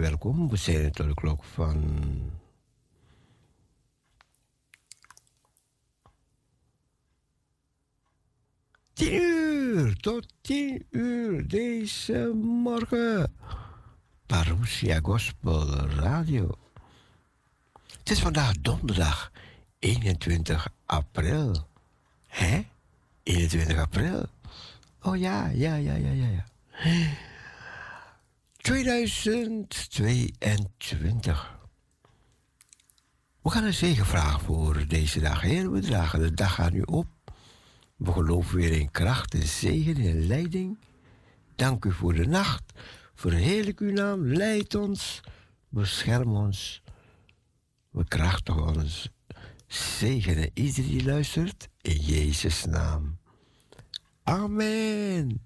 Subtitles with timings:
[0.00, 0.48] welkom.
[0.48, 2.30] We zijn tot de klok van.
[8.92, 13.34] Tien uur tot tien uur deze morgen.
[14.26, 16.58] Parousia Gospel Radio.
[17.98, 19.32] Het is vandaag donderdag
[19.78, 21.66] 21 april.
[22.26, 22.66] Hè?
[23.22, 24.26] 21 april.
[25.02, 26.44] Oh ja, ja, ja, ja, ja, ja.
[28.66, 31.58] 2022.
[33.42, 35.40] We gaan een zegen vragen voor deze dag.
[35.40, 37.06] Heer, we dragen de dag aan u op.
[37.96, 40.78] We geloven weer in kracht en zegen en leiding.
[41.56, 42.62] Dank u voor de nacht.
[43.14, 44.26] Verheerlijk uw naam.
[44.26, 45.20] Leid ons.
[45.68, 46.82] Bescherm ons.
[47.90, 49.10] We krachtig ons.
[49.66, 51.68] Zegenen iedereen die luistert.
[51.80, 53.18] In Jezus' naam.
[54.22, 55.45] Amen.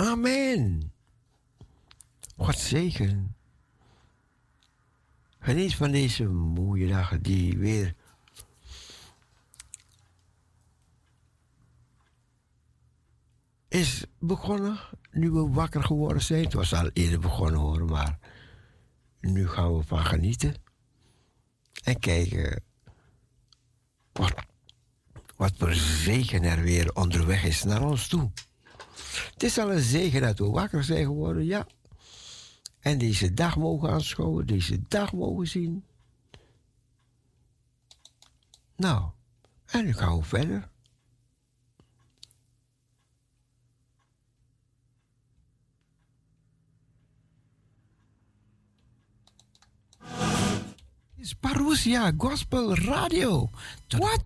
[0.00, 0.92] Amen.
[2.36, 3.36] God zegen.
[5.38, 7.94] Geniet van deze mooie dagen die weer
[13.68, 14.78] is begonnen
[15.10, 16.44] nu we wakker geworden zijn.
[16.44, 18.18] Het was al eerder begonnen hoor, maar
[19.20, 20.54] nu gaan we van genieten.
[21.82, 22.62] En kijken
[24.12, 24.34] wat,
[25.36, 28.30] wat voor zegen er weer onderweg is naar ons toe.
[29.32, 31.66] Het is al een zegen dat we wakker zijn geworden, ja.
[32.80, 35.84] En deze dag mogen aanschouwen, deze dag mogen zien.
[38.76, 39.10] Nou,
[39.66, 40.68] en gaan we verder.
[51.20, 53.50] is Parousia Gospel Radio.
[53.88, 54.24] Wat?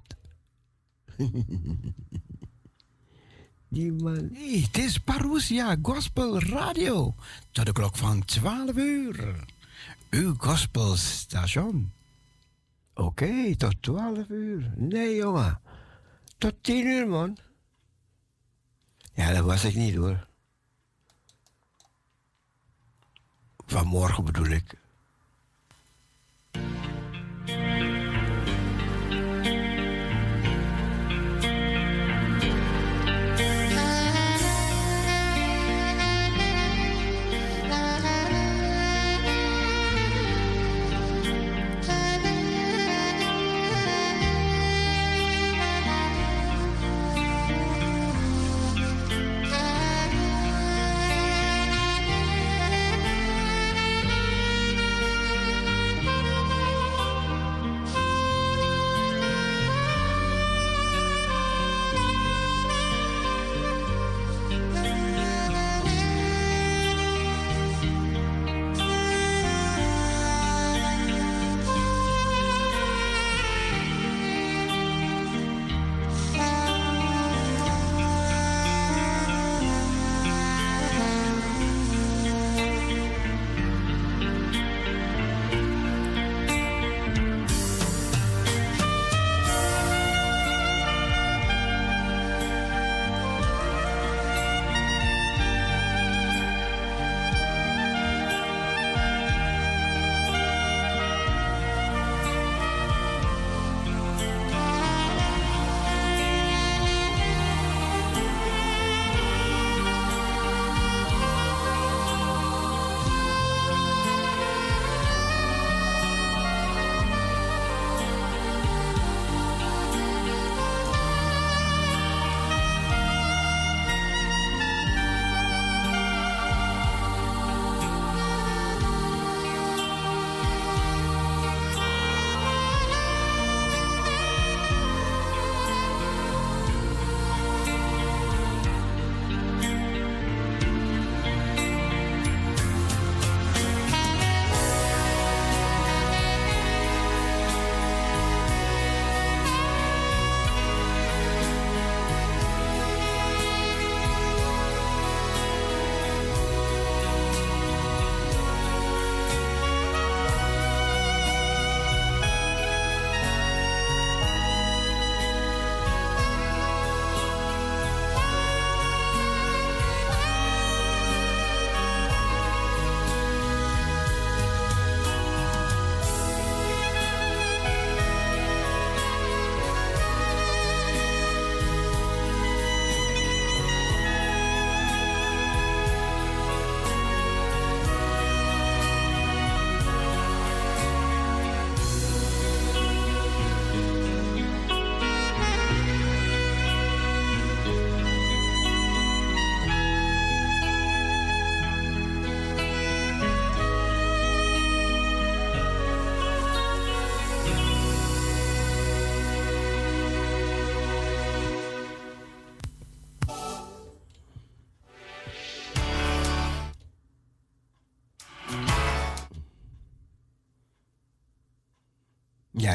[3.74, 7.14] Nee, het is Parousia Gospel Radio.
[7.50, 9.44] Tot de klok van 12 uur.
[10.10, 11.92] Uw gospelstation.
[12.94, 14.72] Oké, tot 12 uur.
[14.76, 15.60] Nee, jongen.
[16.38, 17.36] Tot 10 uur, man.
[19.14, 20.26] Ja, dat was ik niet hoor.
[23.66, 24.74] Vanmorgen bedoel ik.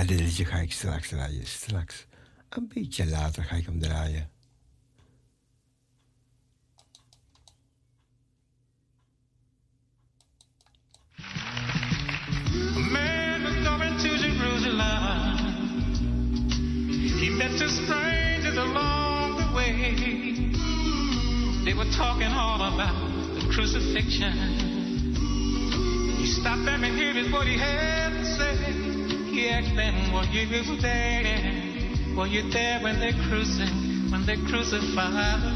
[0.08, 1.48] derde liedje ga ik straks draaien.
[1.48, 2.06] Straks.
[2.50, 4.30] Een beetje later ga ik hem draaien.
[34.96, 35.52] My the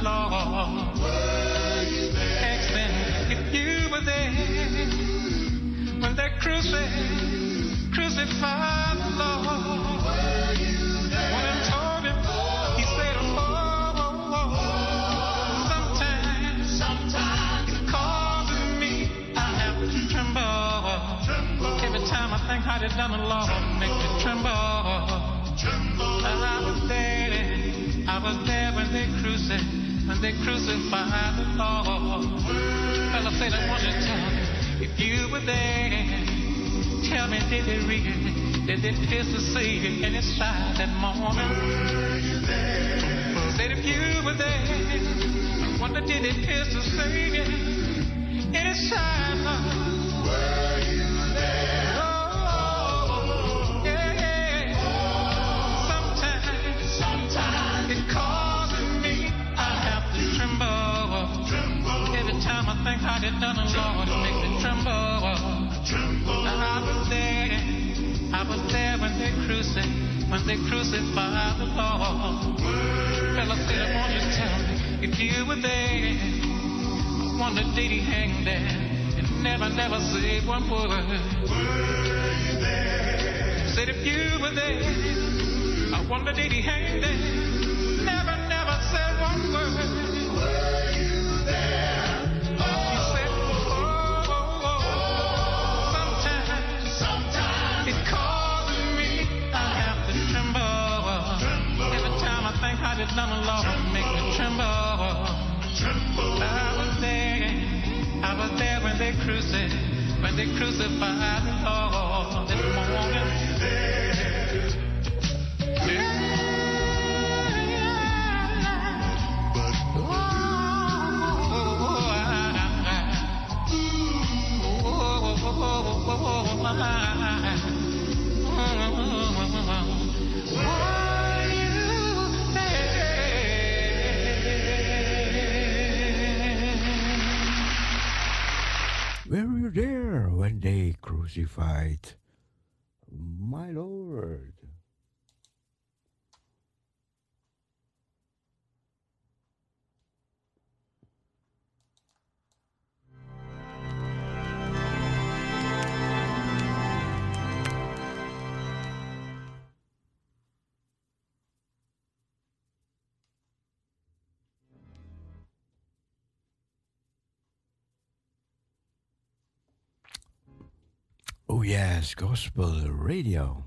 [171.47, 173.65] Oh, yes, gospel radio.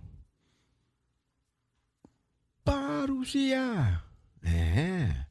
[2.65, 4.03] Parousia.
[4.43, 5.27] eh?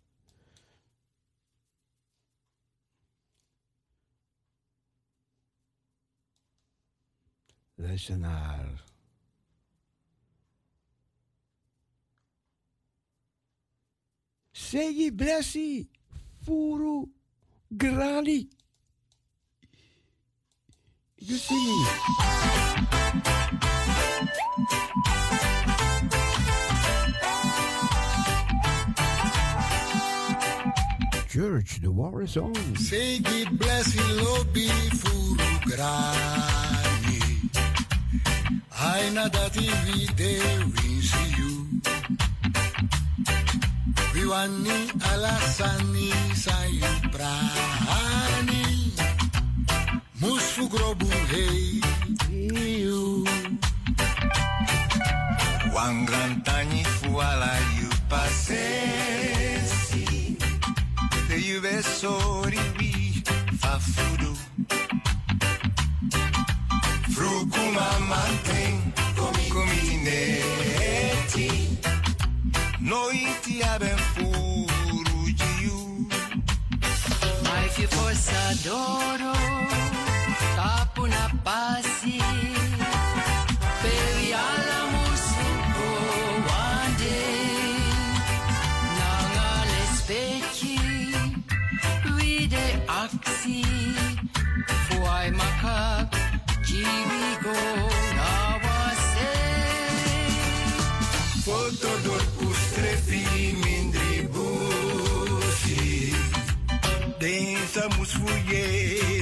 [7.77, 8.83] Luisteraar.
[14.53, 15.87] Segi blessi
[16.43, 17.11] furu
[17.67, 18.47] grali.
[21.27, 21.85] You see.
[31.27, 32.53] Church, the war is on.
[32.77, 34.69] Segi blessi lobi
[35.01, 35.89] furugrani.
[38.79, 40.43] Aina dati vide
[41.01, 41.53] see you.
[44.13, 44.77] Viwani
[45.09, 46.11] alasani
[46.43, 47.85] sayuprani.
[50.25, 51.81] Musfu Grobo rei.
[52.31, 53.23] Iu
[55.73, 60.05] Wangantani fuala yu pasesi
[61.27, 62.91] Te yu besori wi
[63.61, 64.31] fafudu
[67.13, 68.73] Frucuma mantém
[69.17, 71.49] comi comineti
[72.79, 75.79] Noite aben furu diu
[77.43, 79.64] Mai que força adoro.
[107.85, 109.14] estamos fouillés.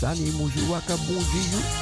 [0.00, 1.79] Sani Mujuaca, bundinho.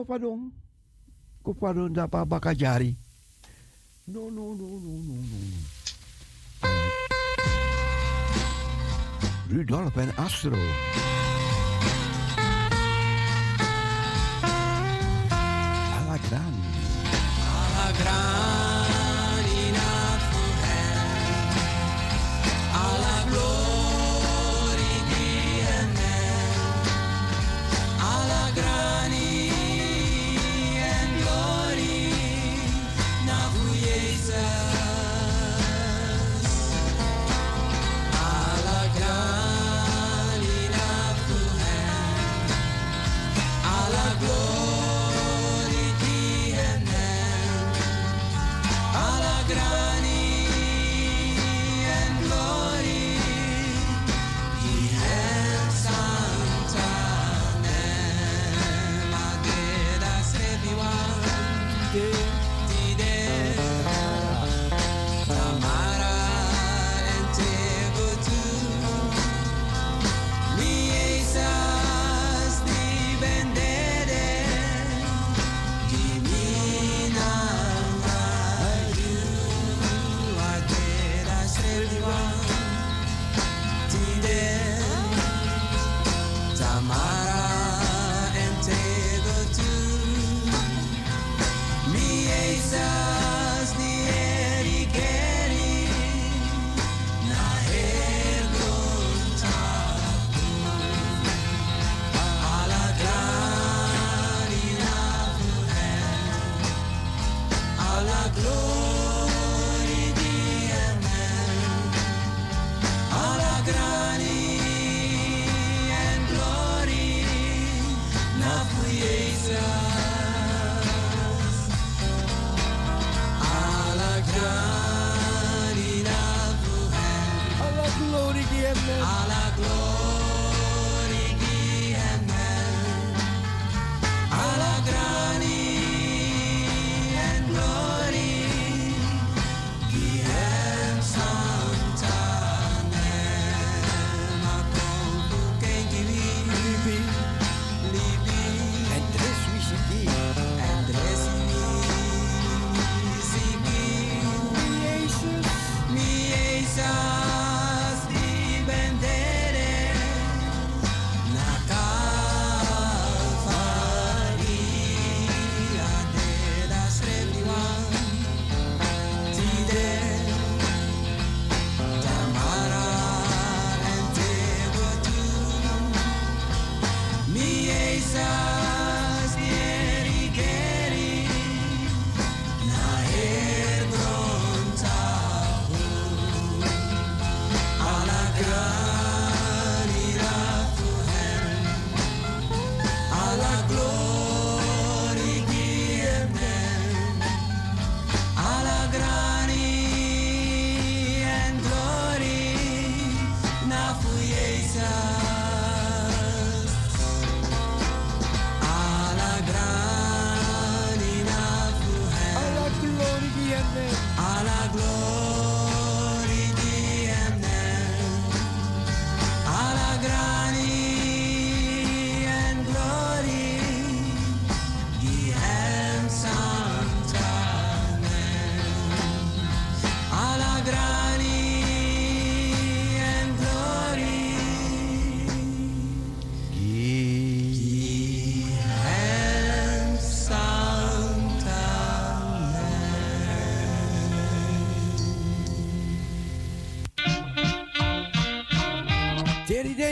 [0.00, 0.48] no padong.
[1.44, 2.96] Ko padong da pa bakajari.
[4.08, 5.48] No, no, no, no, no, no.
[9.50, 10.56] Rudolf en Astro.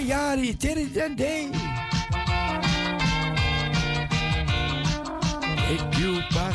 [0.01, 0.45] day, Yachty.
[0.45, 1.51] He did it that day.
[5.67, 6.53] Take you by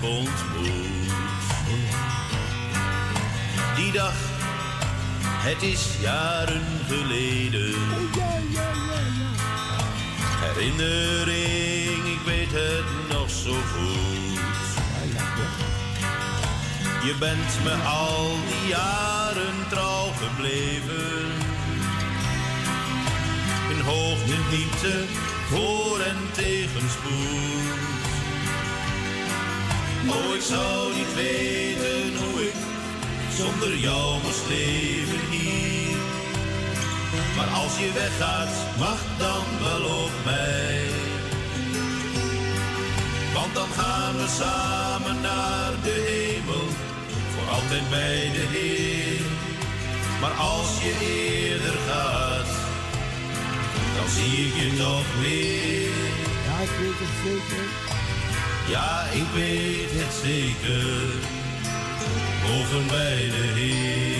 [0.00, 1.08] heb ontmoet.
[3.76, 4.14] Die dag,
[5.22, 7.39] het is jaren geleden.
[59.20, 61.06] Ik weet het zeker,
[62.42, 64.10] boven bij de Heer.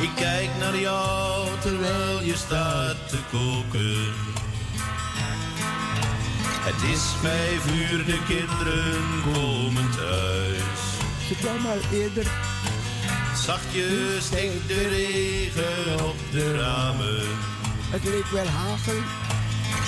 [0.00, 4.12] Ik kijk naar jou terwijl je staat te koken.
[6.68, 10.80] Het is vijf uur, de kinderen komen thuis.
[11.28, 12.26] Ze kwam al eerder.
[13.44, 17.45] Zachtjes steekt de regen op de ramen.
[17.90, 19.00] Het leek wel hagel.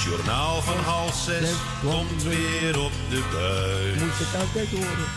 [0.05, 1.51] Journaal van half zes
[1.83, 4.01] komt weer op de buis.
[4.01, 5.11] Moest het altijd horen.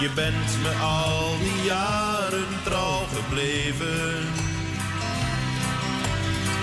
[0.00, 4.26] Je bent me al die jaren trouw gebleven.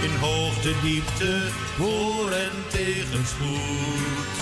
[0.01, 1.41] In hoogte, diepte,
[1.77, 4.35] voor en tegenspoed.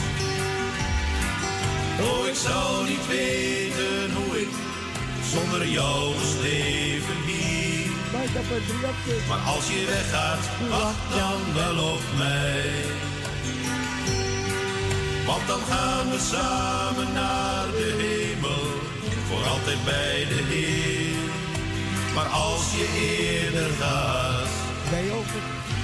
[1.99, 4.49] Oh, ik zou niet weten hoe ik
[5.31, 7.66] zonder jou moest leven hier.
[9.27, 12.71] Maar als je weggaat, wacht dan wel op mij.
[15.25, 18.65] Want dan gaan we samen naar de hemel,
[19.27, 21.15] voor altijd bij de Heer.
[22.15, 24.53] Maar als je eerder gaat,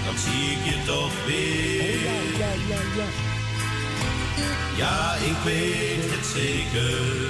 [0.05, 1.99] dan zie ik je toch Oh, weer.
[4.77, 7.29] Ja, ik weet het zeker,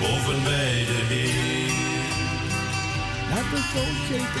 [0.00, 1.99] boven bij de Heer.
[3.40, 4.40] Zo zeker.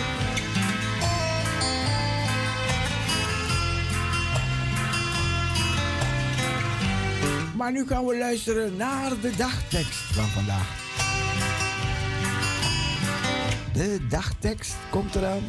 [7.56, 10.78] Maar nu gaan we luisteren naar de dagtekst van vandaag.
[13.72, 15.42] De dagtekst komt eraan.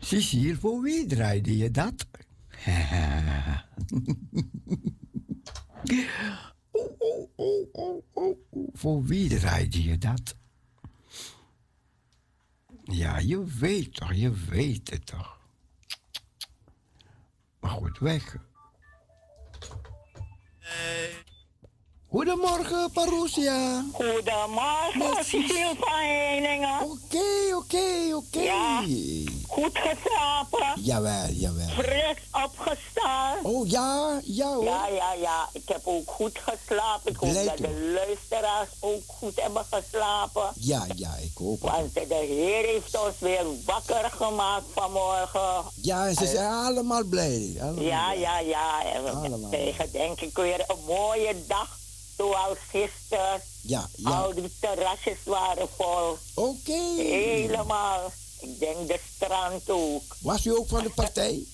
[0.00, 2.06] Cecile, voor wie draaide je dat?
[8.72, 10.36] Voor wie draaide je dat?
[12.84, 15.38] Ja, je weet toch, je weet het toch.
[17.60, 18.36] Maar goed, weg.
[22.10, 23.84] Goedemorgen, Parousia.
[23.92, 25.24] Goedemorgen.
[25.24, 26.80] Cecile van Heiningen.
[26.82, 28.40] Oké, oké, oké.
[28.40, 28.82] Ja.
[29.48, 31.68] Goed geslapen, Jawel, jawel.
[31.68, 33.36] fris opgestaan.
[33.42, 34.64] Oh ja, ja hoor.
[34.64, 35.48] Ja, ja, ja.
[35.52, 37.10] Ik heb ook goed geslapen.
[37.12, 40.50] Ik hoop dat de luisteraars ook goed hebben geslapen.
[40.54, 41.70] Ja, ja, ik hoop het.
[41.70, 45.64] Want de Heer heeft ons weer wakker gemaakt vanmorgen.
[45.82, 47.56] Ja, en ze zijn allemaal blij.
[47.60, 48.18] Allemaal Ja, blij.
[48.20, 48.84] ja, ja.
[48.94, 49.50] En we Allemaal.
[49.50, 51.77] kregen denk ik weer een mooie dag.
[52.18, 53.40] Zoals gisteren.
[53.62, 54.10] Ja, ja.
[54.10, 56.16] Al die terrasjes waren vol.
[56.34, 56.82] Oké.
[56.96, 58.12] Helemaal.
[58.40, 60.16] Ik denk de strand ook.
[60.20, 61.44] Was u ook van de partij?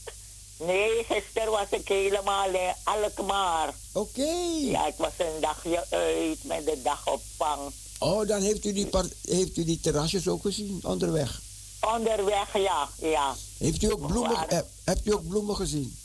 [0.59, 3.74] Nee, gisteren was ik helemaal in Alkmaar.
[3.92, 4.33] Oké.
[4.61, 7.72] Ja, ik was een dagje uit met de dagopvang.
[7.98, 8.88] Oh, dan heeft u, die
[9.22, 11.40] heeft u die terrasjes ook gezien onderweg.
[11.81, 13.35] Onderweg, ja, ja.
[13.59, 14.48] Heeft u ook bloemen, Waar?
[14.48, 15.96] eh, hebt u ook bloemen gezien?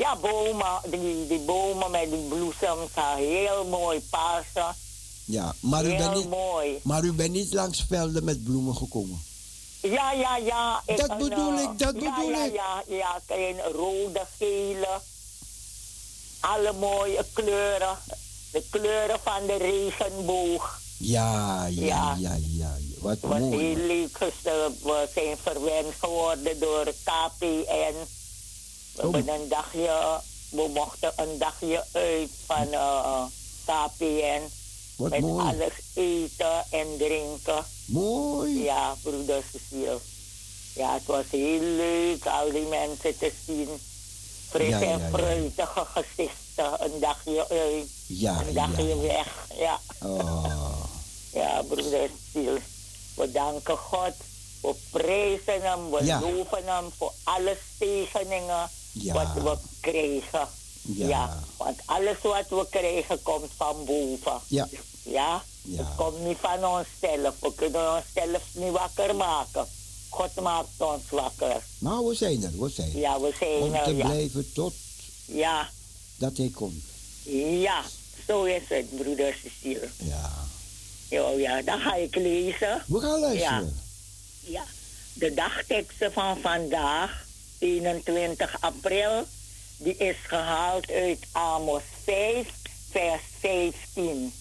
[0.00, 4.64] Ja, bomen, die, die bomen met die bloesems, ah, heel mooi paarse.
[5.24, 6.80] Ja, maar u, bent niet, mooi.
[6.82, 9.22] maar u bent niet langs velden met bloemen gekomen.
[9.82, 10.82] Ja, ja, ja.
[10.96, 12.52] Dat bedoel eh, ik, dat ja, bedoel ja, ik.
[12.54, 13.62] Ja, ja, ja.
[13.72, 15.00] rode, gele.
[16.40, 17.98] Alle mooie kleuren.
[18.52, 20.80] De kleuren van de regenboog.
[20.98, 22.34] Ja, ja, ja, Ja.
[22.34, 22.36] ja.
[22.58, 22.76] ja.
[23.00, 23.86] Wat Het was heel mooi.
[23.86, 24.18] leuk.
[24.82, 27.94] We zijn verwend geworden door KPN.
[28.94, 33.22] We hebben een dagje, we mochten een dagje uit van eh,
[33.64, 34.40] KPN.
[34.96, 35.46] Wat met mooi.
[35.46, 37.64] alles eten en drinken.
[37.86, 38.62] Mooi.
[38.62, 39.98] Ja, broeder Cecile.
[40.74, 43.68] Ja, het was heel leuk al die mensen te zien.
[44.48, 45.08] Fris Ja, en ja.
[45.12, 46.84] fruitige gezichten.
[46.84, 49.46] Een dagje uit, Ja, een dagje weg.
[49.58, 50.74] Ja, Oh,
[51.32, 52.58] ja broeder Stiel.
[53.14, 54.12] We danken God.
[54.60, 55.90] We prijzen hem.
[55.90, 59.12] We loven hem voor alle zegeningen Ja.
[59.12, 60.48] wat we kregen.
[60.82, 61.40] Ja.
[61.56, 64.40] want alles wat we krijgen komt van boven.
[64.46, 64.68] ja.
[65.02, 65.42] Ja?
[65.62, 65.76] Ja.
[65.84, 67.34] Het komt niet van onszelf.
[67.40, 69.66] We kunnen onszelf niet wakker maken.
[70.08, 71.62] God maakt ons wakker.
[71.78, 72.98] Maar we zijn er, we zijn er.
[72.98, 73.94] Ja, we zijn Om er.
[73.94, 74.06] Ja.
[74.06, 74.72] blijven tot
[75.24, 75.70] ja,
[76.16, 76.82] dat hij komt.
[77.60, 77.82] ja,
[78.26, 79.88] zo is het, broeder Cecile.
[79.96, 80.30] Ja.
[81.08, 82.82] Jo, ja, dan ga ik lezen.
[82.86, 83.80] We gaan luisteren.
[84.40, 84.64] Ja,
[85.12, 87.26] de dagteksten van vandaag,
[87.60, 89.26] 21 april,
[89.76, 92.46] die is gehaald uit Amos 5,
[92.90, 94.32] vers 15.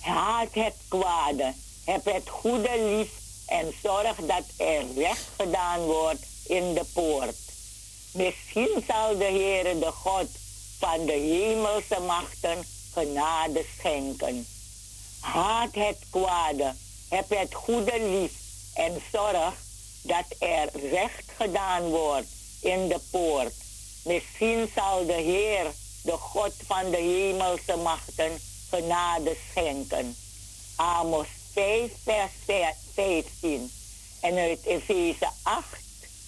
[0.00, 1.52] Haat het kwade,
[1.84, 3.10] heb het goede lief
[3.46, 7.36] en zorg dat er recht gedaan wordt in de poort.
[8.12, 10.28] Misschien zal de Heere de God
[10.78, 14.46] van de hemelse machten genade schenken.
[15.20, 16.74] Haat het kwade,
[17.08, 18.32] heb het goede lief
[18.74, 19.54] en zorg
[20.06, 22.28] dat er recht gedaan wordt
[22.60, 23.54] in de poort.
[24.04, 25.66] Misschien zal de Heer,
[26.02, 28.40] de God van de hemelse machten,
[28.70, 30.16] genade schenken.
[30.76, 33.70] Amos 5, vers 15.
[34.20, 35.66] En uit Efeze 8,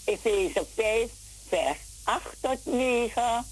[0.04, 1.10] Efeze 5,
[1.48, 3.46] vers 8 tot 9.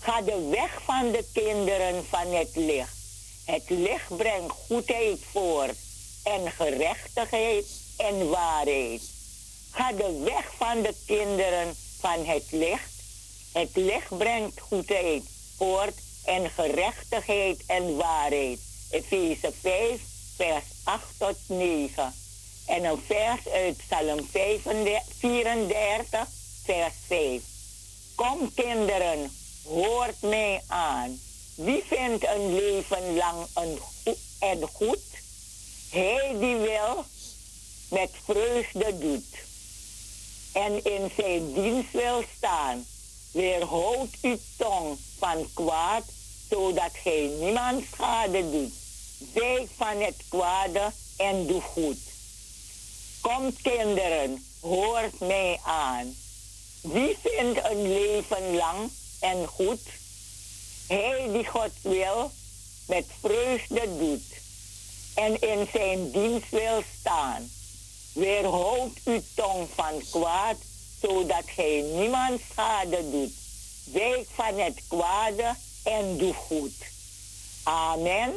[0.00, 2.96] Ga de weg van de kinderen van het licht.
[3.44, 5.76] Het licht brengt goedheid voort
[6.22, 7.66] en gerechtigheid
[7.96, 9.15] en waarheid.
[9.76, 12.92] Ga de weg van de kinderen van het licht.
[13.52, 15.22] Het licht brengt goedheid
[15.56, 18.58] voort en gerechtigheid en waarheid.
[18.90, 20.00] Efeze 5,
[20.36, 22.14] vers 8 tot 9.
[22.66, 24.26] En een vers uit Psalm
[25.18, 26.28] 34,
[26.64, 27.42] vers 5.
[28.14, 29.30] Kom kinderen,
[29.64, 31.20] hoort mij aan.
[31.54, 33.78] Wie vindt een leven lang een
[34.38, 35.04] en goed?
[35.90, 37.04] Hij die wil
[37.88, 39.45] met vreugde doet.
[40.56, 42.86] En in zijn dienst wil staan.
[43.32, 46.02] Weerhoud uw tong van kwaad,
[46.50, 48.72] zodat gij niemand schade doet.
[49.32, 51.98] Wijk van het kwade en doe goed.
[53.20, 56.16] Komt kinderen, hoort mij aan.
[56.80, 58.90] Wie vindt een leven lang
[59.20, 59.80] en goed?
[60.86, 62.30] Hij die God wil,
[62.86, 64.26] met vreugde doet.
[65.14, 67.50] En in zijn dienst wil staan.
[68.16, 70.56] Weerhoud uw tong van kwaad,
[71.00, 73.32] zodat gij niemand schade doet.
[73.92, 76.72] Wijk van het kwade en doe goed.
[77.62, 78.32] Amen.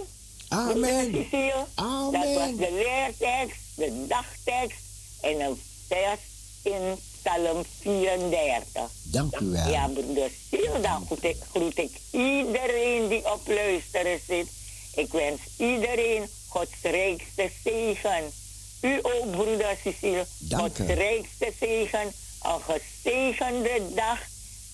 [0.47, 1.11] Amen.
[1.13, 2.11] Cecile, Amen.
[2.11, 4.83] Dat was de leertekst, de dagtekst
[5.21, 6.19] en een vers
[6.63, 8.91] in Psalm 34.
[9.03, 9.69] Dank u wel.
[9.69, 14.47] Ja, broeder Siel, dan groet ik, groet ik iedereen die op luisteren zit.
[14.95, 18.38] Ik wens iedereen Gods rijkste zegen.
[18.81, 20.83] U ook, broeder Cecile, Dank u.
[20.85, 22.11] rijkste zegen.
[22.41, 24.19] Een gezegende dag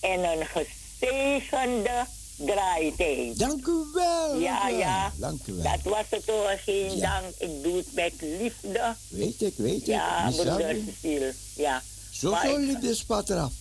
[0.00, 2.04] en een gezegende
[2.36, 3.38] draaitijd.
[3.38, 4.38] Dank u wel.
[4.38, 5.12] Ja, ja.
[5.16, 5.62] Dank u wel.
[5.62, 7.20] Dat was het hoor, geen Ja.
[7.20, 7.34] dank.
[7.38, 8.94] Ik doe het met liefde.
[9.08, 9.86] Weet ik, weet ik.
[9.86, 10.76] Ja, broeder.
[10.86, 11.34] Cecile.
[11.56, 11.82] Ja.
[12.10, 13.52] Zo Maar zo ik- liefdespad eraf.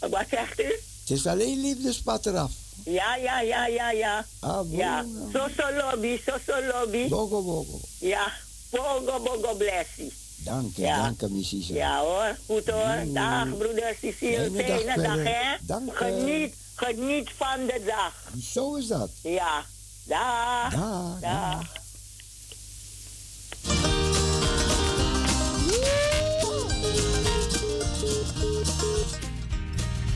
[0.00, 0.64] Wat zegt u?
[1.00, 2.50] Het is alleen liefdespad eraf.
[2.84, 4.26] Ja, ja, ja, ja, ja.
[4.40, 7.08] Ah, Ja, so so lobby, so so lobby.
[7.08, 7.80] Bogo, bogo.
[7.98, 8.32] Ja,
[8.72, 10.12] bogo bogo blessie.
[10.44, 11.02] Dank je, Ja.
[11.02, 11.64] dank je, Missy.
[11.72, 12.96] Ja hoor, goed hoor.
[13.04, 13.12] Mm.
[13.14, 15.56] Dag broeder Cecile, Fijne dag dag hè.
[15.60, 15.94] Dank je.
[15.94, 18.14] Geniet, geniet van de dag.
[18.52, 19.10] Zo is dat.
[19.22, 19.64] Ja,
[20.06, 20.70] dag.
[20.74, 21.80] Dag, Dag.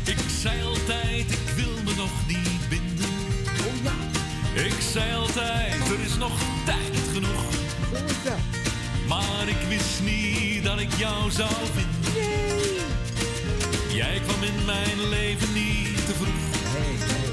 [0.07, 3.14] Ik zei altijd, ik wil me nog niet binden.
[4.66, 7.55] Ik zei altijd, er is nog tijd genoeg.
[9.09, 12.22] Maar ik wist niet dat ik jou zou vinden.
[13.95, 16.45] Jij kwam in mijn leven niet te vroeg.
[16.74, 17.31] Nee, nee,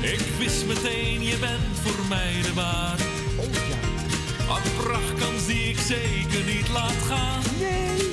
[0.00, 0.12] nee.
[0.12, 3.02] Ik wist meteen, je bent voor mij de ware.
[3.36, 3.90] Oh ja.
[4.54, 7.42] Een prachtkans die ik zeker niet laat gaan.
[7.58, 8.12] Nee.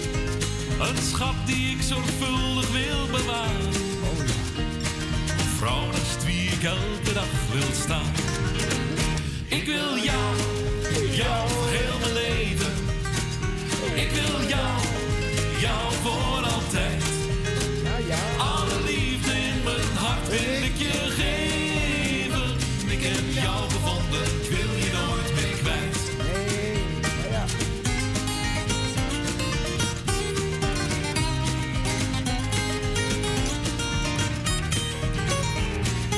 [0.80, 3.74] Een schat die ik zorgvuldig wil bewaren.
[4.10, 4.64] Oh ja.
[5.34, 8.12] Een vrouw naast wie ik elke dag wil staan.
[9.48, 10.36] Ik wil jou,
[11.08, 12.74] jou heel mijn leven.
[13.96, 14.78] Ik wil jou,
[15.60, 17.04] jou voor altijd.
[18.38, 22.50] Alle liefde in mijn hart wil ik je geven.
[22.88, 25.98] Ik heb jou gevonden, ik wil je nooit meer kwijt.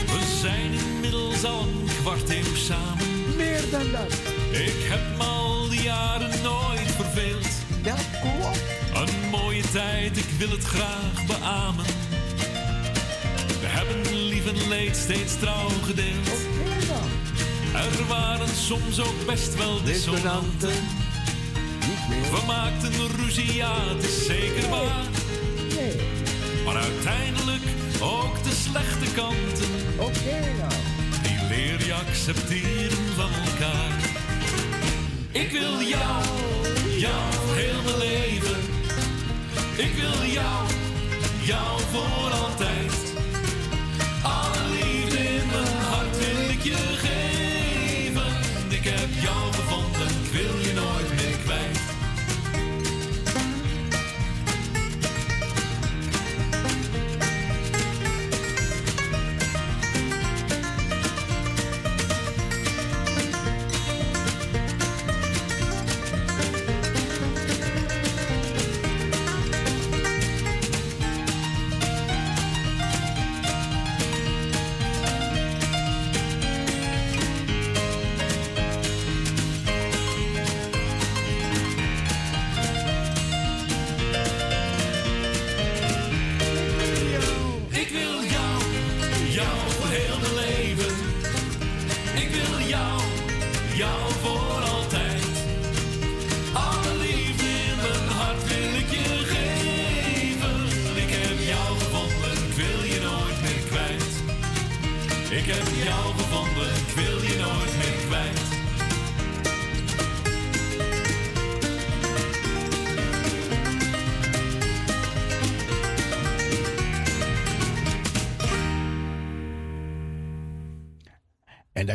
[0.06, 3.36] We zijn inmiddels al een kwart eeuw samen.
[3.36, 4.31] Meer dan dat.
[4.52, 7.48] Ik heb me al die jaren nooit verveeld.
[7.84, 8.62] Ja, klopt.
[8.94, 11.86] Een mooie tijd, ik wil het graag beamen.
[13.62, 16.40] We hebben lief en leed steeds trouw gedeeld.
[16.88, 17.10] Dan.
[17.74, 20.74] Er waren soms ook best wel dissonanten.
[22.32, 25.06] We maakten ruzie, ja, het is zeker waar.
[25.76, 25.96] Nee.
[26.66, 27.64] Maar uiteindelijk
[28.02, 29.72] ook de slechte kanten.
[29.98, 30.78] Oké dan.
[31.22, 34.11] Die leer je accepteren van elkaar.
[35.34, 36.24] Ik wil jou,
[36.98, 38.58] jou heel mijn leven.
[39.78, 40.68] Ik wil jou,
[41.42, 43.11] jou voor altijd.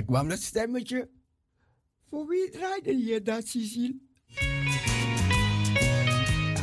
[0.05, 1.09] Kwam dat stemmetje.
[2.09, 3.55] Voor wie draaide je dat?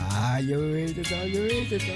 [0.09, 1.95] Ah, je weet het al, je weet het al.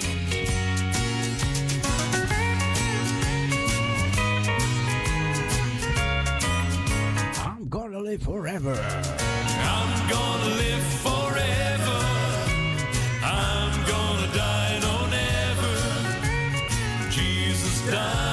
[7.46, 8.76] I'm gonna live forever.
[8.76, 12.00] I'm gonna live forever.
[13.24, 15.76] I'm gonna die, no never.
[17.10, 18.27] Jesus died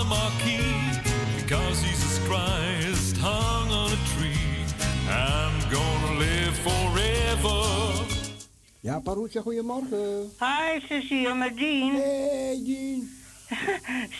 [0.00, 1.00] a marquee,
[1.36, 4.64] because Jesus Christ hung on a tree.
[5.08, 8.06] I'm gonna live forever.
[8.80, 10.32] Ja, Paroetje, goedemorgen.
[10.38, 11.94] Hi, Cecile met Dien.
[11.94, 13.16] Hey, Dien.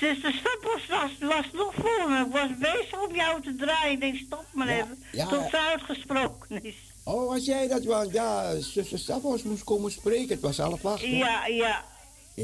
[0.01, 2.25] Zuster Stappels was, was nog voor me.
[2.27, 3.93] Ik was bezig om jou te draaien.
[3.93, 4.99] Ik denk, stop maar Ja, even.
[5.13, 5.27] ja.
[5.27, 6.75] Tot ze uitgesproken is.
[7.05, 7.85] Oh, was jij dat?
[7.85, 10.29] Want ja, zuster Staffels moest komen spreken.
[10.29, 11.01] Het was half acht.
[11.01, 11.85] Ja, ja.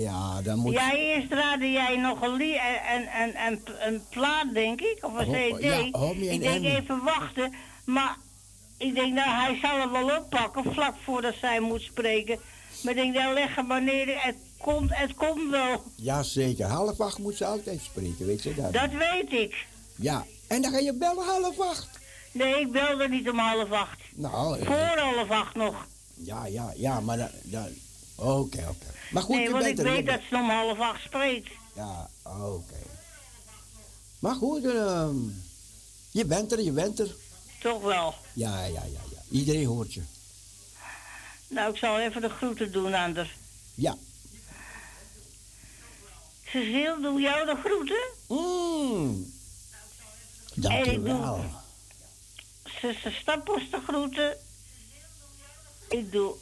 [0.00, 0.72] Ja, dan moet...
[0.72, 5.32] Ja, eerst raadde jij nog een, en, en, en, een plaat, denk ik, of een
[5.32, 5.62] CD.
[5.62, 6.76] ja, Homie en ik denk Annie.
[6.80, 8.16] even wachten, maar
[8.76, 12.38] ik denk, nou, hij zal het wel oppakken vlak voordat zij moet spreken.
[12.82, 15.82] Maar ik denk, nou, leg hem maar neer, het komt, het komt wel.
[15.96, 16.66] Ja, zeker.
[16.66, 18.72] Half acht moet ze altijd spreken, weet je dat?
[18.72, 19.66] Dat weet ik.
[19.96, 21.88] Ja, en dan ga je bellen half acht.
[22.32, 23.98] Nee, ik belde niet om half acht.
[24.14, 25.86] Nou, eh, Voor half acht nog.
[26.14, 27.28] ja, ja, ja, maar dan...
[27.42, 27.68] dan
[28.16, 28.92] oké, oké.
[29.14, 31.50] Maar goed, nee, je want ik je weet dat ze om half acht spreekt.
[31.74, 32.82] Ja, oké.
[34.18, 35.16] Maar goed, ehm,
[36.10, 37.14] je bent er, je bent er.
[37.60, 38.14] Toch wel.
[38.32, 39.20] Ja, ja, ja, ja.
[39.30, 40.02] Iedereen hoort je.
[41.48, 43.36] Nou, ik zal even de groeten doen aan haar.
[43.74, 43.96] Ja.
[46.44, 48.04] Cecile, doe jou de groeten?
[48.26, 49.32] Mm.
[50.54, 51.44] Dankjewel.
[52.80, 54.36] Zuster Stappels de groeten.
[55.88, 56.34] Ik doe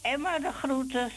[0.00, 1.12] Emma de groeten.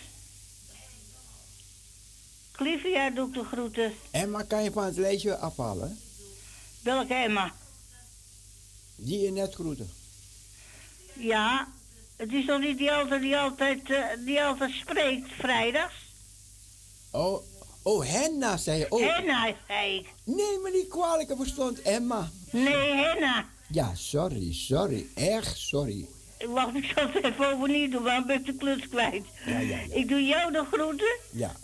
[2.56, 3.93] Clivia doe ik de groeten.
[4.12, 5.99] Emma kan je van het lijstje afhalen.
[6.84, 7.53] Welke Emma?
[8.95, 9.89] Die je net groeten.
[11.14, 11.68] Ja,
[12.16, 15.93] het is toch niet die altijd, die altijd, eh, die altijd spreekt, vrijdags?
[17.12, 17.41] Oh,
[17.84, 18.91] oh Henna zei je.
[18.91, 20.14] Oh, Henna, zei ik.
[20.24, 22.30] neem me niet kwalijk, ik verstond Emma.
[22.51, 23.45] Nee, Henna.
[23.72, 25.08] Ja, sorry, sorry.
[25.16, 26.08] Echt sorry.
[26.47, 29.26] Wacht, ik zal het even overnieuw doen, want ik ben de kluts kwijt.
[29.45, 29.93] Ja, ja, ja.
[29.93, 31.18] Ik doe jou de groeten.
[31.32, 31.56] Ja.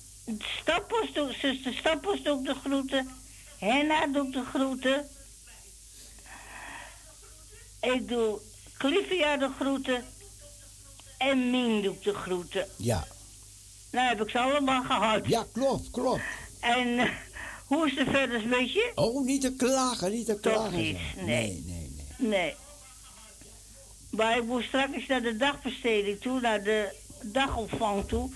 [0.61, 3.09] Stappers doe, zuster Stappers doe ik de groeten.
[3.59, 5.07] Henna doe ik de groeten.
[7.81, 8.39] Ik doe
[8.77, 10.05] Clivia de groeten.
[11.17, 12.67] En Mien doe ik de groeten.
[12.75, 13.07] Ja.
[13.91, 15.27] Nou heb ik ze allemaal gehad.
[15.27, 16.21] Ja, klopt, klopt.
[16.59, 17.09] En eh,
[17.65, 18.91] hoe is het verder met je?
[18.95, 20.77] Oh, niet te klagen, niet te Toch klagen.
[20.77, 21.25] niet, nee.
[21.25, 22.29] Nee, nee, nee.
[22.29, 22.55] Nee.
[24.09, 28.29] Maar ik moest straks naar de dagbesteding toe, naar de dagopvang toe.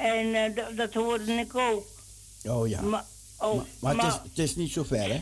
[0.00, 1.86] En eh, dat hoorde ik ook.
[2.44, 2.80] Oh ja.
[2.80, 3.04] Maar,
[3.38, 5.18] oh, Maar, het, is, het is niet zo ver, hè?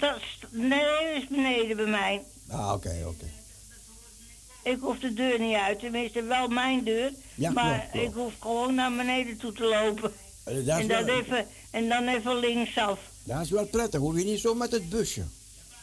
[0.51, 2.23] nee, dat is beneden bij mij.
[2.51, 3.25] Ah, oké, oké.
[4.63, 7.13] Ik hoef de deur niet uit, tenminste wel mijn deur.
[7.35, 8.07] Ja, maar klopt, klopt.
[8.07, 10.13] ik hoef gewoon naar beneden toe te lopen.
[10.45, 12.99] Eh, Dat En wel, even, en dan even linksaf.
[13.25, 14.01] dat is wel prettig.
[14.01, 15.23] Hoef je niet zo met het busje.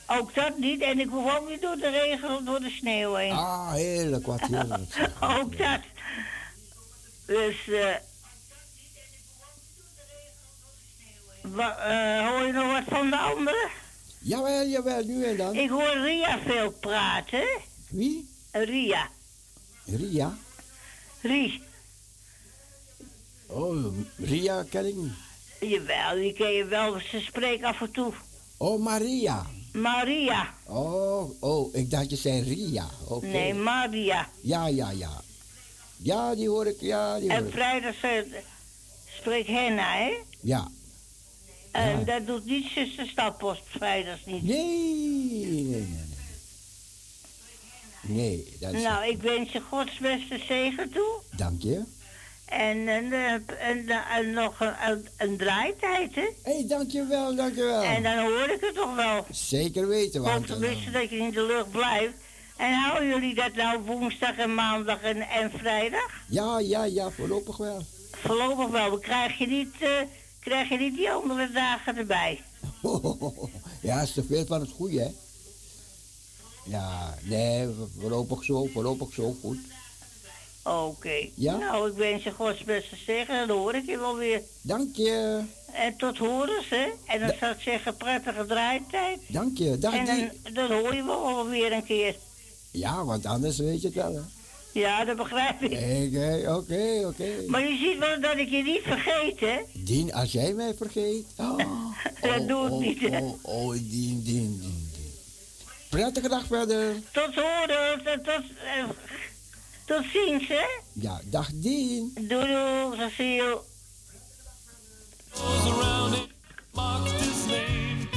[0.07, 0.81] Ook dat niet.
[0.81, 3.31] En ik hoef ook niet door de regen of door de sneeuw heen.
[3.31, 5.09] Ah, heerlijk, wat heerlijk.
[5.39, 5.79] ook dat.
[7.25, 7.95] Dus, eh.
[11.53, 13.69] Wa- eh, hoor je nog wat van de anderen?
[14.19, 15.55] Jawel, jawel, nu en dan.
[15.55, 17.43] Ik hoor Ria veel praten.
[17.89, 18.29] Wie?
[18.51, 19.09] Ria.
[19.85, 20.37] Ria?
[21.21, 21.61] Rie.
[23.47, 23.85] Oh,
[24.17, 25.11] Ria ken ik niet.
[25.59, 26.99] Jawel, die ken je wel.
[26.99, 28.13] Ze spreekt af en toe.
[28.57, 29.45] Oh, Maria.
[29.73, 30.53] Maria.
[30.65, 32.85] Oh, oh, ik dacht je zei Ria.
[33.07, 33.25] Oké.
[33.25, 34.29] Nee, Maria.
[34.41, 35.21] Ja, ja, ja.
[35.97, 37.53] Ja, die hoor ik, ja, die hoor En ik.
[37.53, 38.11] vrijdag eh,
[39.19, 40.13] spreekt Henna, hè?
[40.41, 40.67] Ja.
[41.75, 42.03] En Ja.
[42.05, 44.43] dat doet niet zuster Stadpost vrijdags niet.
[44.43, 44.65] Nee,
[45.41, 45.87] nee, nee, nee.
[48.07, 48.81] Nee, dat is...
[48.83, 51.19] Nou, ik wens je Gods beste zegen toe.
[51.35, 51.81] Dank je.
[52.45, 53.33] En, en, eh,
[53.69, 56.29] en, eh, en nog een, een, draaitijd, hè?
[56.43, 57.81] Hé, hey, dankjewel, dankjewel.
[57.81, 59.25] En dan hoor ik het toch wel.
[59.31, 60.49] Zeker weten, Want want...
[60.49, 62.13] eh, tenminste dat je in de lucht blijft.
[62.57, 66.09] En houden jullie dat nou woensdag en maandag en, en vrijdag?
[66.29, 67.81] ja, ja, ja, voorlopig wel.
[68.11, 68.89] Voorlopig wel.
[68.89, 69.75] Dan krijg je niet,
[70.45, 72.41] krijg je niet die andere dagen erbij.
[73.81, 75.09] ja, is te veel van het goede, hè?
[76.65, 77.67] Ja, nee,
[77.99, 79.57] voorlopig zo, voorlopig zo, goed.
[80.63, 81.29] Oké.
[81.35, 81.57] Ja?
[81.57, 83.47] Nou, ik wens je Gods beste zegen.
[83.47, 84.41] Dan hoor ik je wel weer.
[84.61, 85.41] Dank je,
[85.71, 86.85] En tot horens, hè?
[87.05, 89.19] En dan zou ik zeggen, prettige draaitijd.
[89.27, 89.77] dank je.
[89.77, 92.15] Dag En dan hoor je me wel weer een keer.
[92.71, 94.21] Ja, want anders weet je het wel, hè?
[94.75, 95.71] Ja, dat begrijp ik.
[95.71, 97.29] Oké, oké, oké.
[97.47, 99.59] Maar je ziet wel dat ik je niet vergeet, hè?
[99.73, 101.25] Dien, als jij mij vergeet...
[101.37, 101.57] Oh,
[102.21, 103.19] Dat doe ik oh, niet, hè?
[103.19, 105.13] Oh, oh, Dien, Dien, Dien, Dien.
[105.89, 106.95] Prettige dag verder.
[107.11, 108.83] Tot horens en tot, eh,
[109.85, 110.65] tot ziens, hè?
[110.93, 112.11] Ja, dag Dien.
[112.13, 113.61] Doei, doei, Cecile.
[115.29, 116.27] Goes around it,
[116.73, 118.07] mocked his name.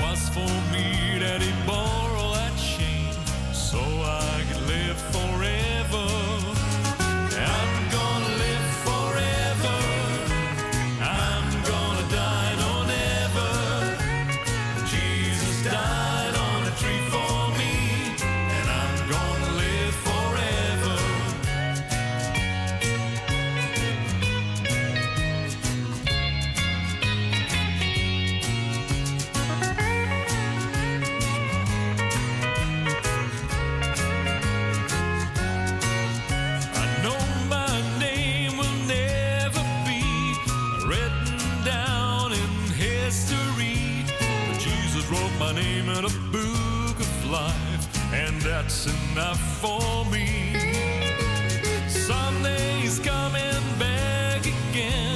[0.00, 2.13] Was for me that bore
[47.34, 50.54] life, and that's enough for me.
[51.88, 55.13] Someday he's coming back again,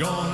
[0.00, 0.31] and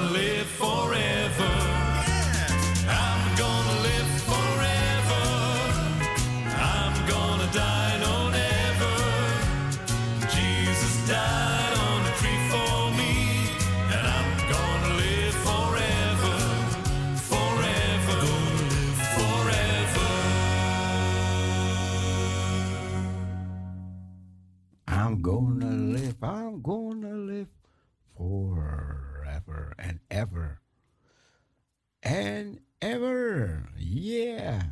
[34.09, 34.63] Yeah.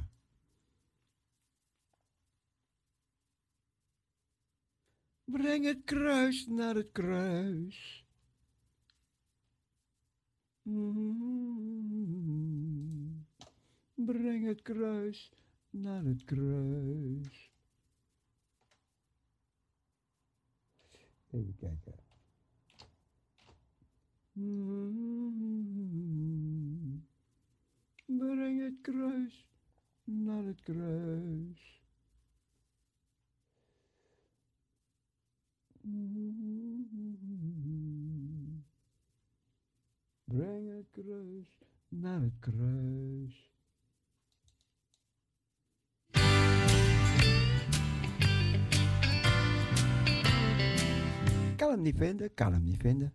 [5.24, 8.04] Breng het kruis naar het kruis.
[10.62, 11.66] Mm.
[13.94, 15.32] Breng het kruis
[15.70, 17.50] naar het kruis.
[21.30, 21.94] Even kijken.
[24.32, 25.76] Mm.
[28.06, 29.46] Breng het kruis
[30.06, 31.80] naar het kruis.
[35.80, 36.24] Mm.
[40.90, 41.46] kruis,
[41.88, 43.50] naar het kruis.
[51.56, 53.12] Kan hem niet vinden, kan hem niet vinden.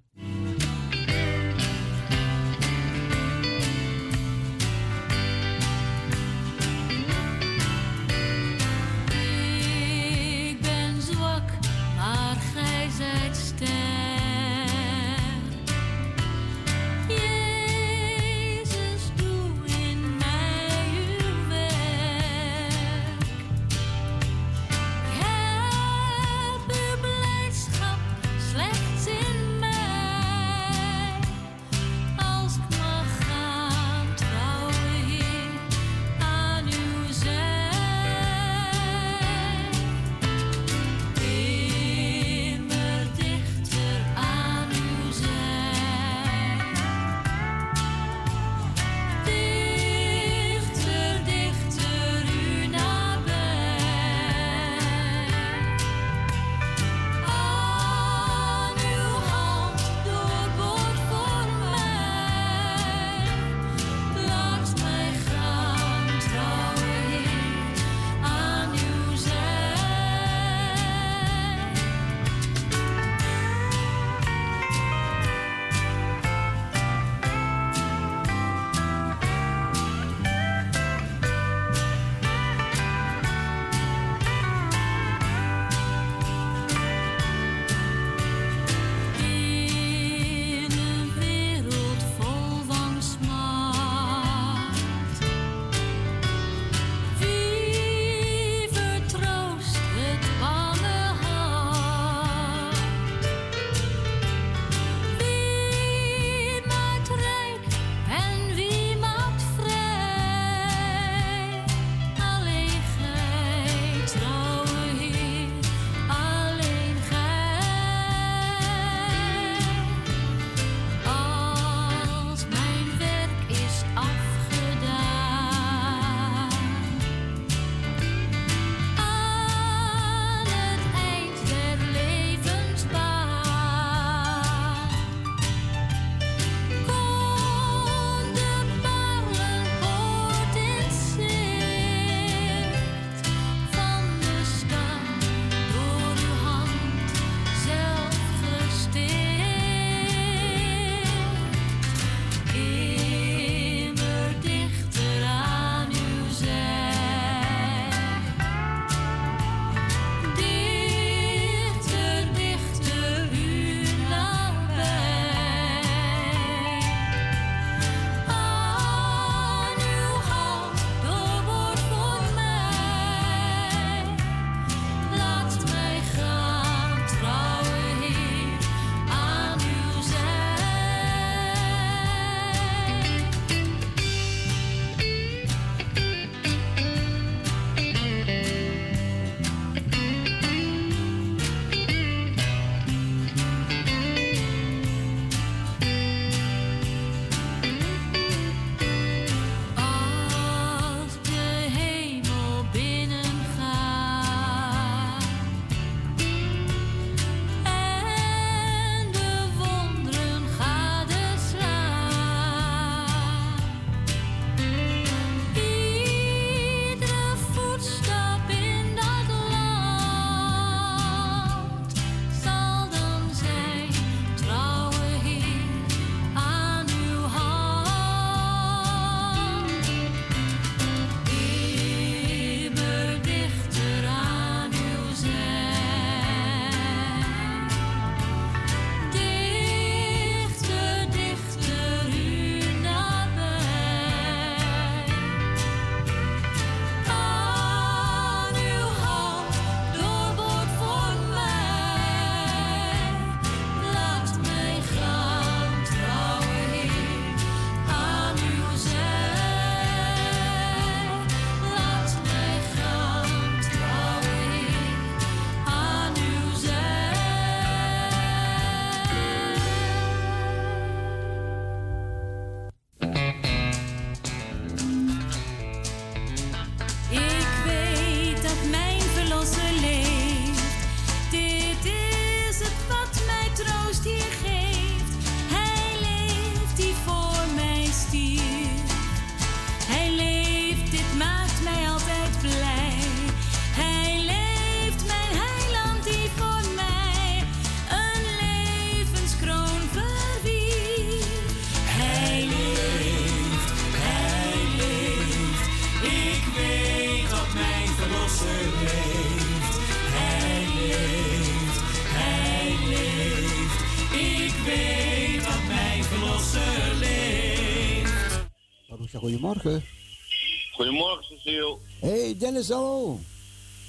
[322.51, 323.19] Dennis, hallo.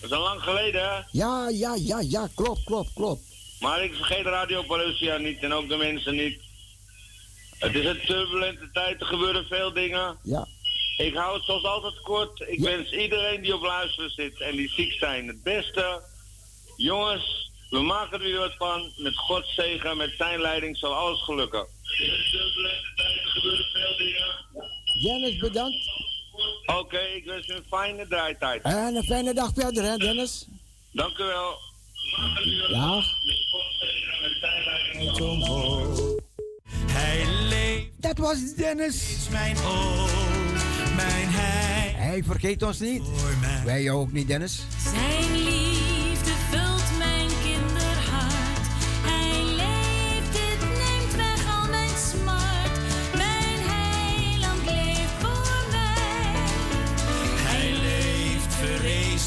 [0.01, 1.01] Dat is al lang geleden, hè?
[1.11, 3.23] Ja, ja, ja, ja, klopt, klopt, klopt.
[3.61, 6.41] Maar ik vergeet Radio Parousia niet en ook de mensen niet.
[7.59, 10.17] Het is een turbulente tijd, er gebeuren veel dingen.
[10.23, 10.47] Ja.
[10.97, 12.45] Ik hou het zoals altijd kort.
[12.47, 16.03] Ik wens iedereen die op luisteren zit en die ziek zijn het beste.
[16.77, 18.93] Jongens, we maken er weer wat van.
[18.97, 21.67] Met Gods zegen, met zijn leiding zal alles gelukken.
[21.83, 24.35] Het is een turbulente tijd, er gebeuren veel dingen.
[25.03, 26.11] Dennis, bedankt.
[26.67, 28.63] Oké, ik wens u een fijne draaitijd.
[28.63, 30.47] En een fijne dag verder, hè, Dennis.
[30.93, 31.59] Dank u wel.
[36.87, 38.03] Hij leeft.
[38.03, 39.29] Dat was Dennis.
[39.31, 40.09] Mijn oom,
[40.97, 41.93] mijn hij.
[41.97, 43.03] Hij vergeet ons niet.
[43.65, 44.63] Wij jou ook niet, Dennis.
[44.93, 45.82] Zijn liefde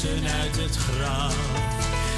[0.04, 1.36] uit het graf.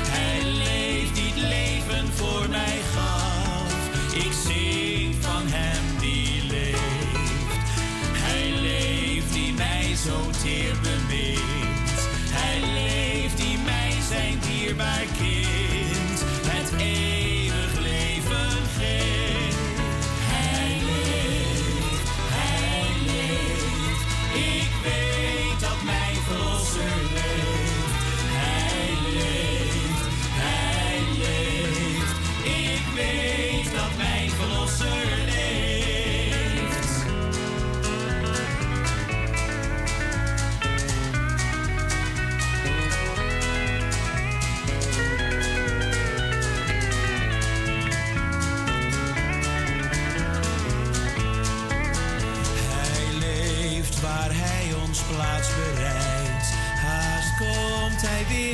[0.09, 3.73] Hij leeft die het leven voor mij gaf.
[4.15, 7.71] Ik zing van hem die leeft.
[8.13, 11.91] Hij leeft die mij zo teer bemint.
[12.31, 15.48] Hij leeft die mij zijn dierbaar kind.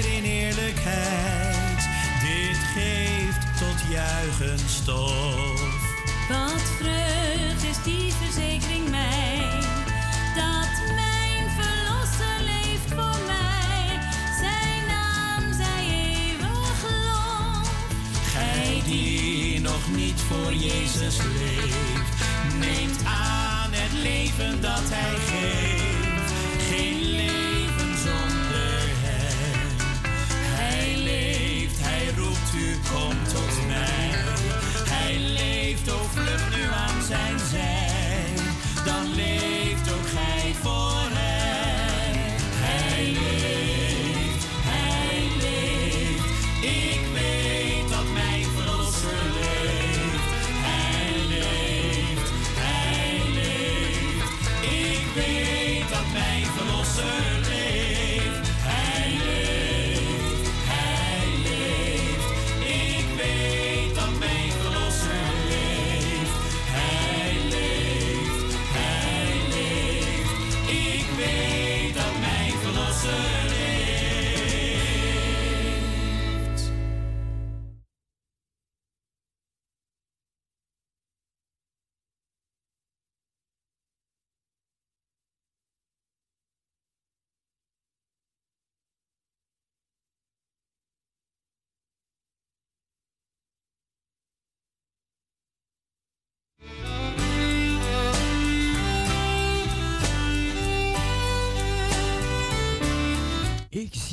[0.02, 1.88] In eerlijkheid.
[2.20, 5.60] Dit geeft tot juichen stof.
[6.28, 9.48] Wat vreugd is die verzekering mij,
[10.34, 13.98] dat mijn verlosser leeft voor mij.
[14.40, 17.70] Zijn naam zij eeuwig lof.
[18.32, 22.24] Gij die nog niet voor Jezus leeft,
[22.58, 25.73] neemt aan het leven dat hij geeft.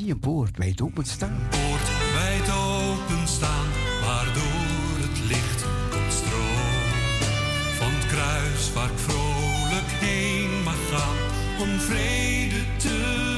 [0.01, 1.37] Zie een poort wijd open staan.
[1.49, 3.67] Poort wijd open staan,
[4.05, 6.89] waardoor het licht komt stroom.
[7.77, 11.17] Van het kruis waar ik vrolijk heen mag gaan,
[11.61, 13.30] om vrede te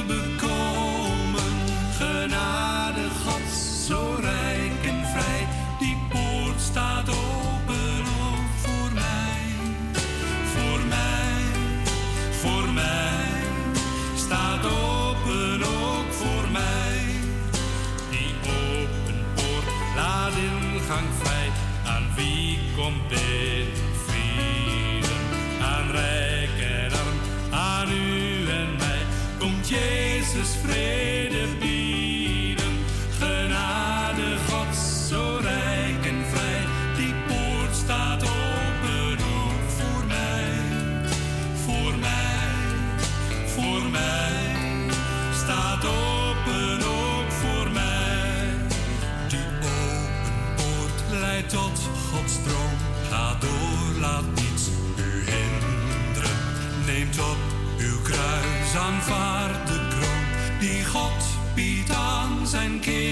[58.74, 63.03] kruis aanvaardt de kroon die God biedt aan zijn kinderen.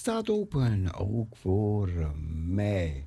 [0.00, 1.90] Staat open, ook voor
[2.46, 3.06] mij.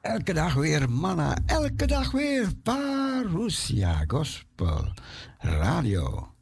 [0.00, 4.92] Elke dag weer manna, elke dag weer Parousia Gospel
[5.38, 6.32] Radio.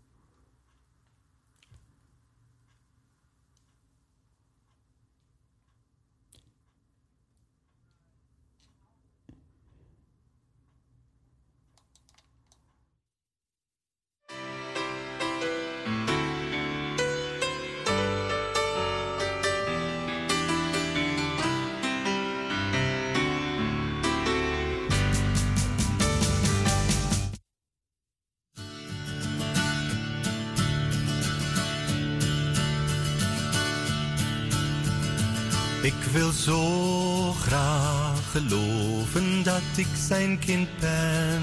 [36.13, 41.43] Wil zo graag geloven dat ik zijn kind ben.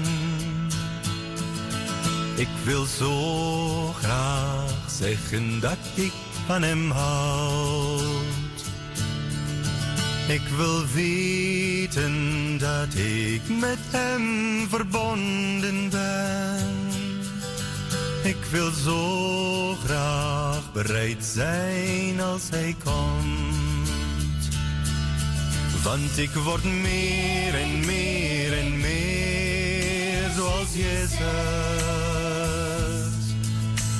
[2.36, 6.12] Ik wil zo graag zeggen dat ik
[6.46, 8.34] van hem houd.
[10.28, 12.14] Ik wil weten
[12.58, 16.86] dat ik met hem verbonden ben.
[18.22, 23.65] Ik wil zo graag bereid zijn als hij komt.
[25.86, 31.16] Want ik word meer en meer en meer zoals Jezus.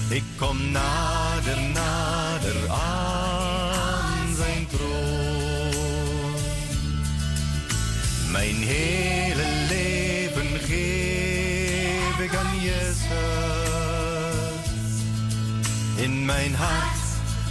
[0.09, 6.35] Ik kom nader, nader aan zijn troon.
[8.31, 13.07] Mijn hele leven geef ik aan Jezus.
[15.97, 16.99] In mijn hart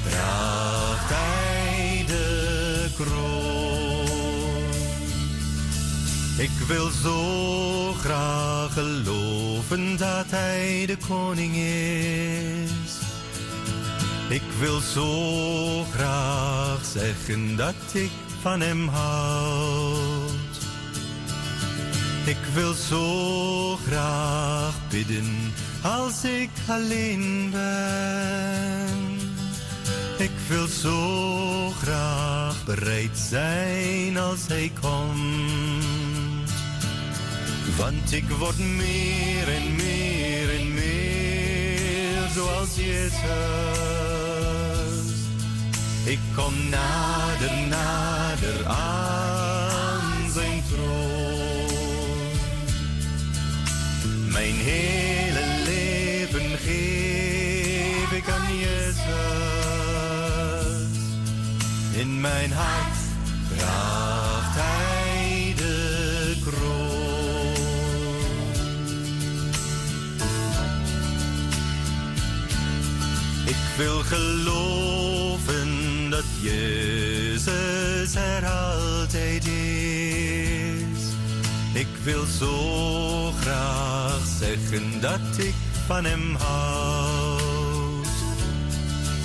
[0.10, 3.55] draagt hij de kroon.
[6.38, 12.98] Ik wil zo graag geloven dat hij de koning is.
[14.30, 18.12] Ik wil zo graag zeggen dat ik
[18.42, 20.32] van hem houd.
[22.26, 29.16] Ik wil zo graag bidden als ik alleen ben.
[30.18, 36.15] Ik wil zo graag bereid zijn als hij komt.
[37.78, 43.14] Want ik word meer en meer en meer zoals Jezus.
[46.04, 52.34] Ik kom nader, nader aan zijn troon.
[54.28, 59.06] Mijn hele leven geef ik aan Jezus.
[61.94, 62.98] In mijn hart
[63.58, 64.35] draagt
[73.46, 75.70] Ik wil geloven
[76.10, 81.04] dat Jezus er altijd is.
[81.74, 85.54] Ik wil zo graag zeggen dat ik
[85.88, 88.08] van hem houd.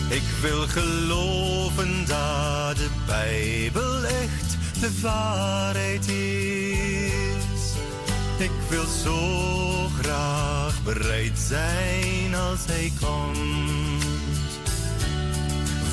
[0.09, 7.75] Ik wil geloven dat de Bijbel echt de waarheid is.
[8.39, 14.10] Ik wil zo graag bereid zijn als hij komt.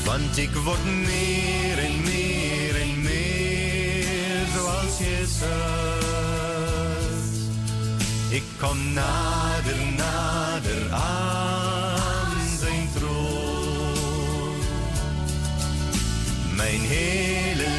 [0.07, 5.47] Want ik word meer en meer en meer zoals Jezus.
[8.29, 14.55] Ik kom nader, nader aan zijn troon.
[16.55, 17.76] Mijn hele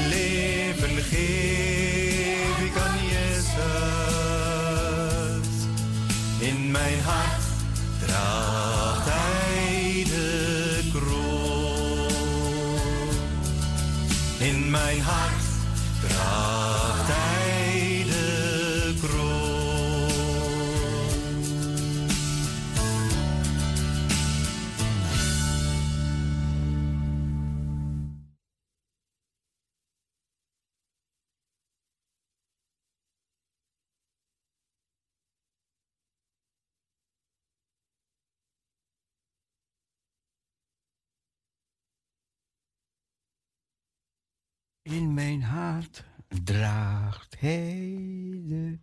[44.89, 48.79] In mijn hart draagt hij de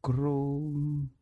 [0.00, 1.12] kroon.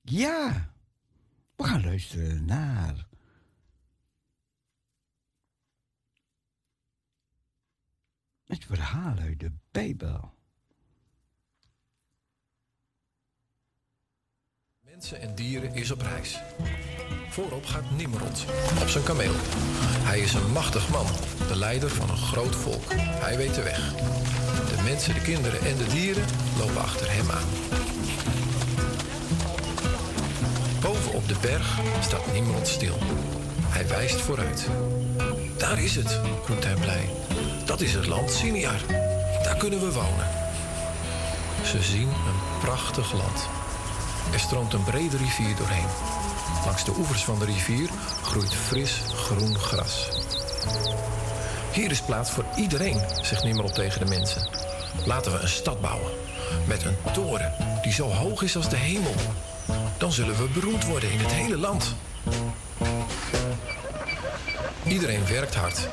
[0.00, 0.72] Ja,
[1.56, 3.06] we gaan luisteren naar.
[8.44, 10.34] Het verhaal uit de Bijbel.
[14.80, 16.40] Mensen en dieren is op reis.
[17.32, 18.44] Voorop gaat Nimrod,
[18.80, 19.32] op zijn kameel.
[20.02, 21.06] Hij is een machtig man,
[21.48, 22.92] de leider van een groot volk.
[22.96, 23.92] Hij weet de weg.
[24.76, 26.24] De mensen, de kinderen en de dieren
[26.58, 27.48] lopen achter hem aan.
[30.80, 32.98] Boven op de berg staat Nimrod stil.
[33.68, 34.68] Hij wijst vooruit.
[35.56, 37.08] Daar is het, roept hij blij.
[37.64, 38.80] Dat is het land Siniar.
[39.42, 40.28] Daar kunnen we wonen.
[41.64, 43.48] Ze zien een prachtig land.
[44.32, 46.21] Er stroomt een brede rivier doorheen.
[46.64, 47.90] Langs de oevers van de rivier
[48.22, 50.08] groeit fris groen gras.
[51.72, 54.48] Hier is plaats voor iedereen, zegt Nimrod tegen de mensen.
[55.06, 56.12] Laten we een stad bouwen.
[56.66, 57.52] Met een toren
[57.82, 59.14] die zo hoog is als de hemel.
[59.98, 61.94] Dan zullen we beroemd worden in het hele land.
[64.86, 65.88] Iedereen werkt hard.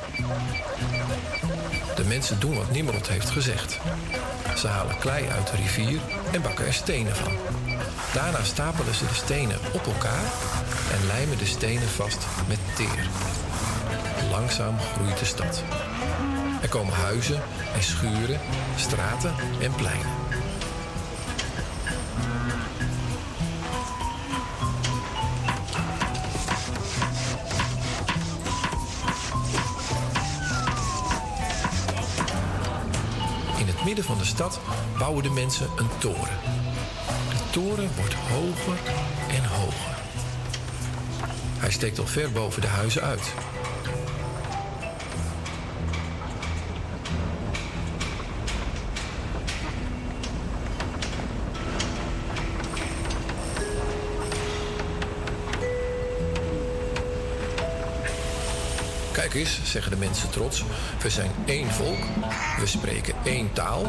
[1.96, 3.78] De mensen doen wat Nimrod heeft gezegd.
[4.56, 6.00] Ze halen klei uit de rivier
[6.32, 7.32] en bakken er stenen van.
[8.14, 10.24] Daarna stapelen ze de stenen op elkaar
[10.92, 13.08] en lijmen de stenen vast met teer.
[14.30, 15.62] Langzaam groeit de stad.
[16.62, 17.42] Er komen huizen
[17.74, 18.40] en schuren,
[18.76, 20.06] straten en pleinen.
[33.58, 34.60] In het midden van de stad
[34.98, 36.59] bouwen de mensen een toren.
[37.50, 38.78] Toren wordt hoger
[39.28, 39.98] en hoger.
[41.58, 43.32] Hij steekt al ver boven de huizen uit.
[59.12, 60.64] Kijk eens, zeggen de mensen trots.
[61.02, 61.98] We zijn één volk,
[62.58, 63.82] we spreken één taal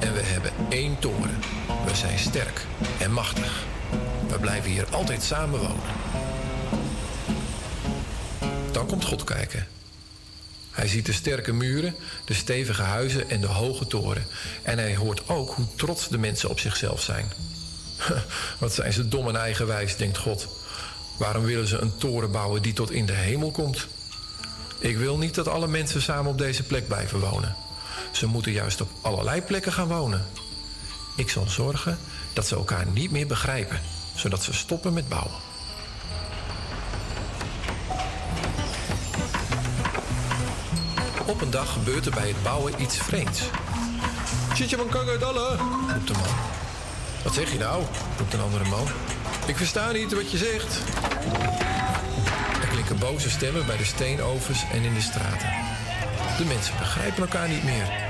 [0.00, 1.38] en we hebben één toren.
[1.86, 2.66] We zijn sterk
[2.98, 3.64] en machtig.
[4.28, 5.94] We blijven hier altijd samen wonen.
[8.72, 9.66] Dan komt God kijken.
[10.70, 14.26] Hij ziet de sterke muren, de stevige huizen en de hoge toren.
[14.62, 17.32] En hij hoort ook hoe trots de mensen op zichzelf zijn.
[18.58, 20.48] Wat zijn ze dom en eigenwijs, denkt God.
[21.18, 23.86] Waarom willen ze een toren bouwen die tot in de hemel komt?
[24.78, 27.56] Ik wil niet dat alle mensen samen op deze plek blijven wonen.
[28.10, 30.26] Ze moeten juist op allerlei plekken gaan wonen.
[31.16, 31.98] Ik zal zorgen
[32.32, 33.80] dat ze elkaar niet meer begrijpen,
[34.14, 35.34] zodat ze stoppen met bouwen.
[41.26, 43.40] Op een dag gebeurt er bij het bouwen iets vreemds.
[44.54, 45.56] Zit man kangadalla,
[45.94, 46.34] roept de man.
[47.24, 47.84] Wat zeg je nou?
[48.18, 48.86] roept een andere man.
[49.46, 50.82] Ik versta niet wat je zegt.
[52.62, 55.50] Er klinken boze stemmen bij de steenovens en in de straten.
[56.38, 58.04] De mensen begrijpen elkaar niet meer.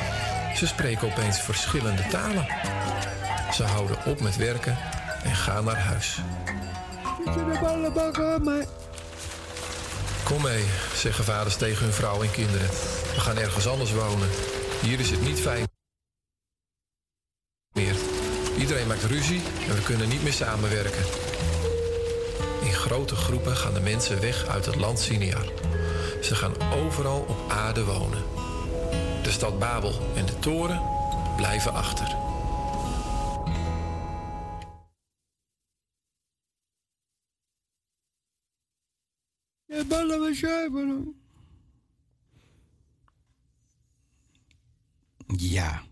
[0.57, 2.47] Ze spreken opeens verschillende talen.
[3.57, 4.79] Ze houden op met werken
[5.23, 6.21] en gaan naar huis.
[10.25, 12.69] Kom mee, zeggen vaders tegen hun vrouw en kinderen.
[13.15, 14.29] We gaan ergens anders wonen.
[14.83, 15.67] Hier is het niet fijn
[17.73, 17.95] meer.
[18.59, 21.05] Iedereen maakt ruzie en we kunnen niet meer samenwerken.
[22.63, 25.53] In grote groepen gaan de mensen weg uit het land Siniar.
[26.23, 28.23] Ze gaan overal op aarde wonen.
[29.23, 30.83] De stad Babel en de toren
[31.37, 32.26] blijven achter.
[39.67, 41.21] Je ballen we zuipen.
[45.27, 45.85] Ja.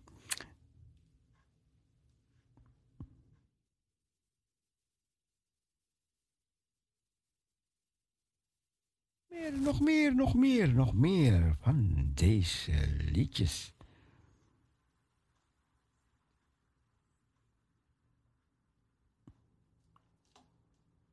[9.28, 12.72] Meer, nog meer, nog meer, nog meer van deze
[13.12, 13.74] liedjes.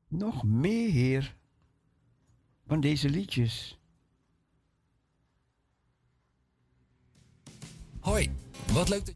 [0.07, 1.39] Nog meer
[2.71, 3.77] van deze liedjes.
[7.99, 8.31] Hoi,
[8.71, 9.15] wat leuk dat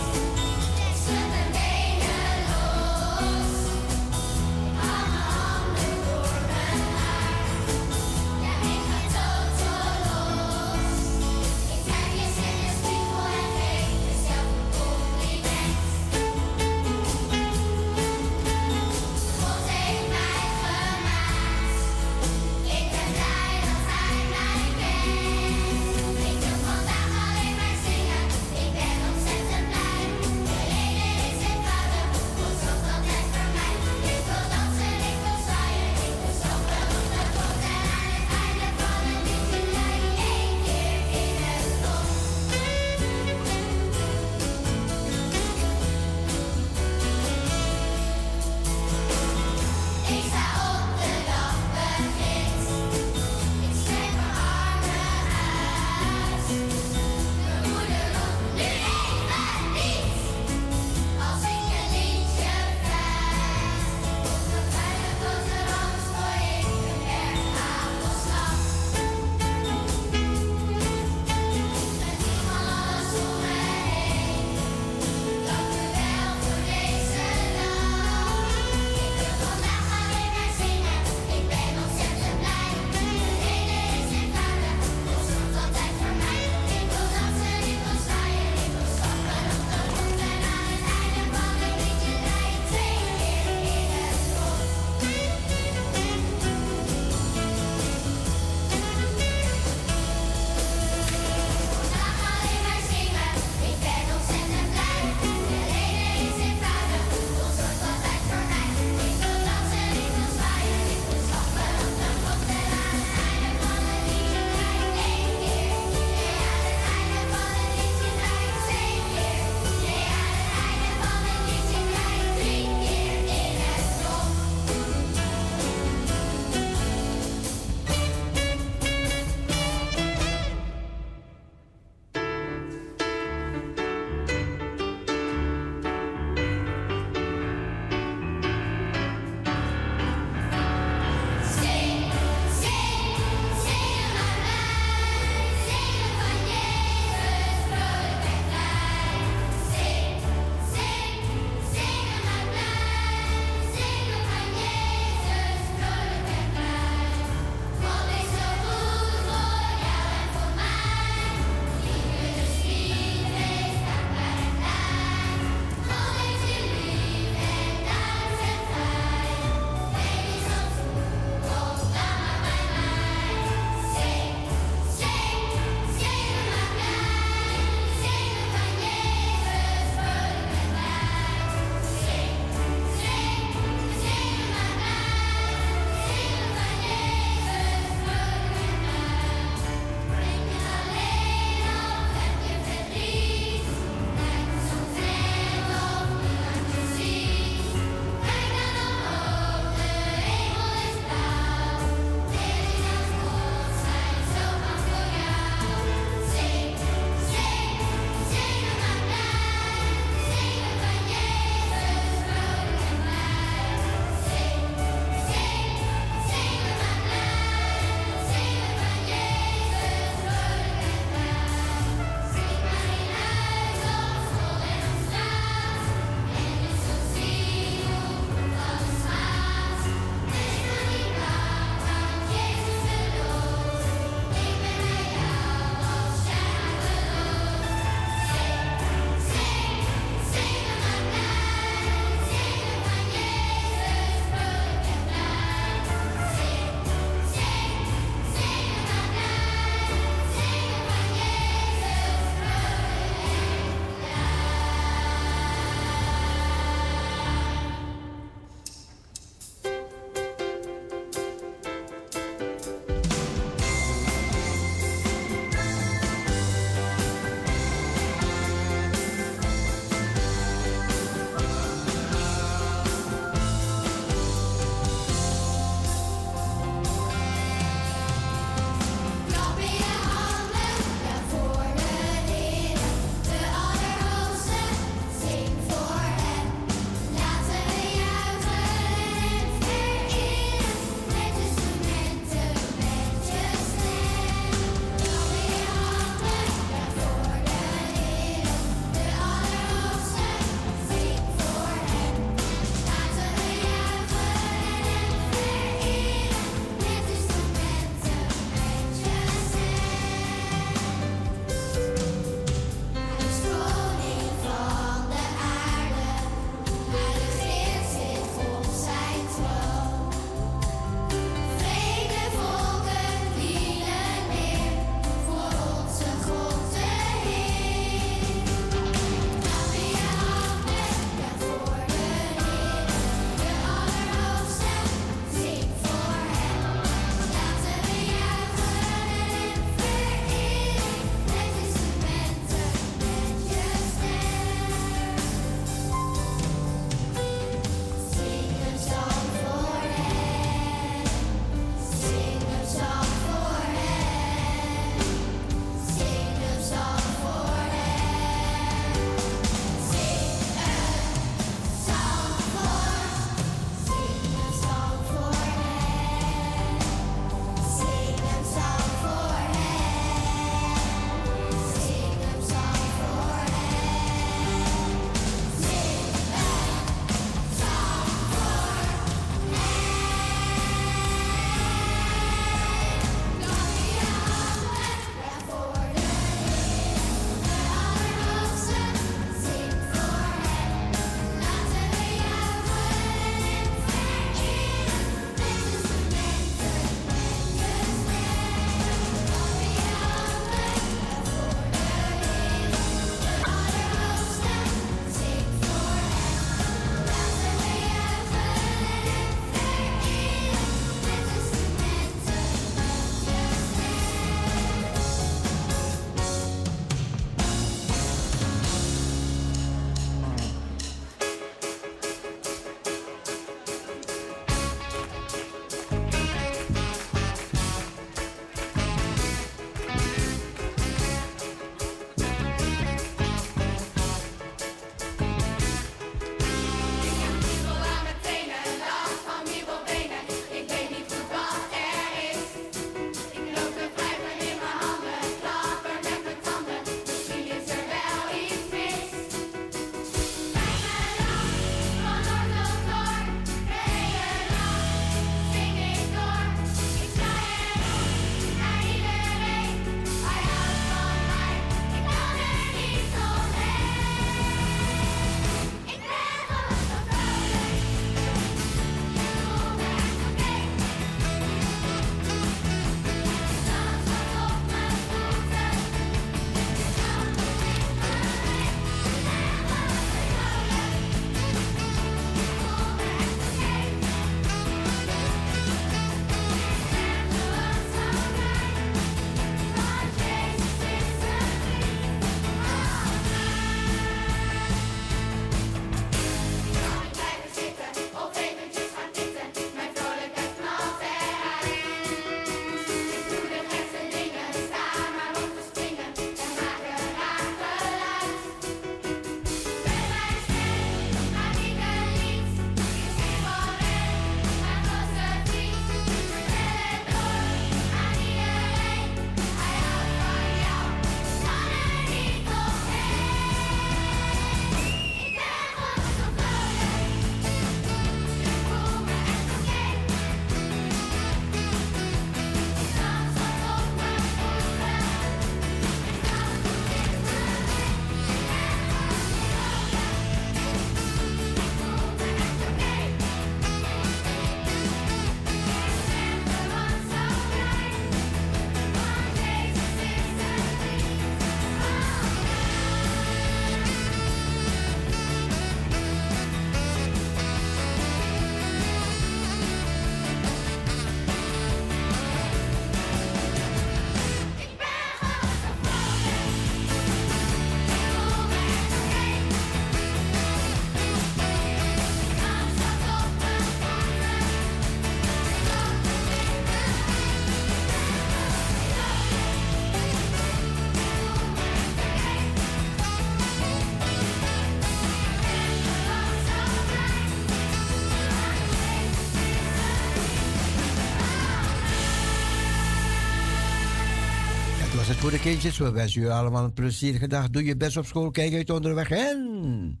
[595.28, 595.78] voor de kindjes.
[595.78, 597.50] We wensen u allemaal een plezierige dag.
[597.50, 598.30] Doe je best op school.
[598.30, 599.10] Kijk uit onderweg.
[599.10, 600.00] En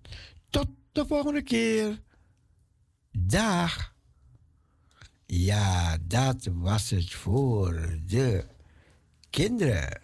[0.50, 2.00] tot de volgende keer.
[3.12, 3.94] Dag.
[5.26, 8.44] Ja, dat was het voor de
[9.30, 10.00] kinderen.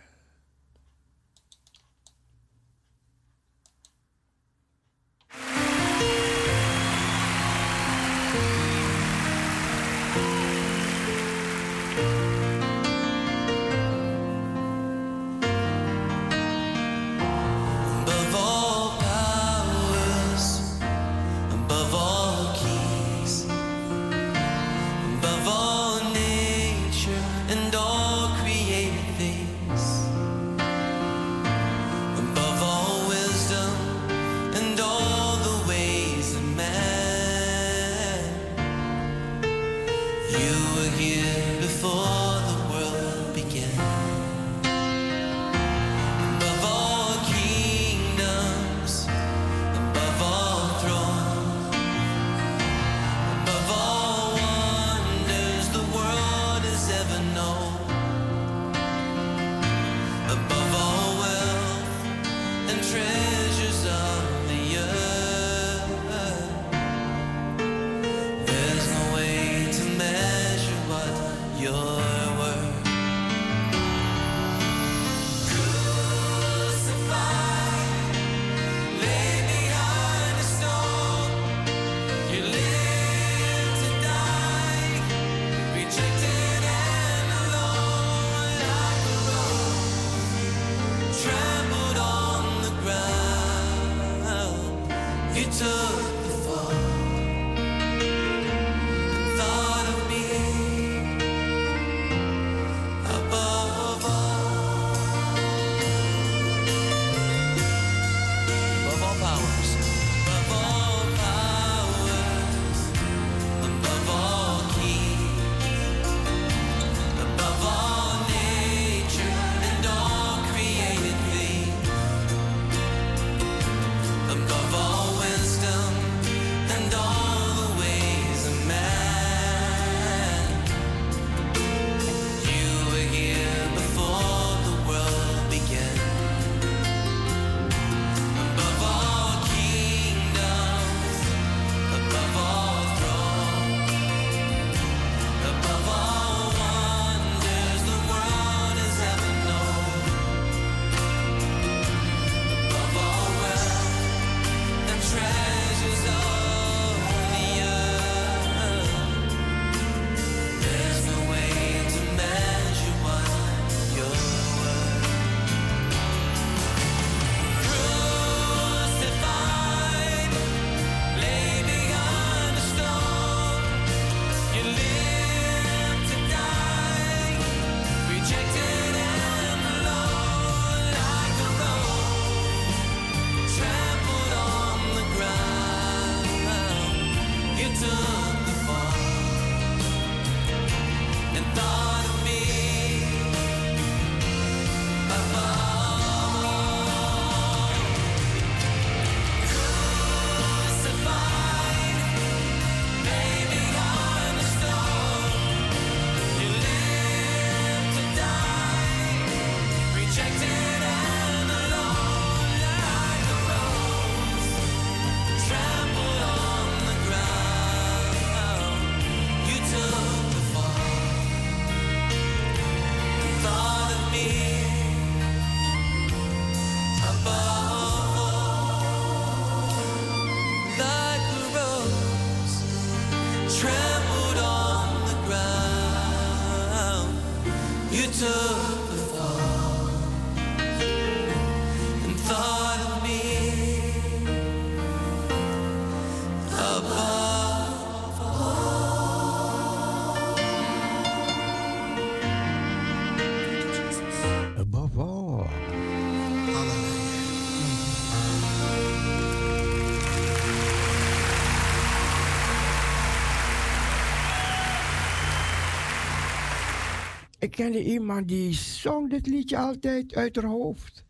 [267.44, 271.04] Ik kende iemand die zong dit liedje altijd uit haar hoofd.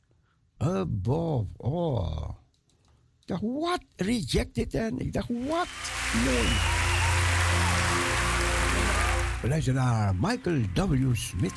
[0.56, 2.34] Above all.
[3.20, 3.80] Ik dacht, wat?
[3.96, 5.68] Rejected en ik dacht, wat?
[6.24, 6.46] Nee.
[9.50, 11.14] Luister naar Michael W.
[11.14, 11.52] Smith.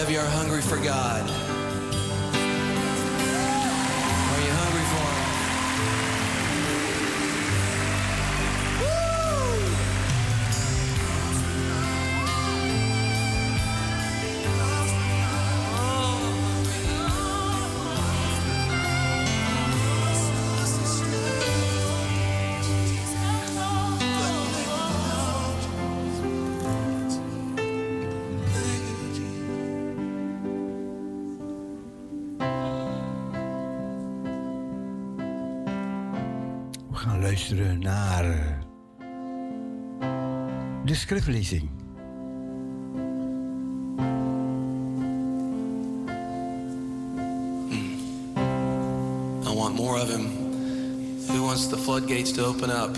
[0.00, 1.39] Of you are hungry for God?
[37.50, 38.58] Luisteren naar
[40.84, 41.68] de schriftlezing.
[47.68, 47.94] Hmm.
[49.42, 50.26] I want more of him.
[51.26, 52.96] Who wants the floodgates to open up?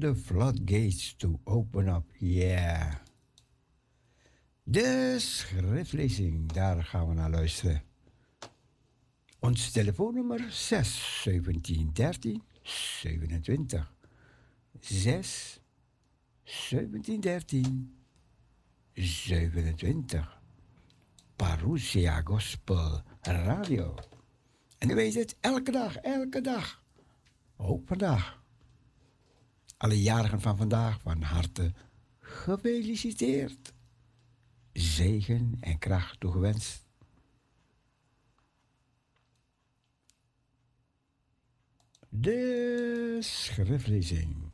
[0.00, 2.04] The floodgates to open up.
[2.18, 2.94] Yeah.
[4.62, 7.82] De schriftlezing, daar gaan we naar luisteren.
[9.38, 13.92] Ons telefoonnummer 6 17 13 27.
[14.80, 15.60] 6
[16.44, 17.96] 17 13
[18.94, 20.40] 27.
[21.36, 23.94] Parousia Gospel Radio.
[24.78, 26.82] En u weet het, elke dag, elke dag.
[27.56, 28.42] Ook vandaag.
[29.78, 31.72] Alle jarigen van vandaag van harte
[32.20, 33.72] gefeliciteerd.
[34.72, 36.86] Zegen en kracht toegewenst.
[42.08, 44.50] De schriftlezing.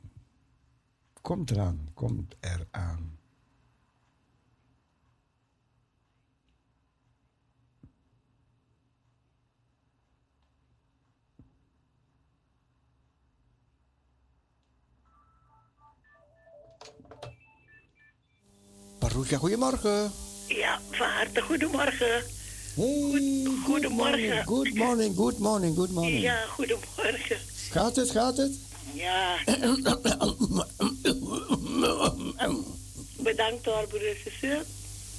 [1.20, 3.13] Komt eraan, komt eraan.
[19.04, 20.12] Parousia, goedemorgen.
[20.46, 22.22] Ja, van harte goedemorgen.
[22.74, 24.44] Hey, goedemorgen.
[24.44, 26.22] Good morning, good morning, good morning.
[26.22, 27.38] Ja, goedemorgen.
[27.70, 28.52] Gaat het, gaat het?
[28.92, 29.36] Ja.
[33.16, 34.16] Bedankt hoor, broer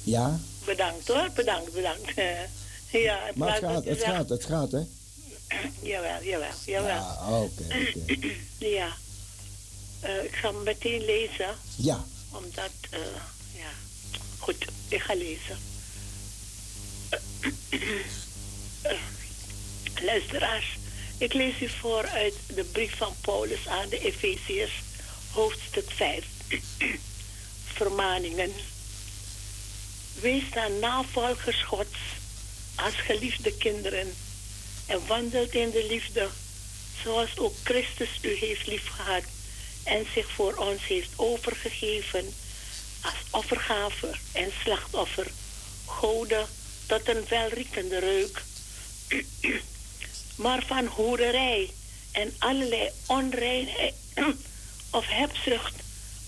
[0.02, 2.12] Ja, Bedankt hoor, bedankt, bedankt.
[3.06, 4.80] ja, maar het dat gaat, het gaat, het gaat, hè?
[5.90, 6.98] Jawel, jawel, jawel.
[6.98, 8.18] Ah, oké, oké.
[8.78, 8.88] Ja.
[10.00, 13.00] Eh, ik ga hem meteen lezen, Ja, omdat, eh.
[14.46, 15.58] Goed, ik ga lezen.
[17.08, 18.92] Eh,
[20.10, 20.78] Luisteraars,
[21.18, 24.72] ik lees u voor uit de brief van Paulus aan de Efeziërs,
[25.30, 26.24] hoofdstuk 5.
[27.74, 28.52] Vermaningen.
[30.20, 31.98] Wees dan navolgers Gods
[32.74, 34.14] als geliefde kinderen
[34.86, 36.28] en wandelt in de liefde,
[37.02, 39.24] zoals ook Christus u heeft liefgehad
[39.82, 42.34] en zich voor ons heeft overgegeven
[43.06, 45.26] als offergave en slachtoffer,
[45.84, 46.46] goden
[46.86, 48.42] tot een welriekende reuk.
[50.44, 51.70] maar van hoererij
[52.12, 53.94] en allerlei onreinheid
[54.98, 55.74] of hebzucht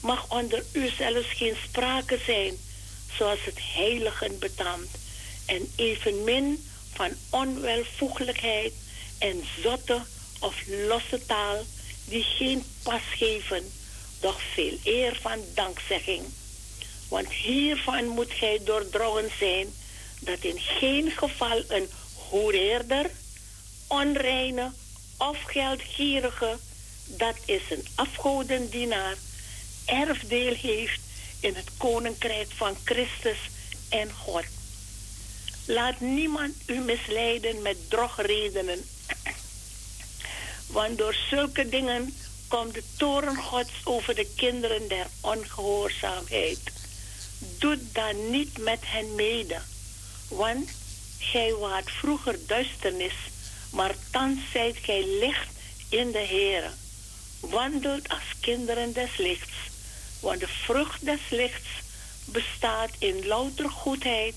[0.00, 2.56] mag onder u zelfs geen sprake zijn,
[3.16, 4.90] zoals het heiligen betaamt,
[5.46, 8.72] en evenmin van onwelvoegelijkheid
[9.18, 10.02] en zotte
[10.40, 11.64] of losse taal,
[12.04, 13.72] die geen pas geven,
[14.20, 16.24] doch veel eer van dankzegging.
[17.08, 19.66] Want hiervan moet gij doordrongen zijn
[20.20, 23.10] dat in geen geval een hoereerder,
[23.86, 24.72] onreine
[25.16, 26.58] of geldgierige,
[27.04, 29.16] dat is een afgodendienaar,
[29.84, 31.00] erfdeel heeft
[31.40, 33.38] in het koninkrijk van Christus
[33.88, 34.44] en God.
[35.64, 38.84] Laat niemand u misleiden met drogredenen.
[40.66, 42.14] Want door zulke dingen
[42.48, 46.58] komt de toren Gods over de kinderen der ongehoorzaamheid.
[47.38, 49.58] Doe dan niet met hen mede.
[50.28, 50.70] Want
[51.18, 53.14] gij waart vroeger duisternis,
[53.70, 55.48] maar thans zijt gij licht
[55.88, 56.70] in de Heere.
[57.40, 59.52] Wandelt als kinderen des lichts.
[60.20, 61.68] Want de vrucht des lichts
[62.24, 64.34] bestaat in louter goedheid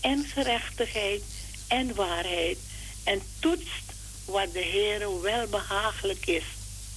[0.00, 1.22] en gerechtigheid
[1.68, 2.58] en waarheid.
[3.04, 3.92] En toetst
[4.24, 6.44] wat de Heere welbehagelijk is.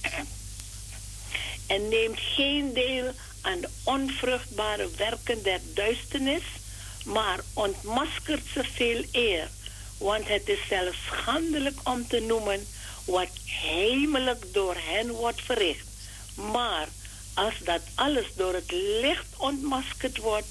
[1.66, 3.12] en neemt geen deel
[3.46, 6.42] aan de onvruchtbare werken der duisternis,
[7.04, 9.48] maar ontmaskert ze veel eer.
[9.98, 12.66] Want het is zelfs schandelijk om te noemen
[13.04, 15.86] wat hemelijk door hen wordt verricht.
[16.34, 16.88] Maar
[17.34, 18.70] als dat alles door het
[19.00, 20.46] licht ontmaskerd wordt,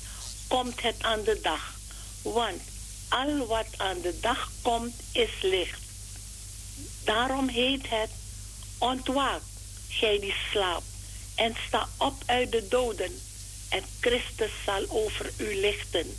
[0.47, 1.73] komt het aan de dag.
[2.21, 2.61] Want
[3.09, 5.81] al wat aan de dag komt, is licht.
[7.03, 8.09] Daarom heet het,
[8.77, 9.41] ontwaak,
[9.89, 10.94] gij die slaapt,
[11.35, 13.21] en sta op uit de doden,
[13.69, 16.17] en Christus zal over u lichten.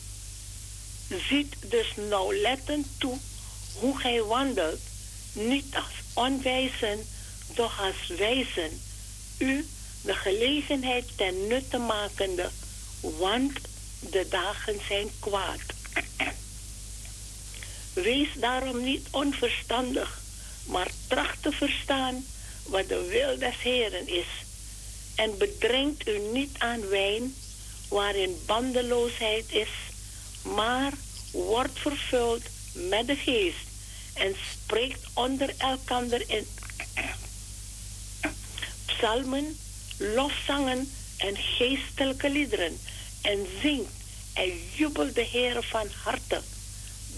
[1.28, 3.18] Ziet dus nauwlettend toe
[3.74, 4.80] hoe gij wandelt,
[5.32, 7.06] niet als onwijzen,
[7.54, 8.80] doch als wijzen,
[9.38, 9.66] u
[10.02, 12.50] de gelegenheid ten nutte makende,
[13.00, 13.58] want
[14.00, 15.60] de dagen zijn kwaad.
[17.92, 20.20] Wees daarom niet onverstandig,
[20.66, 22.24] maar tracht te verstaan
[22.62, 24.45] wat de wil des Heren is.
[25.16, 27.34] En bedringt u niet aan wijn
[27.88, 29.68] waarin bandeloosheid is,
[30.42, 30.92] maar
[31.30, 33.66] wordt vervuld met de geest
[34.14, 36.46] en spreekt onder elkander in
[38.86, 39.58] psalmen,
[39.96, 42.80] lofzangen en geestelijke liederen
[43.22, 43.92] en zingt
[44.32, 46.40] en jubelt de Heer van harte.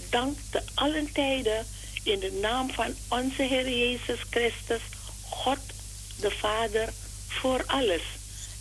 [0.09, 1.65] Dank te allen tijden
[2.03, 4.81] in de naam van onze Heer Jezus Christus,
[5.21, 5.59] God
[6.19, 6.93] de Vader,
[7.29, 8.01] voor alles.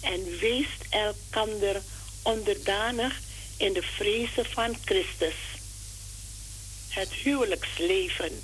[0.01, 1.83] En weest elkander
[2.23, 3.21] onderdanig
[3.57, 5.35] in de vrezen van Christus.
[6.89, 8.43] Het huwelijksleven.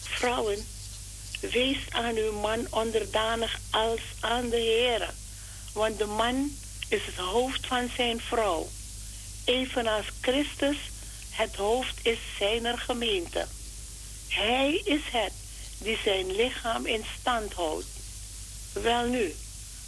[0.00, 0.66] Vrouwen,
[1.40, 5.10] wees aan uw man onderdanig als aan de Heer.
[5.72, 6.56] Want de man
[6.88, 8.68] is het hoofd van zijn vrouw.
[9.44, 10.76] Evenals Christus
[11.32, 13.46] het hoofd is zijner gemeente.
[14.28, 15.32] Hij is het
[15.78, 17.86] die zijn lichaam in stand houdt.
[18.72, 19.34] Welnu,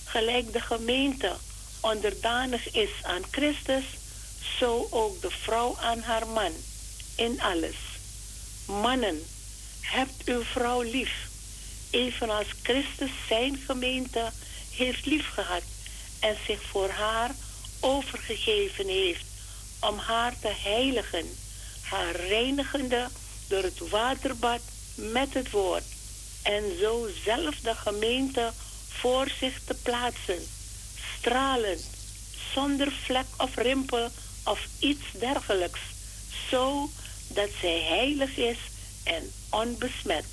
[0.04, 1.36] gelijk de gemeente
[1.80, 3.84] onderdanig is aan Christus,
[4.58, 6.52] zo ook de vrouw aan haar man
[7.16, 7.76] in alles.
[8.66, 9.22] Mannen,
[9.80, 11.28] hebt uw vrouw lief,
[11.90, 14.32] evenals Christus zijn gemeente
[14.70, 15.62] heeft liefgehad
[16.20, 17.30] en zich voor haar
[17.80, 19.24] overgegeven heeft
[19.80, 21.36] om haar te heiligen,
[21.80, 23.08] haar reinigende
[23.48, 24.60] door het waterbad
[24.94, 25.84] met het woord
[26.42, 28.52] en zo zelf de gemeente
[29.00, 30.46] voor zich te plaatsen,
[31.18, 31.84] stralend,
[32.54, 34.10] zonder vlek of rimpel
[34.44, 35.80] of iets dergelijks,
[36.50, 36.90] zo
[37.28, 38.58] dat zij heilig is
[39.04, 40.24] en onbesmet.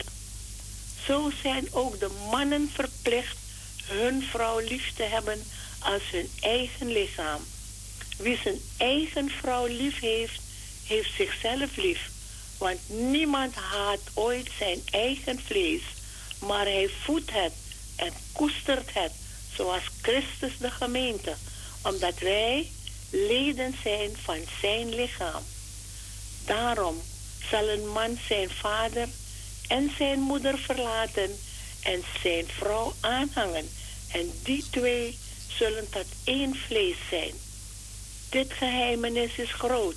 [1.06, 3.38] Zo zijn ook de mannen verplicht
[3.86, 5.44] hun vrouw lief te hebben
[5.80, 7.42] als hun eigen lichaam.
[8.18, 10.42] Wie zijn eigen vrouw lief heeft,
[10.86, 12.10] heeft zichzelf lief.
[12.58, 15.82] Want niemand haat ooit zijn eigen vlees,
[16.40, 17.54] maar hij voedt het
[18.02, 19.12] en koestert het,
[19.56, 21.36] zoals Christus de gemeente,
[21.82, 22.72] omdat wij
[23.10, 25.44] leden zijn van zijn lichaam.
[26.46, 27.02] Daarom
[27.50, 29.08] zal een man zijn vader
[29.68, 31.40] en zijn moeder verlaten
[31.82, 33.70] en zijn vrouw aanhangen,
[34.12, 35.18] en die twee
[35.58, 37.34] zullen tot één vlees zijn.
[38.30, 39.96] Dit geheimenis is groot,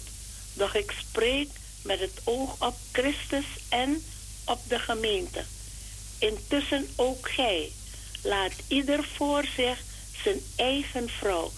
[0.52, 1.48] doch ik spreek
[1.82, 4.04] met het oog op Christus en
[4.44, 5.44] op de gemeente.
[6.18, 7.72] Intussen ook gij,
[8.24, 9.78] laat ieder voor zich
[10.22, 11.50] zijn eigen vrouw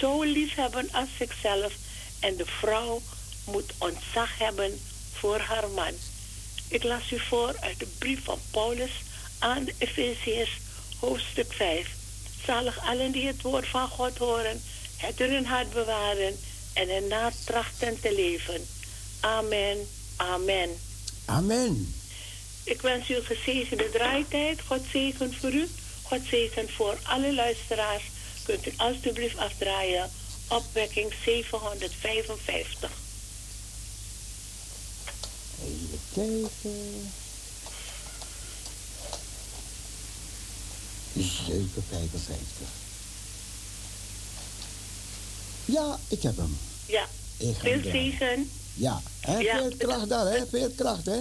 [0.00, 1.72] zo lief hebben als zichzelf
[2.20, 3.02] en de vrouw
[3.44, 4.80] moet ontzag hebben
[5.12, 5.92] voor haar man.
[6.68, 8.90] Ik las u voor uit de brief van Paulus
[9.38, 10.50] aan de Efeziërs,
[10.98, 11.88] hoofdstuk 5.
[12.46, 14.62] Zalig allen die het woord van God horen,
[14.96, 16.38] het in hun hart bewaren
[16.72, 18.66] en ernaar trachten te leven.
[19.20, 20.70] Amen, amen.
[21.24, 21.94] Amen.
[22.64, 24.60] Ik wens u een gezegende draaitijd.
[24.66, 25.68] God zegen voor u.
[26.08, 28.02] God zegen voor alle luisteraars.
[28.44, 30.10] Kunt u alstublieft afdraaien.
[30.48, 32.90] Opwekking 755.
[35.64, 37.10] Even kijken.
[41.14, 42.68] 755.
[45.64, 46.58] Ja, ik heb hem.
[46.86, 47.06] Ja,
[47.38, 48.50] veel zegen.
[48.74, 49.56] Ja, en Ja.
[49.56, 50.46] veel kracht daar, hè?
[50.50, 51.18] Veel kracht, hè?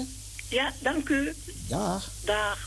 [0.49, 1.35] Ja, dank u.
[1.68, 2.11] Dag.
[2.26, 2.66] Dag.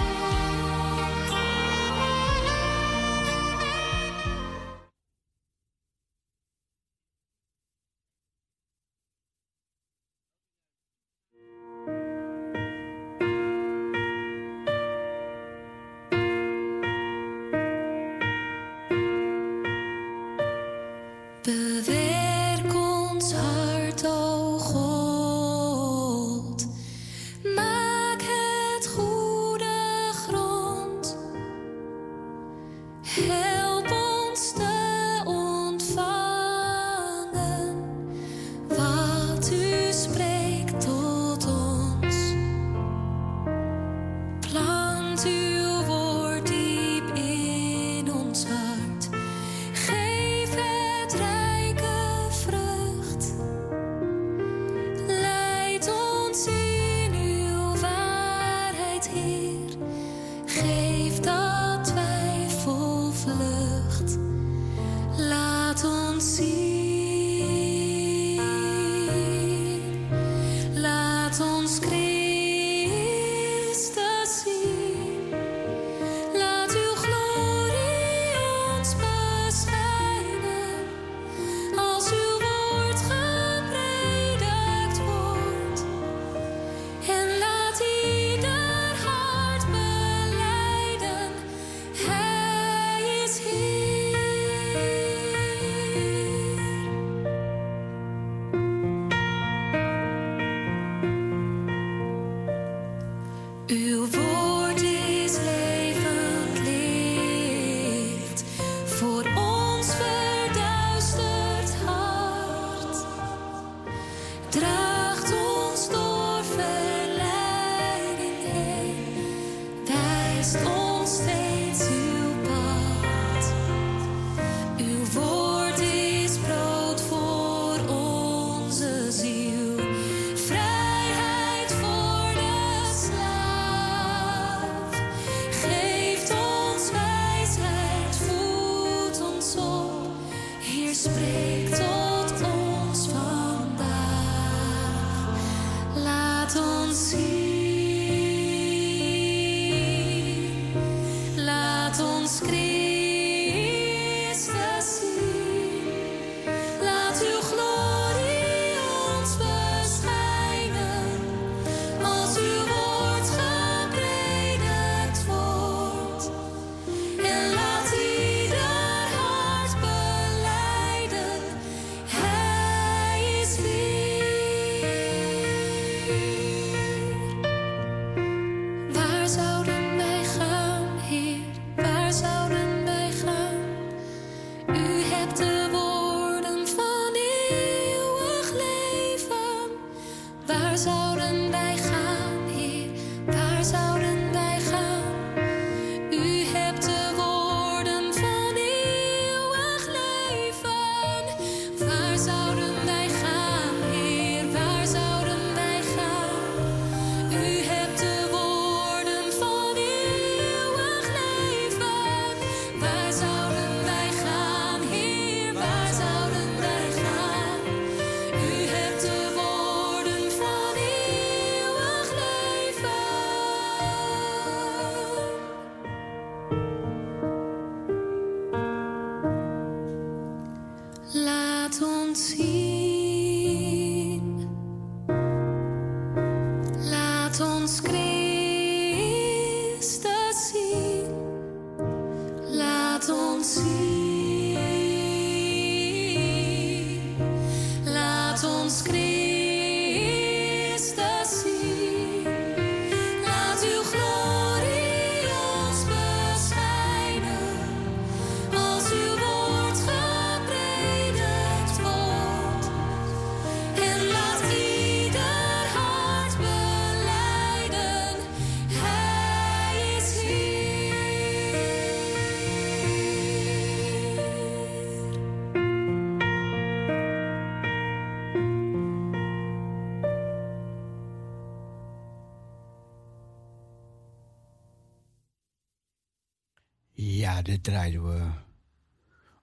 [287.43, 288.31] Dit draaien we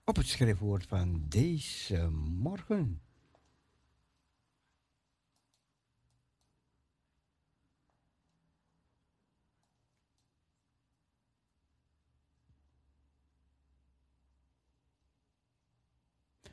[0.05, 3.01] op het schriftwoord van deze morgen.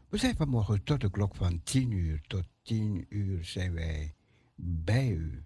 [0.09, 2.21] We zijn vanmorgen tot de klok van 10 uur.
[2.27, 4.15] Tot 10 uur zijn wij
[4.55, 5.45] bij u.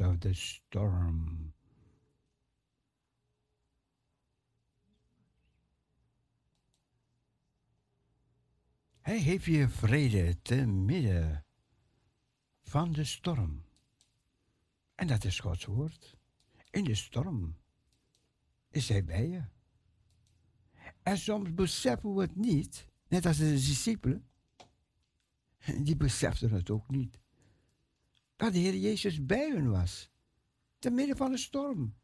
[0.00, 1.52] of the storm.
[9.00, 11.44] Hij geeft je vrede te midden
[12.62, 13.64] van de storm.
[14.94, 16.16] En dat is Gods woord.
[16.70, 17.56] In de storm
[18.68, 19.44] is Hij bij je.
[21.02, 24.28] En soms beseffen we het niet, net als de discipelen.
[25.82, 27.21] Die beseften het ook niet.
[28.42, 30.10] Dat de Heer Jezus bij hun was.
[30.78, 31.94] Te midden van de storm.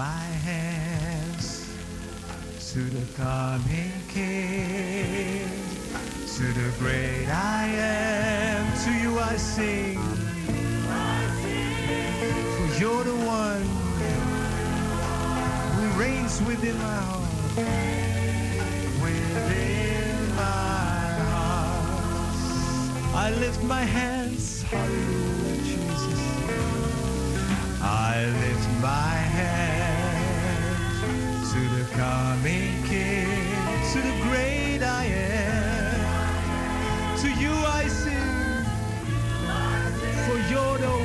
[0.00, 1.68] My hands
[2.72, 5.46] to the coming King,
[6.36, 8.62] to the great I am.
[8.84, 9.98] To you I sing,
[12.54, 13.66] for you're the one
[15.74, 17.56] who reigns within my heart,
[19.04, 21.00] within my
[21.32, 22.34] heart.
[23.26, 26.20] I lift my hands, hallelujah, Jesus.
[27.82, 29.19] I lift my
[33.92, 36.00] to the great I am.
[37.18, 38.64] To you I sing,
[40.24, 40.99] for you're the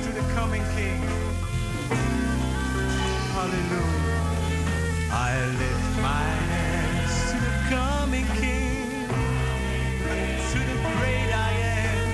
[0.00, 1.02] to the coming King.
[3.34, 4.12] Hallelujah.
[5.12, 9.08] I lift my hands to the coming King,
[10.52, 12.06] to the great I am.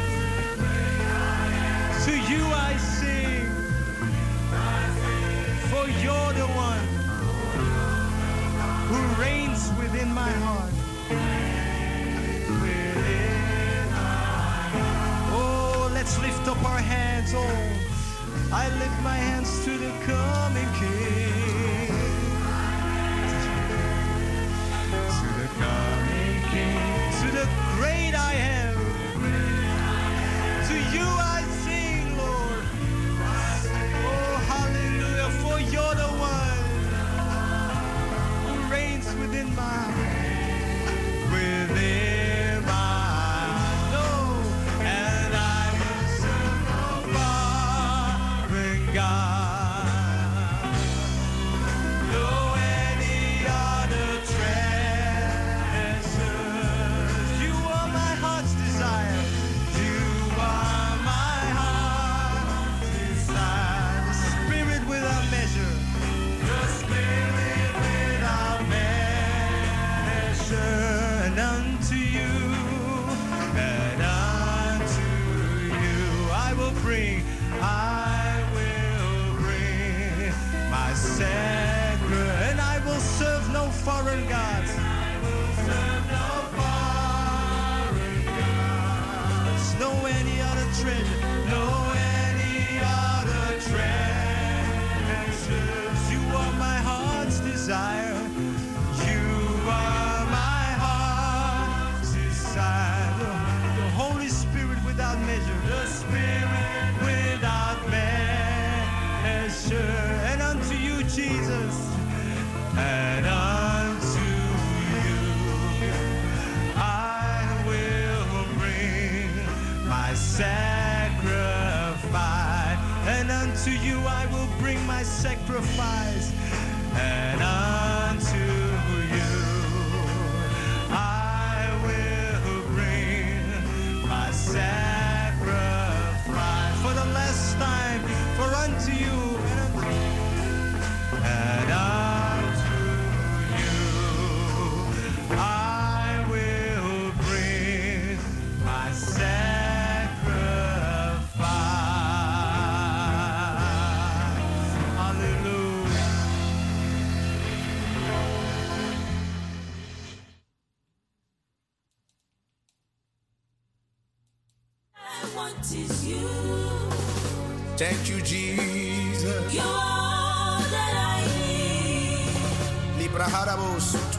[2.05, 3.47] To you I sing,
[5.71, 6.87] for you're the one
[8.89, 10.78] who reigns within my heart.
[16.49, 21.48] up our hands, oh, I lift my hands to the coming King.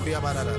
[0.10, 0.59] Gloria Barara.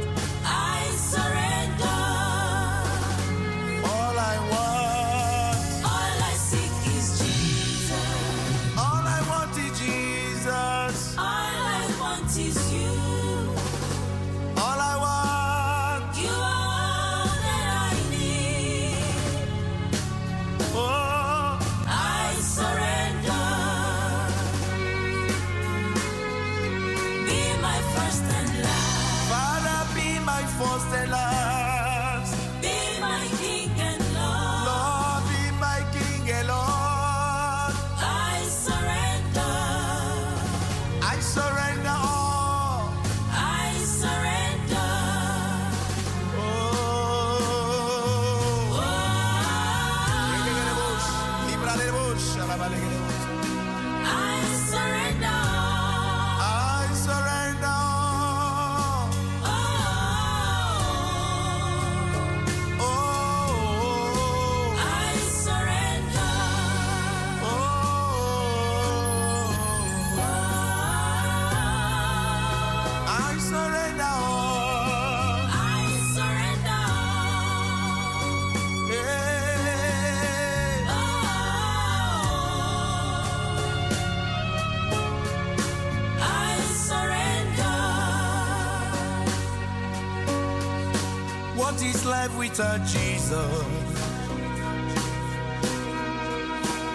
[92.31, 93.65] Life without Jesus?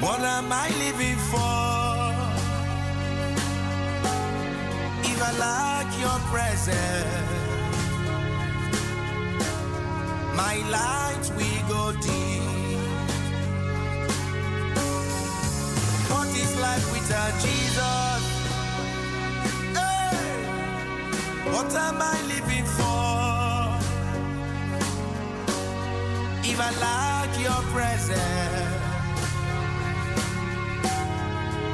[0.02, 2.14] What am I living for?
[5.04, 6.76] If I lack your presence,
[10.36, 12.44] my light will go dim.
[16.12, 18.22] What is life without Jesus?
[19.74, 20.52] Hey!
[21.52, 22.35] What am I living
[26.68, 28.20] I lack your presence,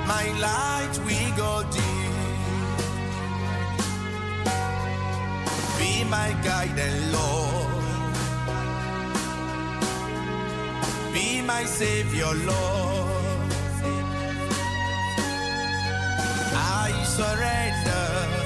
[0.06, 2.12] my light will go dim.
[5.80, 7.72] Be my guide and Lord.
[11.14, 13.52] Be my Savior, Lord.
[16.54, 18.42] I surrender.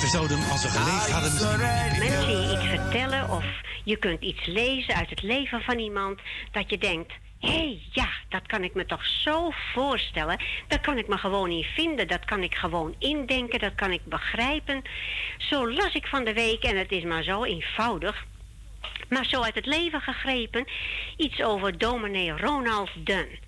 [0.00, 1.58] We zouden hem als we geleefd hadden misschien...
[1.98, 3.44] Mensen je iets vertellen of
[3.88, 6.20] je kunt iets lezen uit het leven van iemand
[6.50, 7.12] dat je denkt.
[7.40, 10.38] Hé, hey, ja, dat kan ik me toch zo voorstellen.
[10.66, 12.08] Dat kan ik me gewoon niet vinden.
[12.08, 13.58] Dat kan ik gewoon indenken.
[13.58, 14.82] Dat kan ik begrijpen.
[15.38, 18.26] Zo las ik van de week en het is maar zo eenvoudig.
[19.08, 20.66] Maar zo uit het leven gegrepen.
[21.16, 23.38] Iets over dominee Ronald Dunn.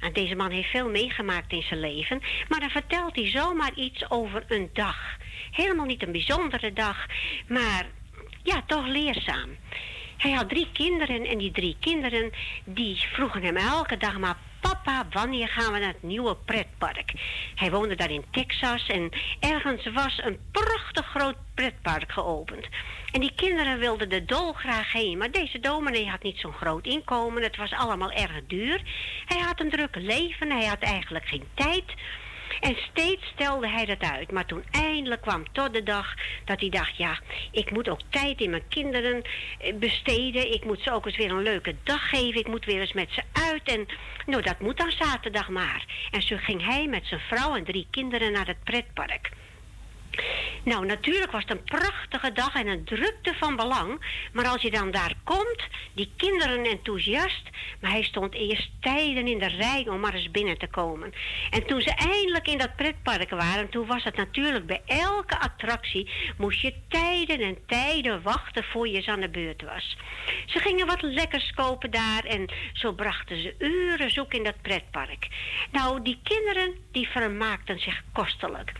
[0.00, 2.20] En deze man heeft veel meegemaakt in zijn leven.
[2.48, 5.16] Maar dan vertelt hij zomaar iets over een dag.
[5.50, 7.06] Helemaal niet een bijzondere dag.
[7.46, 7.86] Maar
[8.42, 9.56] ja, toch leerzaam.
[10.16, 12.30] Hij had drie kinderen en die drie kinderen
[12.64, 17.12] die vroegen hem elke dag maar papa, wanneer gaan we naar het nieuwe pretpark?
[17.54, 19.10] Hij woonde daar in Texas en
[19.40, 22.66] ergens was een prachtig groot pretpark geopend.
[23.12, 27.42] En die kinderen wilden er dolgraag heen, maar deze dominee had niet zo'n groot inkomen.
[27.42, 28.82] Het was allemaal erg duur.
[29.26, 31.84] Hij had een druk leven, hij had eigenlijk geen tijd.
[32.60, 34.32] En steeds stelde hij dat uit.
[34.32, 36.14] Maar toen eindelijk kwam tot de dag
[36.44, 37.18] dat hij dacht: ja,
[37.50, 39.22] ik moet ook tijd in mijn kinderen
[39.58, 40.52] eh, besteden.
[40.52, 42.40] Ik moet ze ook eens weer een leuke dag geven.
[42.40, 43.62] Ik moet weer eens met ze uit.
[43.62, 43.86] En
[44.26, 45.84] nou, dat moet dan zaterdag maar.
[46.10, 49.30] En zo ging hij met zijn vrouw en drie kinderen naar het pretpark.
[50.64, 54.18] Nou, natuurlijk was het een prachtige dag en een drukte van belang.
[54.32, 55.62] Maar als je dan daar komt,
[55.92, 57.42] die kinderen enthousiast.
[57.80, 61.12] Maar hij stond eerst tijden in de rij om maar eens binnen te komen.
[61.50, 66.10] En toen ze eindelijk in dat pretpark waren, toen was het natuurlijk bij elke attractie.
[66.36, 69.96] moest je tijden en tijden wachten voor je eens aan de beurt was.
[70.46, 75.28] Ze gingen wat lekkers kopen daar en zo brachten ze uren zoek in dat pretpark.
[75.70, 78.72] Nou, die kinderen, die vermaakten zich kostelijk.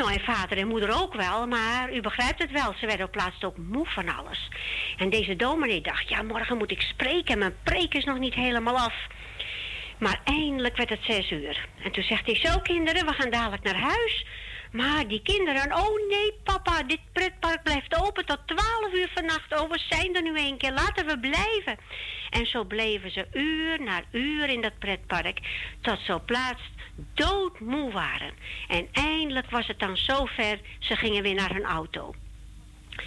[0.00, 2.74] Nou, en vader en moeder ook wel, maar u begrijpt het wel.
[2.80, 4.48] Ze werden op plaats ook moe van alles.
[4.96, 7.38] En deze dominee dacht, ja, morgen moet ik spreken.
[7.38, 8.94] Mijn preek is nog niet helemaal af.
[9.98, 11.66] Maar eindelijk werd het zes uur.
[11.82, 14.26] En toen zegt hij, zo kinderen, we gaan dadelijk naar huis.
[14.72, 19.60] Maar die kinderen, oh nee papa, dit pretpark blijft open tot twaalf uur vannacht.
[19.60, 21.78] Oh, we zijn er nu een keer, laten we blijven.
[22.30, 25.40] En zo bleven ze uur na uur in dat pretpark.
[25.80, 26.60] Tot ze op plaats
[27.14, 28.32] doodmoe waren.
[28.68, 32.14] En eindelijk was het dan zover, ze gingen weer naar hun auto.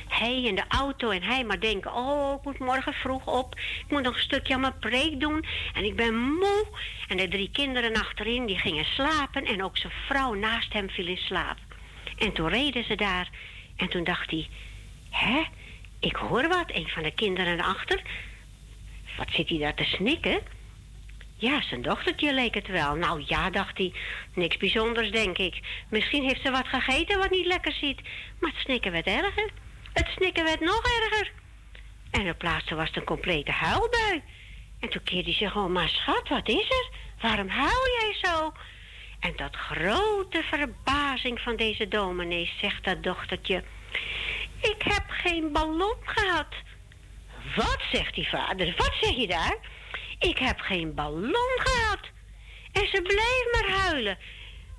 [0.08, 3.56] Hij in de auto en hij maar denken: Oh, ik moet morgen vroeg op.
[3.56, 5.46] Ik moet nog een stukje aan mijn preek doen.
[5.74, 6.68] En ik ben moe.
[7.08, 9.46] En de drie kinderen achterin die gingen slapen.
[9.46, 11.58] En ook zijn vrouw naast hem viel in slaap.
[12.18, 13.30] En toen reden ze daar.
[13.76, 14.48] En toen dacht hij:
[15.10, 15.44] Hè?
[16.00, 16.72] Ik hoor wat.
[16.72, 18.02] Een van de kinderen achter.
[19.18, 20.42] Wat zit hij daar te snikken?
[21.44, 22.96] Ja, zijn dochtertje leek het wel.
[22.96, 23.94] Nou ja, dacht hij.
[24.34, 25.60] Niks bijzonders, denk ik.
[25.90, 28.02] Misschien heeft ze wat gegeten wat niet lekker ziet.
[28.40, 29.50] Maar het snikken werd erger.
[29.94, 31.32] Het snikken werd nog erger.
[32.12, 34.22] En op plaatsen was het een complete huilbui.
[34.80, 36.90] En toen keerde hij zich om, maar schat, wat is er?
[37.22, 38.54] Waarom huil jij zo?
[39.20, 43.64] En tot grote verbazing van deze dominee zegt dat dochtertje...
[44.62, 46.54] Ik heb geen ballon gehad.
[47.56, 49.58] Wat, zegt die vader, wat zeg je daar?
[50.30, 52.00] Ik heb geen ballon gehad.
[52.72, 54.18] En ze bleef maar huilen.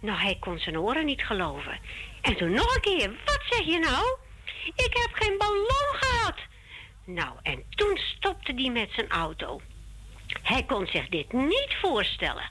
[0.01, 1.79] Nou, hij kon zijn oren niet geloven.
[2.21, 4.17] En toen nog een keer, wat zeg je nou?
[4.75, 6.35] Ik heb geen ballon gehad.
[7.05, 9.61] Nou, en toen stopte hij met zijn auto.
[10.43, 12.49] Hij kon zich dit niet voorstellen.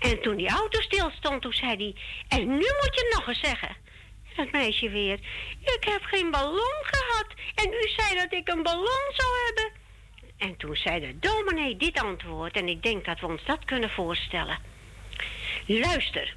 [0.00, 1.94] En toen die auto stilstond, toen zei hij...
[2.38, 3.76] En nu moet je nog eens zeggen.
[4.36, 5.18] Dat meisje weer...
[5.60, 7.26] Ik heb geen ballon gehad.
[7.54, 9.79] En u zei dat ik een ballon zou hebben.
[10.40, 12.56] En toen zei de dominee dit antwoord...
[12.56, 14.58] En ik denk dat we ons dat kunnen voorstellen.
[15.66, 16.36] Luister.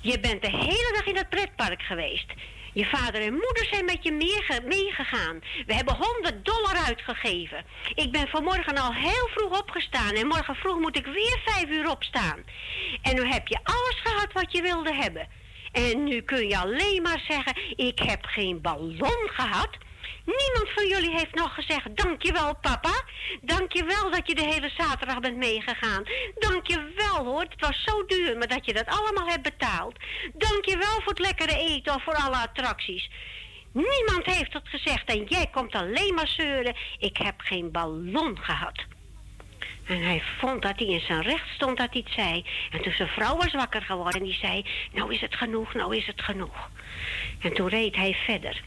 [0.00, 2.32] Je bent de hele dag in het pretpark geweest.
[2.72, 4.12] Je vader en moeder zijn met je
[4.64, 5.40] meegegaan.
[5.66, 7.64] We hebben 100 dollar uitgegeven.
[7.94, 11.90] Ik ben vanmorgen al heel vroeg opgestaan en morgen vroeg moet ik weer vijf uur
[11.90, 12.38] opstaan.
[13.02, 15.28] En nu heb je alles gehad wat je wilde hebben.
[15.72, 19.70] En nu kun je alleen maar zeggen, ik heb geen ballon gehad.
[20.24, 23.02] Niemand van jullie heeft nog gezegd, dankjewel papa.
[23.40, 26.02] Dankjewel dat je de hele zaterdag bent meegegaan.
[26.38, 29.96] Dankjewel hoor, het was zo duur, maar dat je dat allemaal hebt betaald.
[30.34, 33.10] Dankjewel voor het lekkere eten of voor alle attracties.
[33.72, 36.76] Niemand heeft het gezegd en jij komt alleen maar zeuren.
[36.98, 38.84] Ik heb geen ballon gehad.
[39.84, 42.44] En hij vond dat hij in zijn recht stond dat hij het zei.
[42.70, 44.66] En toen zijn vrouw was wakker geworden, die zei...
[44.92, 46.70] Nou is het genoeg, nou is het genoeg.
[47.40, 48.62] En toen reed hij verder.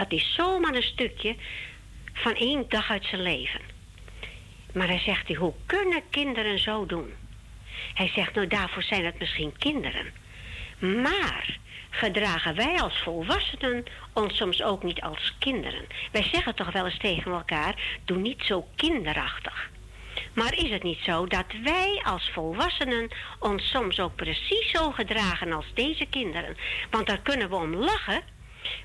[0.00, 1.36] Dat is zomaar een stukje
[2.12, 3.60] van één dag uit zijn leven.
[4.72, 7.12] Maar hij zegt, hoe kunnen kinderen zo doen?
[7.94, 10.12] Hij zegt, nou daarvoor zijn het misschien kinderen.
[10.78, 11.58] Maar
[11.90, 15.86] gedragen wij als volwassenen ons soms ook niet als kinderen.
[16.12, 19.70] Wij zeggen toch wel eens tegen elkaar, doe niet zo kinderachtig.
[20.34, 23.08] Maar is het niet zo dat wij als volwassenen
[23.38, 26.56] ons soms ook precies zo gedragen als deze kinderen?
[26.90, 28.38] Want daar kunnen we om lachen.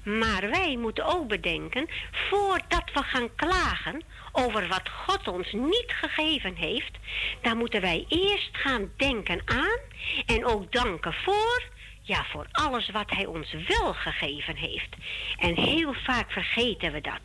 [0.04, 1.90] Maar wij moeten ook bedenken,
[2.30, 6.98] voordat we gaan klagen over wat God ons niet gegeven heeft,
[7.42, 9.80] dan moeten wij eerst gaan denken aan
[10.26, 11.74] en ook danken voor
[12.06, 14.96] ja, voor alles wat hij ons wel gegeven heeft.
[15.38, 17.22] En heel vaak vergeten we dat.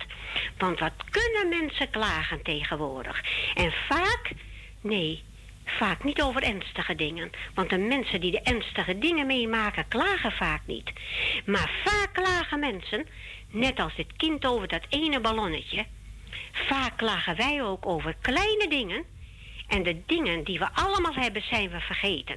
[0.59, 3.23] Want wat kunnen mensen klagen tegenwoordig?
[3.55, 4.33] En vaak,
[4.81, 5.23] nee,
[5.79, 7.31] vaak niet over ernstige dingen.
[7.55, 10.93] Want de mensen die de ernstige dingen meemaken, klagen vaak niet.
[11.45, 13.07] Maar vaak klagen mensen,
[13.51, 15.87] net als dit kind over dat ene ballonnetje.
[16.53, 19.05] Vaak klagen wij ook over kleine dingen.
[19.69, 22.37] En de dingen die we allemaal hebben, zijn we vergeten.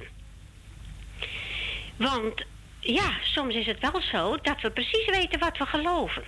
[1.96, 2.44] Want
[2.80, 6.24] ja, soms is het wel zo dat we precies weten wat we geloven.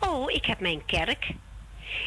[0.00, 1.30] Oh, ik heb mijn kerk.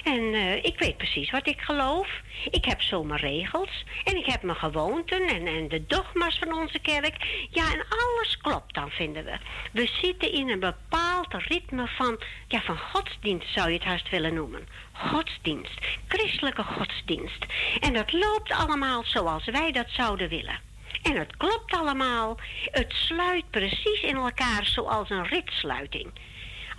[0.03, 2.07] En eh, ik weet precies wat ik geloof.
[2.51, 3.83] Ik heb zomaar regels.
[4.03, 7.47] En ik heb mijn gewoonten en, en de dogma's van onze kerk.
[7.49, 9.37] Ja, en alles klopt dan, vinden we.
[9.71, 14.33] We zitten in een bepaald ritme van, ja, van godsdienst zou je het haast willen
[14.33, 14.67] noemen.
[14.91, 15.79] Godsdienst.
[16.07, 17.45] Christelijke godsdienst.
[17.79, 20.59] En dat loopt allemaal zoals wij dat zouden willen.
[21.03, 22.37] En het klopt allemaal.
[22.71, 26.11] Het sluit precies in elkaar zoals een ritsluiting.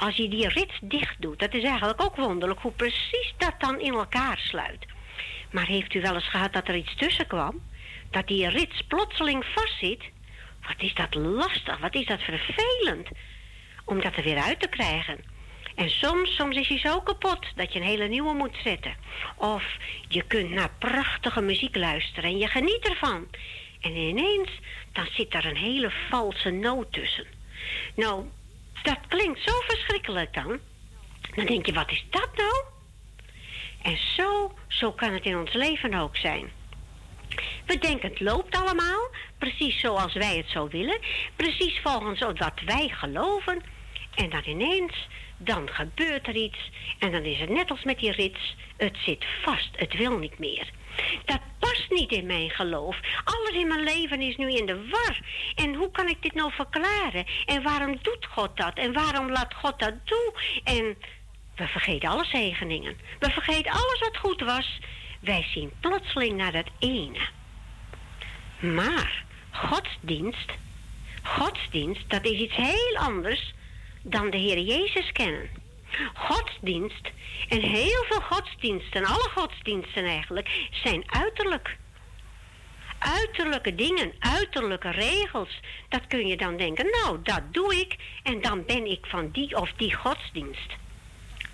[0.01, 3.81] Als je die rits dicht doet, dat is eigenlijk ook wonderlijk hoe precies dat dan
[3.81, 4.86] in elkaar sluit.
[5.51, 7.62] Maar heeft u wel eens gehad dat er iets tussen kwam?
[8.10, 10.02] Dat die rits plotseling vastzit?
[10.66, 13.09] Wat is dat lastig, wat is dat vervelend.
[13.85, 15.18] Om dat er weer uit te krijgen.
[15.74, 18.94] En soms, soms is hij zo kapot dat je een hele nieuwe moet zetten.
[19.36, 19.64] Of
[20.09, 23.28] je kunt naar prachtige muziek luisteren en je geniet ervan.
[23.81, 24.51] En ineens,
[24.93, 27.27] dan zit er een hele valse noot tussen.
[27.94, 28.24] Nou,
[28.82, 30.59] dat klinkt zo verschrikkelijk dan.
[31.35, 32.65] Dan denk je, wat is dat nou?
[33.82, 36.51] En zo, zo kan het in ons leven ook zijn.
[37.66, 40.98] We denken het loopt allemaal, precies zoals wij het zo willen,
[41.36, 43.62] precies volgens wat wij geloven.
[44.15, 48.12] En dan ineens, dan gebeurt er iets en dan is het net als met die
[48.12, 50.70] rits, het zit vast, het wil niet meer.
[51.24, 52.96] Dat past niet in mijn geloof.
[53.24, 55.20] Alles in mijn leven is nu in de war.
[55.54, 57.26] En hoe kan ik dit nou verklaren?
[57.46, 58.74] En waarom doet God dat?
[58.74, 60.32] En waarom laat God dat doen?
[60.64, 60.96] En
[61.56, 62.96] we vergeten alle zegeningen.
[63.18, 64.78] We vergeten alles wat goed was.
[65.20, 67.28] Wij zien plotseling naar dat ene.
[68.60, 70.50] Maar godsdienst,
[71.22, 73.54] godsdienst, dat is iets heel anders
[74.02, 75.59] dan de Heer Jezus kennen.
[76.14, 77.10] Godsdienst
[77.48, 81.76] en heel veel godsdiensten, alle godsdiensten eigenlijk, zijn uiterlijk.
[82.98, 85.60] Uiterlijke dingen, uiterlijke regels.
[85.88, 89.56] Dat kun je dan denken, nou, dat doe ik en dan ben ik van die
[89.56, 90.76] of die godsdienst.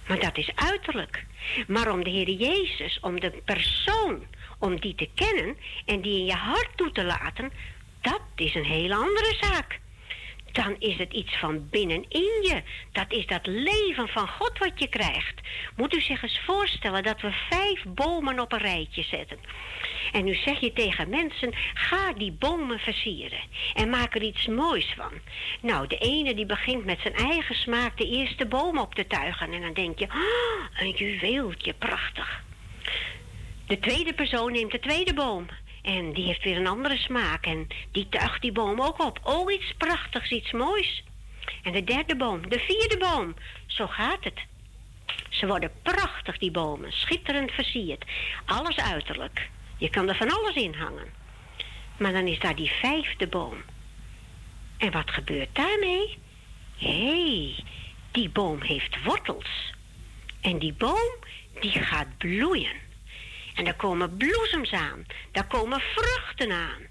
[0.08, 1.26] Maar dat is uiterlijk.
[1.66, 4.26] Maar om de Heer Jezus, om de persoon,
[4.58, 7.52] om die te kennen en die in je hart toe te laten,
[8.00, 9.80] dat is een hele andere zaak
[10.56, 12.06] dan is het iets van binnenin
[12.42, 12.62] je.
[12.92, 15.40] Dat is dat leven van God wat je krijgt.
[15.76, 19.38] Moet u zich eens voorstellen dat we vijf bomen op een rijtje zetten.
[20.12, 23.40] En nu zeg je tegen mensen, ga die bomen versieren.
[23.74, 25.12] En maak er iets moois van.
[25.60, 29.52] Nou, de ene die begint met zijn eigen smaak de eerste boom op te tuigen.
[29.52, 32.44] En dan denk je, oh, een juweeltje, prachtig.
[33.66, 35.46] De tweede persoon neemt de tweede boom.
[35.86, 37.46] En die heeft weer een andere smaak.
[37.46, 39.20] En die tuigt die boom ook op.
[39.22, 41.04] Oh, iets prachtigs, iets moois.
[41.62, 43.34] En de derde boom, de vierde boom.
[43.66, 44.40] Zo gaat het.
[45.28, 46.92] Ze worden prachtig, die bomen.
[46.92, 48.04] Schitterend versierd.
[48.44, 49.48] Alles uiterlijk.
[49.76, 51.08] Je kan er van alles in hangen.
[51.98, 53.56] Maar dan is daar die vijfde boom.
[54.78, 56.18] En wat gebeurt daarmee?
[56.76, 57.64] Hé, hey,
[58.10, 59.72] die boom heeft wortels.
[60.40, 61.14] En die boom,
[61.60, 62.85] die gaat bloeien.
[63.56, 65.06] En er komen bloesems aan.
[65.32, 66.82] Daar komen vruchten aan.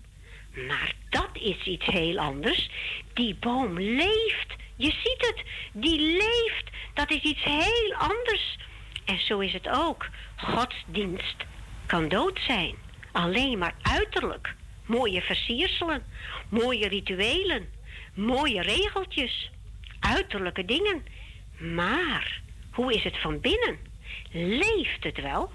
[0.68, 2.70] Maar dat is iets heel anders.
[3.14, 4.56] Die boom leeft.
[4.76, 5.44] Je ziet het.
[5.74, 6.70] Die leeft.
[6.94, 8.58] dat is iets heel anders.
[9.06, 10.08] En zo is het ook.
[10.36, 11.36] Godsdienst
[11.86, 12.76] kan dood zijn.
[13.12, 14.56] Alleen maar uiterlijk.
[14.86, 16.04] Mooie versierselen,
[16.50, 17.70] mooie rituelen,
[18.14, 19.52] mooie regeltjes,
[20.00, 21.06] uiterlijke dingen.
[21.58, 23.78] Maar hoe is het van binnen?
[24.32, 25.52] Leeft het wel?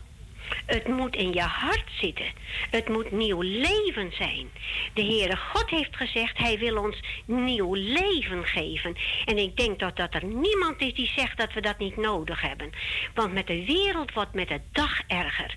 [0.67, 2.27] Het moet in je hart zitten.
[2.71, 4.51] Het moet nieuw leven zijn.
[4.95, 8.97] De Heere God heeft gezegd, Hij wil ons nieuw leven geven.
[9.25, 12.41] En ik denk dat, dat er niemand is die zegt dat we dat niet nodig
[12.41, 12.71] hebben.
[13.15, 15.57] Want met de wereld wordt met de dag erger.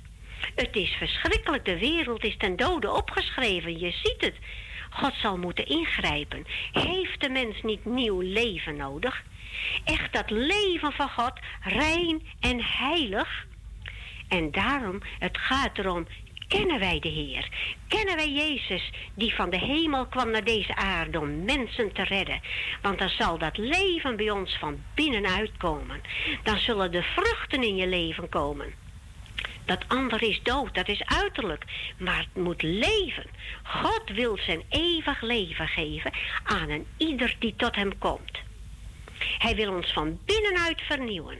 [0.55, 4.35] Het is verschrikkelijk, de wereld is ten dode opgeschreven, je ziet het.
[4.89, 6.45] God zal moeten ingrijpen.
[6.71, 9.23] Heeft de mens niet nieuw leven nodig?
[9.83, 13.45] Echt dat leven van God, rein en heilig.
[14.33, 16.07] En daarom, het gaat erom,
[16.47, 17.49] kennen wij de Heer?
[17.87, 22.41] Kennen wij Jezus die van de hemel kwam naar deze aarde om mensen te redden?
[22.81, 26.01] Want dan zal dat leven bij ons van binnenuit komen.
[26.43, 28.73] Dan zullen de vruchten in je leven komen.
[29.65, 31.63] Dat ander is dood, dat is uiterlijk.
[31.97, 33.25] Maar het moet leven.
[33.63, 36.11] God wil zijn eeuwig leven geven
[36.43, 38.39] aan een ieder die tot hem komt.
[39.37, 41.37] Hij wil ons van binnenuit vernieuwen.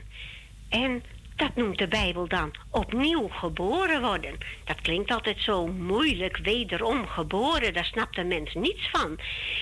[0.69, 1.03] En
[1.35, 4.37] dat noemt de Bijbel dan opnieuw geboren worden.
[4.65, 9.19] Dat klinkt altijd zo moeilijk, wederom geboren, daar snapt de mens niets van.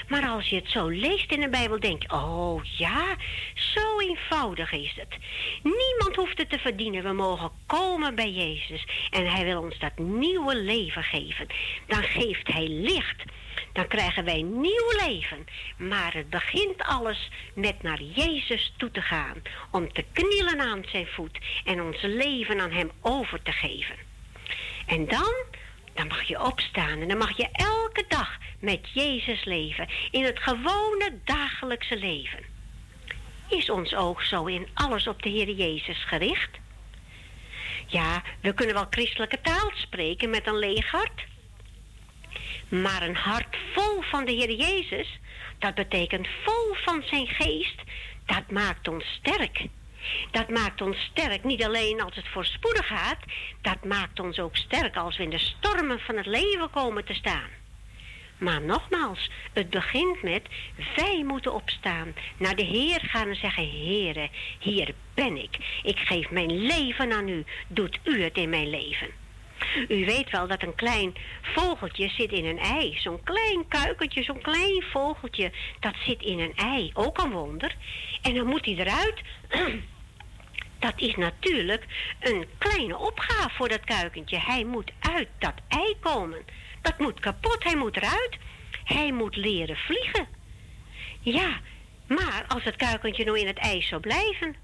[0.07, 3.15] Maar als je het zo leest in de Bijbel, denk je, oh ja,
[3.53, 5.17] zo eenvoudig is het.
[5.63, 8.85] Niemand hoeft het te verdienen, we mogen komen bij Jezus.
[9.09, 11.47] En Hij wil ons dat nieuwe leven geven.
[11.87, 13.23] Dan geeft Hij licht.
[13.73, 15.47] Dan krijgen wij nieuw leven.
[15.77, 19.41] Maar het begint alles met naar Jezus toe te gaan.
[19.71, 23.95] Om te knielen aan zijn voet en ons leven aan hem over te geven.
[24.85, 25.33] En dan,
[25.93, 29.87] dan mag je opstaan en dan mag je elke dag met Jezus leven.
[30.11, 32.39] In het gewone dagelijkse leven.
[33.49, 36.59] Is ons oog zo in alles op de Heer Jezus gericht?
[37.87, 41.29] Ja, we kunnen wel christelijke taal spreken met een leeg hart.
[42.71, 45.19] Maar een hart vol van de Heer Jezus,
[45.59, 47.81] dat betekent vol van zijn geest,
[48.25, 49.67] dat maakt ons sterk.
[50.31, 53.19] Dat maakt ons sterk niet alleen als het voorspoedig gaat,
[53.61, 57.13] dat maakt ons ook sterk als we in de stormen van het leven komen te
[57.13, 57.49] staan.
[58.37, 60.41] Maar nogmaals, het begint met
[60.95, 64.29] wij moeten opstaan, naar de Heer gaan en zeggen: Heere,
[64.59, 65.57] hier ben ik.
[65.83, 67.43] Ik geef mijn leven aan u.
[67.67, 69.20] Doet u het in mijn leven?
[69.87, 72.97] U weet wel dat een klein vogeltje zit in een ei.
[72.99, 76.91] Zo'n klein kuikentje, zo'n klein vogeltje, dat zit in een ei.
[76.93, 77.75] Ook een wonder.
[78.21, 79.21] En dan moet hij eruit.
[80.79, 81.85] Dat is natuurlijk
[82.19, 84.37] een kleine opgave voor dat kuikentje.
[84.37, 86.45] Hij moet uit dat ei komen.
[86.81, 88.37] Dat moet kapot, hij moet eruit.
[88.83, 90.27] Hij moet leren vliegen.
[91.19, 91.59] Ja,
[92.07, 94.55] maar als het kuikentje nou in het ijs zou blijven,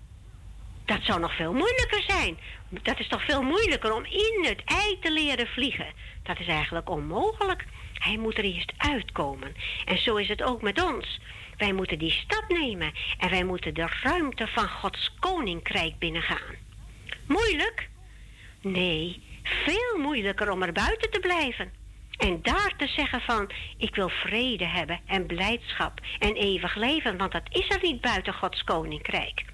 [0.87, 2.37] dat zou nog veel moeilijker zijn.
[2.69, 5.93] Dat is toch veel moeilijker om in het ei te leren vliegen.
[6.23, 7.65] Dat is eigenlijk onmogelijk.
[7.93, 9.55] Hij moet er eerst uitkomen.
[9.85, 11.19] En zo is het ook met ons.
[11.57, 16.55] Wij moeten die stap nemen en wij moeten de ruimte van Gods koninkrijk binnengaan.
[17.25, 17.89] Moeilijk?
[18.61, 21.71] Nee, veel moeilijker om er buiten te blijven.
[22.17, 27.31] En daar te zeggen van, ik wil vrede hebben en blijdschap en eeuwig leven, want
[27.31, 29.45] dat is er niet buiten Gods koninkrijk.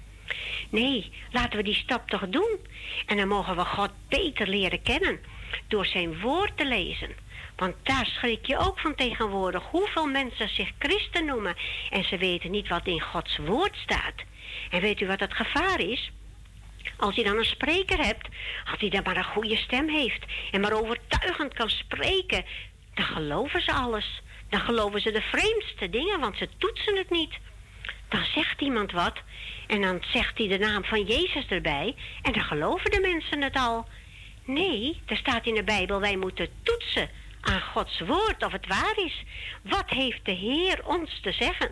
[0.70, 2.58] Nee, laten we die stap toch doen.
[3.06, 5.20] En dan mogen we God beter leren kennen
[5.68, 7.10] door zijn woord te lezen.
[7.56, 11.56] Want daar schrik je ook van tegenwoordig hoeveel mensen zich christen noemen
[11.90, 14.14] en ze weten niet wat in Gods woord staat.
[14.70, 16.10] En weet u wat het gevaar is?
[16.96, 18.28] Als je dan een spreker hebt,
[18.70, 22.44] als hij dan maar een goede stem heeft en maar overtuigend kan spreken,
[22.94, 24.22] dan geloven ze alles.
[24.48, 27.38] Dan geloven ze de vreemdste dingen, want ze toetsen het niet.
[28.14, 29.22] Dan zegt iemand wat
[29.66, 33.56] en dan zegt hij de naam van Jezus erbij en dan geloven de mensen het
[33.56, 33.88] al.
[34.44, 38.94] Nee, er staat in de Bijbel, wij moeten toetsen aan Gods woord of het waar
[38.96, 39.22] is.
[39.62, 41.70] Wat heeft de Heer ons te zeggen?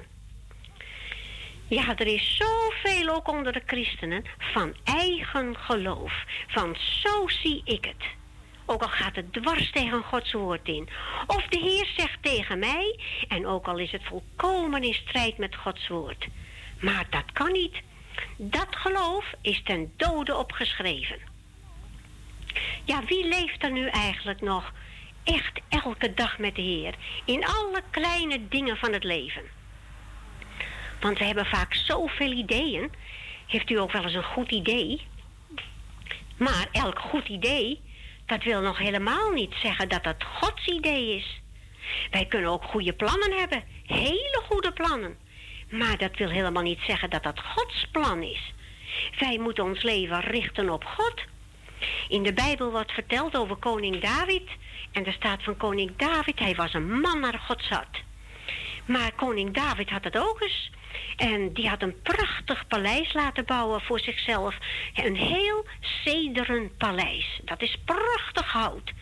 [1.69, 6.25] Ja, er is zoveel ook onder de christenen van eigen geloof.
[6.47, 8.22] Van zo zie ik het.
[8.73, 10.89] Ook al gaat het dwars tegen Gods woord in.
[11.27, 15.57] Of de Heer zegt tegen mij, en ook al is het volkomen in strijd met
[15.57, 16.27] Gods woord.
[16.81, 17.83] Maar dat kan niet.
[18.37, 21.19] Dat geloof is ten dode opgeschreven.
[22.85, 24.73] Ja, wie leeft er nu eigenlijk nog
[25.25, 26.95] echt elke dag met de Heer?
[27.25, 29.43] In alle kleine dingen van het leven.
[31.01, 32.93] Want we hebben vaak zoveel ideeën.
[33.47, 35.07] Heeft u ook wel eens een goed idee?
[36.37, 37.81] Maar elk goed idee,
[38.33, 41.41] dat wil nog helemaal niet zeggen dat het Gods idee is.
[42.11, 45.19] Wij kunnen ook goede plannen hebben, hele goede plannen.
[45.71, 48.53] Maar dat wil helemaal niet zeggen dat dat Gods plan is.
[49.19, 51.21] Wij moeten ons leven richten op God.
[52.09, 54.49] In de Bijbel wordt verteld over koning David.
[54.93, 58.03] En er staat van koning David, hij was een man naar Gods hart.
[58.87, 60.71] Maar koning David had het ook eens.
[61.17, 64.57] En die had een prachtig paleis laten bouwen voor zichzelf.
[64.95, 65.67] Een heel
[66.05, 67.41] zederen paleis.
[67.45, 68.93] Dat is prachtig hout.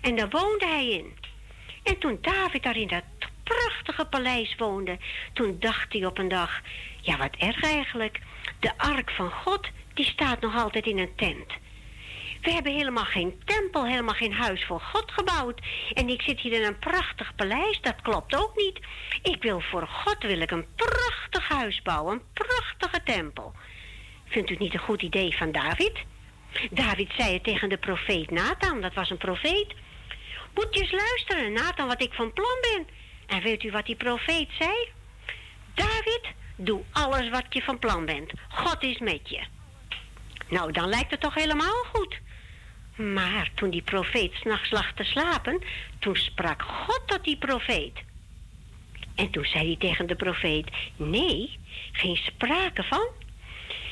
[0.00, 1.16] En daar woonde hij in.
[1.82, 3.04] En toen David daar in dat
[3.42, 4.98] prachtige paleis woonde,
[5.32, 6.60] toen dacht hij op een dag,
[7.00, 8.20] ja wat erg eigenlijk.
[8.60, 11.52] De ark van God, die staat nog altijd in een tent.
[12.42, 15.60] We hebben helemaal geen tempel, helemaal geen huis voor God gebouwd.
[15.92, 18.78] En ik zit hier in een prachtig paleis, dat klopt ook niet.
[19.22, 23.52] Ik wil voor God wil ik een prachtig huis bouwen, een prachtige tempel.
[24.24, 25.92] Vindt u het niet een goed idee van David?
[26.70, 29.74] David zei het tegen de profeet Nathan, dat was een profeet.
[30.54, 32.86] Moet je eens luisteren, Nathan, wat ik van plan ben.
[33.26, 34.88] En weet u wat die profeet zei?
[35.74, 36.20] David,
[36.56, 38.32] doe alles wat je van plan bent.
[38.48, 39.46] God is met je.
[40.48, 42.18] Nou, dan lijkt het toch helemaal goed.
[42.98, 45.62] Maar toen die profeet s'nachts lag te slapen,
[45.98, 47.92] toen sprak God tot die profeet.
[49.14, 51.58] En toen zei hij tegen de profeet: Nee,
[51.92, 53.08] geen sprake van.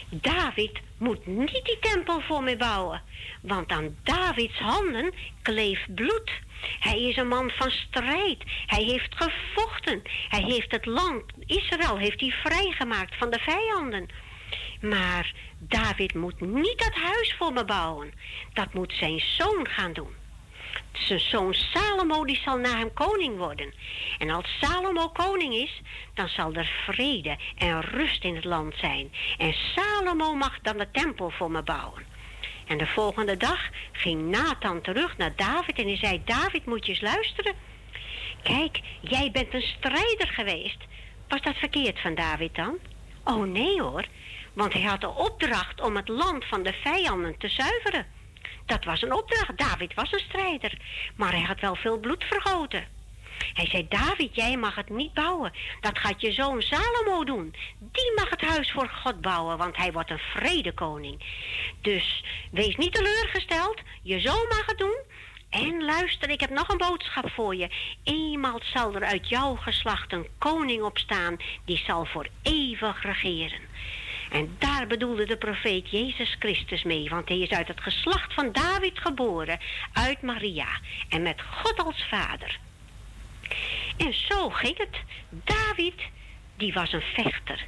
[0.08, 3.02] David moet niet die tempel voor me bouwen,
[3.40, 5.12] want aan Davids handen
[5.42, 6.30] kleeft bloed.
[6.80, 8.38] Hij is een man van strijd.
[8.66, 10.02] Hij heeft gevochten.
[10.28, 14.08] Hij heeft het land Israël heeft hij vrijgemaakt van de vijanden.
[14.80, 18.12] Maar David moet niet dat huis voor me bouwen.
[18.52, 20.14] Dat moet zijn zoon gaan doen.
[20.92, 23.74] Zijn zoon Salomo die zal na hem koning worden.
[24.18, 25.80] En als Salomo koning is,
[26.14, 29.12] dan zal er vrede en rust in het land zijn.
[29.38, 32.04] En Salomo mag dan de tempel voor me bouwen.
[32.66, 36.92] En de volgende dag ging Nathan terug naar David en hij zei: David, moet je
[36.92, 37.54] eens luisteren.
[38.42, 40.78] Kijk, jij bent een strijder geweest.
[41.28, 42.78] Was dat verkeerd van David dan?
[43.24, 44.04] Oh nee hoor,
[44.56, 48.06] want hij had de opdracht om het land van de vijanden te zuiveren.
[48.66, 49.58] Dat was een opdracht.
[49.58, 50.78] David was een strijder,
[51.16, 52.84] maar hij had wel veel bloed vergoten.
[53.52, 55.52] Hij zei, David, jij mag het niet bouwen.
[55.80, 57.54] Dat gaat je zoon Salomo doen.
[57.78, 61.24] Die mag het huis voor God bouwen, want hij wordt een vredekoning.
[61.80, 63.80] Dus wees niet teleurgesteld.
[64.02, 64.98] Je zoon mag het doen.
[65.50, 67.70] En luister, ik heb nog een boodschap voor je.
[68.04, 73.60] Eenmaal zal er uit jouw geslacht een koning opstaan, die zal voor eeuwig regeren.
[74.36, 78.52] En daar bedoelde de profeet Jezus Christus mee, want hij is uit het geslacht van
[78.52, 79.58] David geboren,
[79.92, 82.58] uit Maria, en met God als vader.
[83.96, 84.96] En zo ging het.
[85.30, 85.94] David,
[86.56, 87.64] die was een vechter.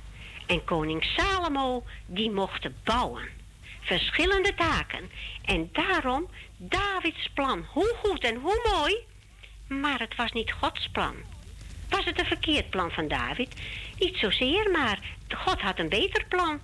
[0.46, 3.28] En koning Salomo, die mocht bouwen.
[3.80, 5.10] Verschillende taken.
[5.44, 7.66] En daarom Davids plan.
[7.68, 8.96] Hoe goed en hoe mooi.
[9.80, 11.14] Maar het was niet Gods plan.
[11.88, 13.54] Was het een verkeerd plan van David?
[13.98, 16.60] Niet zozeer, maar God had een beter plan.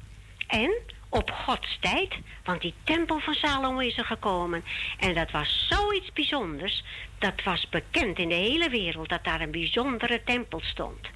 [0.47, 0.73] En
[1.09, 2.15] op Gods tijd,
[2.45, 4.65] want die tempel van Salomo is er gekomen.
[4.99, 6.85] En dat was zoiets bijzonders.
[7.19, 11.09] Dat was bekend in de hele wereld dat daar een bijzondere tempel stond.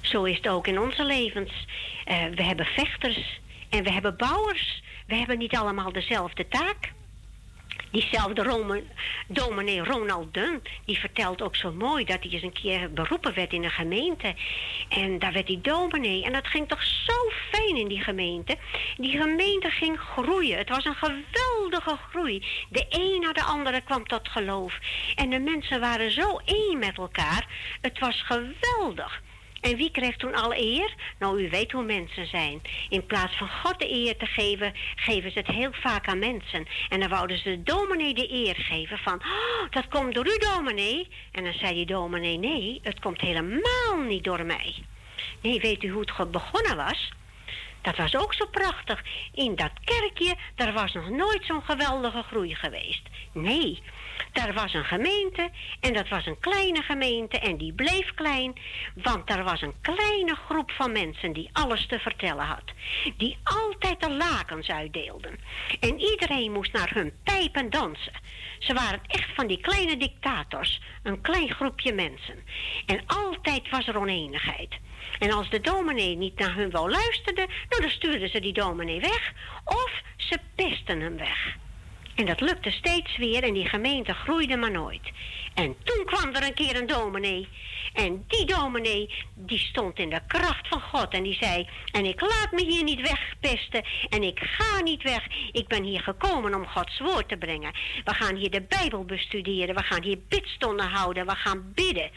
[0.00, 1.66] Zo is het ook in onze levens.
[2.04, 4.82] Eh, we hebben vechters en we hebben bouwers.
[5.06, 6.92] We hebben niet allemaal dezelfde taak.
[7.92, 8.82] Diezelfde Rome,
[9.26, 13.52] dominee Ronald Dunn, die vertelt ook zo mooi dat hij eens een keer beroepen werd
[13.52, 14.34] in een gemeente.
[14.88, 16.24] En daar werd hij dominee.
[16.24, 18.56] En dat ging toch zo fijn in die gemeente.
[18.96, 20.58] Die gemeente ging groeien.
[20.58, 22.46] Het was een geweldige groei.
[22.70, 24.78] De een na de andere kwam tot geloof.
[25.14, 27.46] En de mensen waren zo één met elkaar.
[27.80, 29.22] Het was geweldig.
[29.62, 30.94] En wie kreeg toen alle eer?
[31.18, 32.62] Nou, u weet hoe mensen zijn.
[32.88, 36.66] In plaats van God de eer te geven, geven ze het heel vaak aan mensen.
[36.88, 39.14] En dan wouden ze de dominee de eer geven van...
[39.14, 41.08] Oh, dat komt door u, dominee.
[41.32, 44.74] En dan zei die dominee, nee, het komt helemaal niet door mij.
[45.40, 47.12] Nee, weet u hoe het begonnen was?
[47.82, 49.02] Dat was ook zo prachtig.
[49.34, 53.02] In dat kerkje, daar was nog nooit zo'n geweldige groei geweest.
[53.32, 53.82] Nee,
[54.32, 55.50] daar was een gemeente
[55.80, 58.54] en dat was een kleine gemeente en die bleef klein,
[58.94, 62.64] want daar was een kleine groep van mensen die alles te vertellen had.
[63.16, 65.38] Die altijd de lakens uitdeelden.
[65.80, 68.12] En iedereen moest naar hun pijpen dansen.
[68.58, 72.44] Ze waren echt van die kleine dictators, een klein groepje mensen.
[72.86, 74.78] En altijd was er oneenigheid.
[75.18, 79.00] En als de dominee niet naar hun wou luisterde, nou dan stuurden ze die dominee
[79.00, 79.32] weg
[79.64, 81.56] of ze pesten hem weg.
[82.14, 85.10] En dat lukte steeds weer en die gemeente groeide maar nooit.
[85.54, 87.48] En toen kwam er een keer een dominee.
[87.92, 91.68] En die dominee, die stond in de kracht van God en die zei...
[91.92, 95.26] En ik laat me hier niet wegpesten en ik ga niet weg.
[95.52, 97.72] Ik ben hier gekomen om Gods woord te brengen.
[98.04, 102.10] We gaan hier de Bijbel bestuderen, we gaan hier bidstonden houden, we gaan bidden.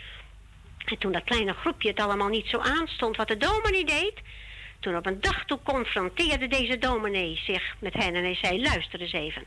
[0.85, 4.13] En toen dat kleine groepje het allemaal niet zo aanstond wat de dominee deed...
[4.85, 9.01] Toen op een dag toe confronteerde deze dominee zich met hen en hij zei, luister
[9.01, 9.43] eens even.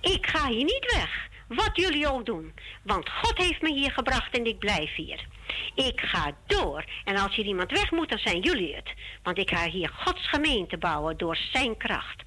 [0.00, 2.54] Ik ga hier niet weg, wat jullie ook doen.
[2.82, 5.26] Want God heeft me hier gebracht en ik blijf hier.
[5.74, 6.84] Ik ga door.
[7.04, 8.92] En als hier iemand weg moet, dan zijn jullie het.
[9.22, 12.22] Want ik ga hier Gods gemeente bouwen door zijn kracht.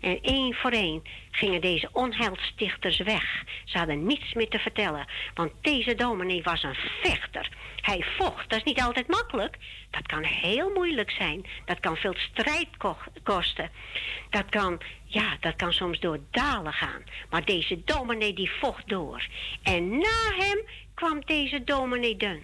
[0.00, 3.44] En één voor één gingen deze onheilstichters weg.
[3.64, 7.48] Ze hadden niets meer te vertellen, want deze dominee was een vechter.
[7.80, 9.56] Hij vocht, dat is niet altijd makkelijk.
[9.90, 11.46] Dat kan heel moeilijk zijn.
[11.64, 13.70] Dat kan veel strijd ko- kosten.
[14.30, 17.02] Dat kan, ja, dat kan soms door dalen gaan.
[17.30, 19.26] Maar deze dominee die vocht door.
[19.62, 20.60] En na hem
[20.94, 22.42] kwam deze dominee Dun.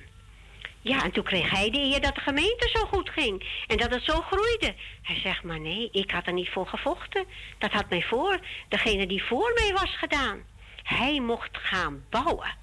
[0.87, 3.91] Ja, en toen kreeg hij de eer dat de gemeente zo goed ging en dat
[3.91, 4.75] het zo groeide.
[5.03, 7.25] Hij zegt, maar nee, ik had er niet voor gevochten.
[7.59, 10.43] Dat had mij voor, degene die voor mij was gedaan.
[10.83, 12.57] Hij mocht gaan bouwen.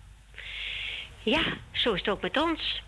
[1.24, 2.82] Ja, zo is het ook met ons.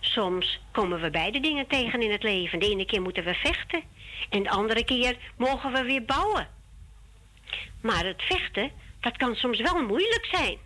[0.00, 2.58] Soms komen we beide dingen tegen in het leven.
[2.58, 3.82] De ene keer moeten we vechten
[4.28, 6.48] en de andere keer mogen we weer bouwen.
[7.82, 10.58] Maar het vechten, dat kan soms wel moeilijk zijn.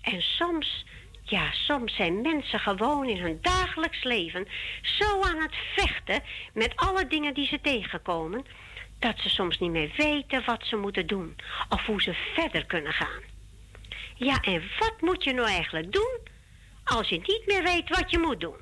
[0.00, 0.84] En soms
[1.30, 4.48] ja, soms zijn mensen gewoon in hun dagelijks leven
[4.82, 6.22] zo aan het vechten
[6.54, 8.46] met alle dingen die ze tegenkomen,
[8.98, 11.36] dat ze soms niet meer weten wat ze moeten doen
[11.68, 13.22] of hoe ze verder kunnen gaan.
[14.14, 16.18] Ja, en wat moet je nou eigenlijk doen
[16.84, 18.58] als je niet meer weet wat je moet doen?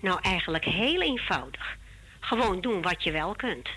[0.00, 1.76] Nou, eigenlijk heel eenvoudig.
[2.20, 3.68] Gewoon doen wat je wel kunt.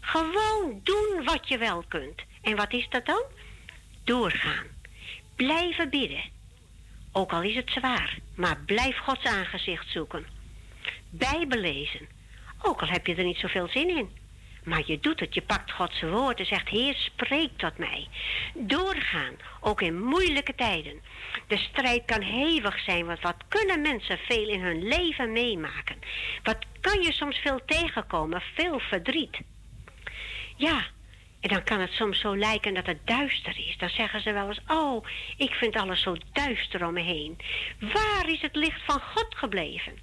[0.00, 2.22] Gewoon doen wat je wel kunt.
[2.42, 3.22] En wat is dat dan?
[4.04, 4.66] Doorgaan.
[5.36, 6.33] Blijven bidden.
[7.16, 10.26] Ook al is het zwaar, maar blijf Gods aangezicht zoeken.
[11.10, 12.08] Bijbel lezen.
[12.62, 14.10] Ook al heb je er niet zoveel zin in.
[14.64, 18.08] Maar je doet het, je pakt Gods woord en zegt, Heer, spreek tot mij.
[18.54, 21.00] Doorgaan, ook in moeilijke tijden.
[21.46, 25.96] De strijd kan hevig zijn, want wat kunnen mensen veel in hun leven meemaken?
[26.42, 29.40] Wat kan je soms veel tegenkomen, veel verdriet.
[30.56, 30.86] Ja,
[31.44, 33.76] en dan kan het soms zo lijken dat het duister is.
[33.78, 35.06] Dan zeggen ze wel eens, oh,
[35.36, 37.38] ik vind alles zo duister om me heen.
[37.78, 39.98] Waar is het licht van God gebleven?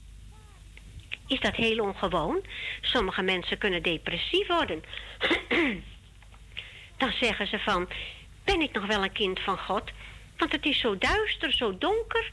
[1.27, 2.45] Is dat heel ongewoon?
[2.81, 4.83] Sommige mensen kunnen depressief worden.
[6.97, 7.89] dan zeggen ze van,
[8.43, 9.91] ben ik nog wel een kind van God?
[10.37, 12.31] Want het is zo duister, zo donker.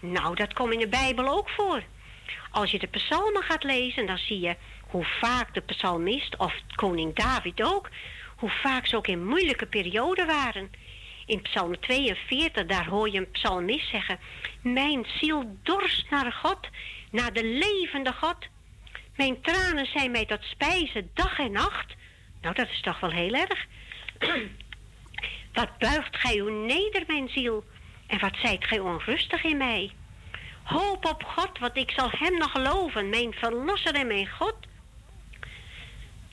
[0.00, 1.82] Nou, dat komt in de Bijbel ook voor.
[2.50, 7.14] Als je de psalmen gaat lezen, dan zie je hoe vaak de psalmist, of koning
[7.14, 7.88] David ook,
[8.42, 10.70] hoe vaak ze ook in moeilijke perioden waren.
[11.26, 14.18] In Psalm 42, daar hoor je een psalmist zeggen:
[14.62, 16.58] Mijn ziel dorst naar God,
[17.10, 18.36] naar de levende God.
[19.16, 21.94] Mijn tranen zijn mij tot spijzen dag en nacht.
[22.40, 23.66] Nou, dat is toch wel heel erg.
[25.58, 27.64] wat buigt gij uw neder, mijn ziel,
[28.06, 29.90] en wat zijt gij onrustig in mij?
[30.62, 34.56] Hoop op God, want ik zal hem nog geloven, mijn verlosser en mijn God.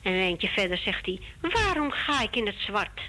[0.04, 3.02] En een eindje verder zegt hij, waarom ga ik in het zwart?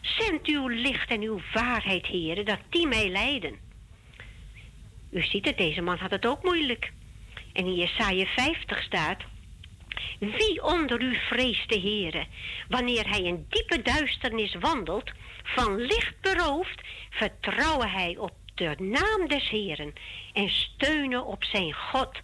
[0.00, 3.58] Zend uw licht en uw waarheid, heren, dat die mij leiden.
[5.10, 6.92] U ziet het, deze man had het ook moeilijk.
[7.52, 9.22] En in Jesaja 50 staat,
[10.18, 12.26] wie onder u vreest de heren,
[12.68, 15.10] wanneer hij in diepe duisternis wandelt,
[15.42, 19.92] van licht beroofd, vertrouwen hij op de naam des heren
[20.32, 22.20] en steunen op zijn God.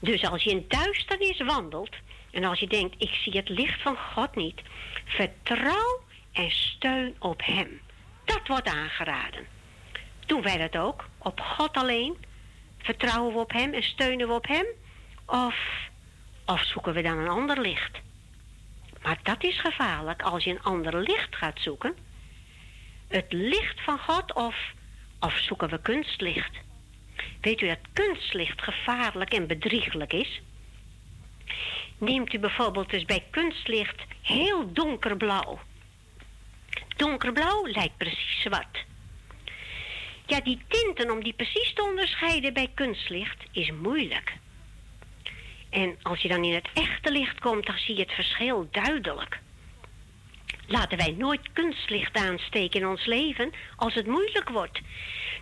[0.00, 1.96] Dus als je in duisternis wandelt
[2.30, 4.62] en als je denkt, ik zie het licht van God niet,
[5.04, 7.80] vertrouw en steun op Hem.
[8.24, 9.46] Dat wordt aangeraden.
[10.26, 11.08] Doen wij dat ook?
[11.18, 12.16] Op God alleen?
[12.78, 14.66] Vertrouwen we op Hem en steunen we op Hem?
[15.26, 15.56] Of,
[16.46, 17.98] of zoeken we dan een ander licht?
[19.02, 21.94] Maar dat is gevaarlijk als je een ander licht gaat zoeken.
[23.08, 24.56] Het licht van God of,
[25.20, 26.56] of zoeken we kunstlicht?
[27.40, 30.40] Weet u dat kunstlicht gevaarlijk en bedrieglijk is?
[31.98, 35.60] Neemt u bijvoorbeeld dus bij kunstlicht heel donkerblauw.
[36.96, 38.84] Donkerblauw lijkt precies zwart.
[40.26, 44.32] Ja, die tinten om die precies te onderscheiden bij kunstlicht is moeilijk.
[45.70, 49.40] En als je dan in het echte licht komt, dan zie je het verschil duidelijk.
[50.66, 54.80] Laten wij nooit kunstlicht aansteken in ons leven als het moeilijk wordt.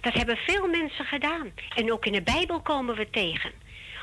[0.01, 1.53] Dat hebben veel mensen gedaan.
[1.77, 3.53] En ook in de Bijbel komen we tegen.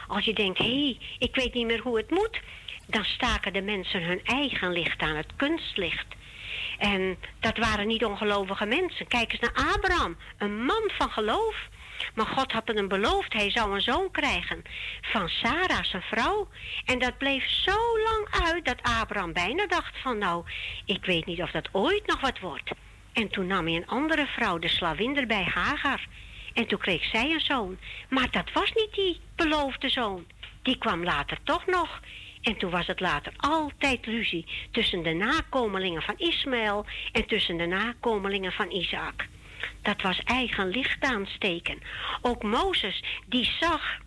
[0.07, 2.39] Als je denkt, hé, hey, ik weet niet meer hoe het moet,
[2.87, 6.05] dan staken de mensen hun eigen licht aan, het kunstlicht.
[6.77, 9.07] En dat waren niet ongelovige mensen.
[9.07, 11.55] Kijk eens naar Abraham, een man van geloof.
[12.15, 14.63] Maar God had hem beloofd, hij zou een zoon krijgen
[15.01, 16.47] van Sarah, zijn vrouw.
[16.85, 20.45] En dat bleef zo lang uit dat Abraham bijna dacht van nou,
[20.85, 22.71] ik weet niet of dat ooit nog wat wordt.
[23.13, 26.07] En toen nam hij een andere vrouw, de slavin erbij, Hagar.
[26.53, 27.77] En toen kreeg zij een zoon.
[28.09, 30.25] Maar dat was niet die beloofde zoon.
[30.61, 31.99] Die kwam later toch nog.
[32.41, 37.65] En toen was het later altijd ruzie tussen de nakomelingen van Ismaël en tussen de
[37.65, 39.27] nakomelingen van Isaac.
[39.81, 41.81] Dat was eigen licht aansteken.
[42.21, 43.97] Ook Mozes, die zag,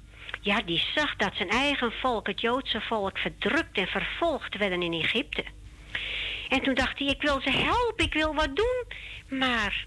[0.40, 4.92] ja, die zag dat zijn eigen volk, het Joodse volk, verdrukt en vervolgd werden in
[4.92, 5.44] Egypte.
[6.48, 8.84] En toen dacht hij, ik wil ze helpen, ik wil wat doen.
[9.38, 9.86] Maar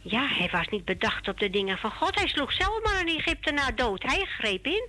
[0.00, 2.14] ja, hij was niet bedacht op de dingen van God.
[2.14, 4.02] Hij sloeg zelf maar een Egyptenaar dood.
[4.02, 4.88] Hij greep in.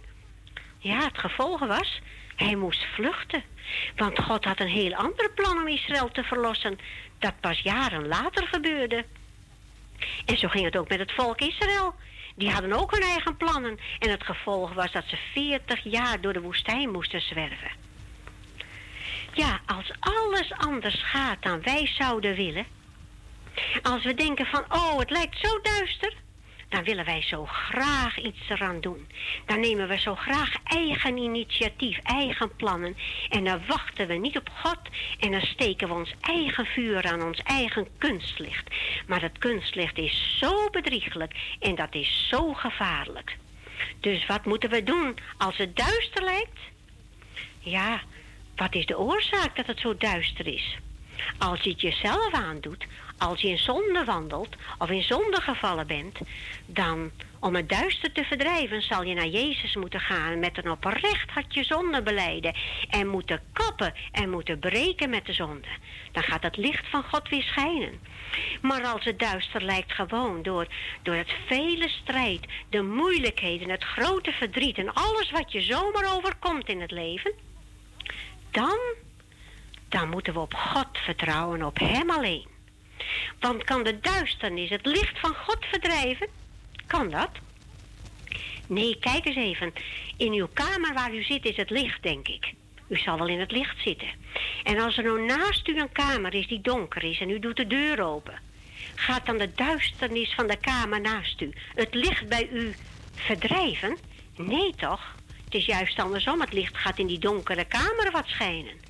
[0.77, 2.01] Ja, het gevolg was,
[2.35, 3.43] hij moest vluchten.
[3.95, 6.79] Want God had een heel ander plan om Israël te verlossen.
[7.19, 9.05] Dat pas jaren later gebeurde.
[10.25, 11.95] En zo ging het ook met het volk Israël.
[12.35, 13.79] Die hadden ook hun eigen plannen.
[13.99, 17.71] En het gevolg was dat ze 40 jaar door de woestijn moesten zwerven.
[19.33, 22.65] Ja, als alles anders gaat dan wij zouden willen.
[23.81, 26.13] Als we denken van, oh, het lijkt zo duister.
[26.69, 29.07] Dan willen wij zo graag iets eraan doen.
[29.45, 32.97] Dan nemen we zo graag eigen initiatief, eigen plannen.
[33.29, 34.79] En dan wachten we niet op God.
[35.19, 38.75] En dan steken we ons eigen vuur aan ons eigen kunstlicht.
[39.07, 43.37] Maar dat kunstlicht is zo bedriegelijk en dat is zo gevaarlijk.
[43.99, 46.59] Dus wat moeten we doen als het duister lijkt?
[47.59, 48.01] Ja,
[48.55, 50.77] wat is de oorzaak dat het zo duister is?
[51.37, 52.85] Als je het jezelf aandoet,
[53.17, 56.17] als je in zonde wandelt of in zonde gevallen bent,
[56.65, 61.29] dan om het duister te verdrijven zal je naar Jezus moeten gaan met een oprecht
[61.29, 62.55] hart je zonde beleiden
[62.89, 65.67] en moeten kappen en moeten breken met de zonde.
[66.11, 67.99] Dan gaat het licht van God weer schijnen.
[68.61, 70.67] Maar als het duister lijkt gewoon door,
[71.01, 76.69] door het vele strijd, de moeilijkheden, het grote verdriet en alles wat je zomaar overkomt
[76.69, 77.33] in het leven,
[78.51, 78.79] dan,
[79.89, 82.56] dan moeten we op God vertrouwen, op Hem alleen.
[83.39, 86.27] Want kan de duisternis het licht van God verdrijven?
[86.87, 87.29] Kan dat?
[88.67, 89.73] Nee, kijk eens even.
[90.17, 92.53] In uw kamer waar u zit is het licht, denk ik.
[92.87, 94.07] U zal wel in het licht zitten.
[94.63, 97.55] En als er nou naast u een kamer is die donker is en u doet
[97.55, 98.39] de deur open,
[98.95, 102.75] gaat dan de duisternis van de kamer naast u het licht bij u
[103.15, 103.97] verdrijven?
[104.35, 105.15] Nee toch?
[105.45, 106.41] Het is juist andersom.
[106.41, 108.86] Het licht gaat in die donkere kamer wat schijnen.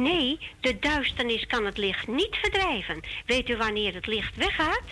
[0.00, 3.00] Nee, de duisternis kan het licht niet verdrijven.
[3.26, 4.82] Weet u wanneer het licht weggaat?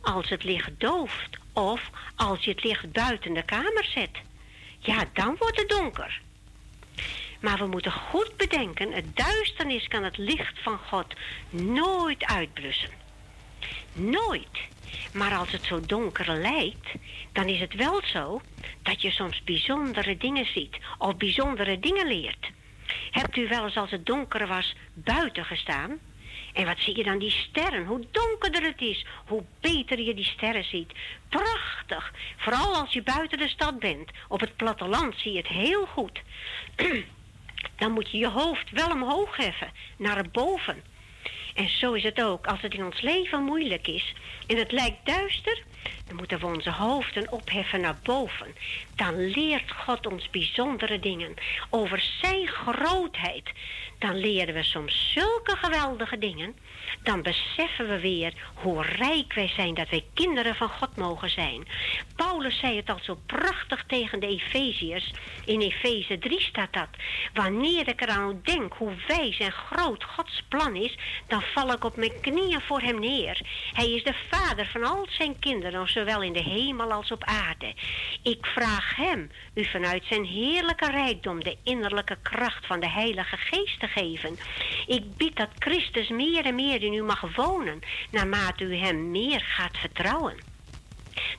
[0.00, 4.10] Als het licht dooft of als je het licht buiten de kamer zet.
[4.78, 6.20] Ja, dan wordt het donker.
[7.40, 11.06] Maar we moeten goed bedenken, het duisternis kan het licht van God
[11.50, 12.90] nooit uitblussen.
[13.92, 14.58] Nooit.
[15.12, 16.88] Maar als het zo donker lijkt,
[17.32, 18.40] dan is het wel zo
[18.82, 22.50] dat je soms bijzondere dingen ziet of bijzondere dingen leert.
[23.10, 25.98] Hebt u wel eens als het donker was buiten gestaan?
[26.52, 27.84] En wat zie je dan die sterren?
[27.84, 30.92] Hoe donkerder het is, hoe beter je die sterren ziet.
[31.28, 32.12] Prachtig.
[32.36, 34.10] Vooral als je buiten de stad bent.
[34.28, 36.22] Op het platteland zie je het heel goed.
[37.76, 40.82] Dan moet je je hoofd wel omhoog heffen, naar boven.
[41.54, 44.14] En zo is het ook als het in ons leven moeilijk is
[44.46, 45.62] en het lijkt duister,
[46.12, 48.54] dan moeten we onze hoofden opheffen naar boven.
[48.96, 51.34] Dan leert God ons bijzondere dingen
[51.70, 53.50] over zijn grootheid.
[53.98, 56.54] Dan leren we soms zulke geweldige dingen.
[57.02, 61.66] Dan beseffen we weer hoe rijk wij zijn dat wij kinderen van God mogen zijn.
[62.16, 65.10] Paulus zei het al zo prachtig tegen de Efeziërs.
[65.44, 66.88] In Efeze 3 staat dat.
[67.34, 71.96] Wanneer ik eraan denk hoe wijs en groot Gods plan is, dan val ik op
[71.96, 73.40] mijn knieën voor hem neer.
[73.72, 77.74] Hij is de vader van al zijn kinderen, zowel in de hemel als op aarde.
[78.22, 83.80] Ik vraag hem u vanuit zijn heerlijke rijkdom de innerlijke kracht van de Heilige Geest
[83.80, 84.38] te geven.
[84.86, 89.40] Ik bied dat Christus meer en meer in u mag wonen, naarmate u hem meer
[89.40, 90.36] gaat vertrouwen.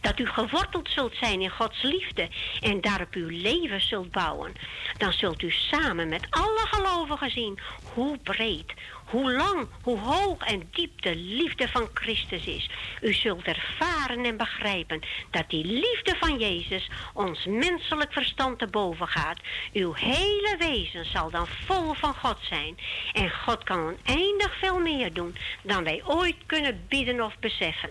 [0.02, 2.30] Dat u geworteld zult zijn in Gods liefde
[2.62, 4.54] en daarop uw leven zult bouwen.
[4.98, 7.60] Dan zult u samen met alle gelovigen zien
[7.94, 8.74] hoe breed,
[9.14, 12.70] hoe lang, hoe hoog en diep de liefde van Christus is.
[13.02, 15.00] U zult ervaren en begrijpen
[15.32, 19.40] dat die liefde van Jezus ons menselijk verstand te boven gaat.
[19.74, 22.78] Uw hele wezen zal dan vol van God zijn.
[23.12, 27.90] En God kan oneindig veel meer doen dan wij ooit kunnen bidden of beseffen.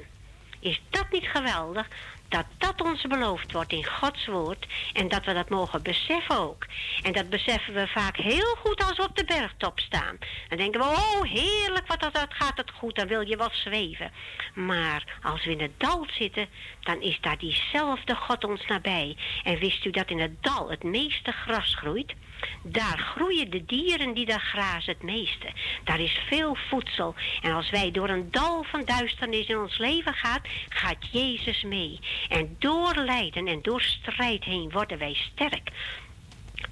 [0.61, 1.89] Is dat niet geweldig?
[2.33, 6.67] Dat dat ons beloofd wordt in Gods woord en dat we dat mogen beseffen ook.
[7.03, 10.19] En dat beseffen we vaak heel goed als we op de bergtop staan.
[10.49, 14.11] Dan denken we, oh heerlijk, wat dat, gaat het goed, dan wil je wat zweven.
[14.55, 16.47] Maar als we in het dal zitten,
[16.81, 19.17] dan is daar diezelfde God ons nabij.
[19.45, 22.15] En wist u dat in het dal het meeste gras groeit?
[22.63, 25.53] Daar groeien de dieren die daar grazen het meeste.
[25.85, 27.15] Daar is veel voedsel.
[27.43, 32.01] En als wij door een dal van duisternis in ons leven gaan, gaat Jezus mee.
[32.29, 35.71] En door lijden en door strijd heen worden wij sterk.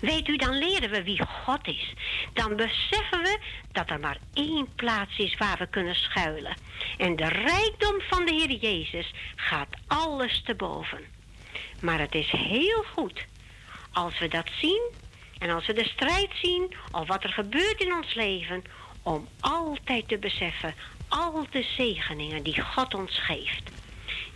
[0.01, 1.93] Weet u, dan leren we wie God is.
[2.33, 3.39] Dan beseffen we
[3.73, 6.55] dat er maar één plaats is waar we kunnen schuilen.
[6.99, 11.01] En de rijkdom van de Heer Jezus gaat alles te boven.
[11.81, 13.25] Maar het is heel goed
[13.93, 14.91] als we dat zien
[15.41, 18.63] en als we de strijd zien of wat er gebeurt in ons leven,
[19.03, 20.75] om altijd te beseffen
[21.09, 23.71] al de zegeningen die God ons geeft.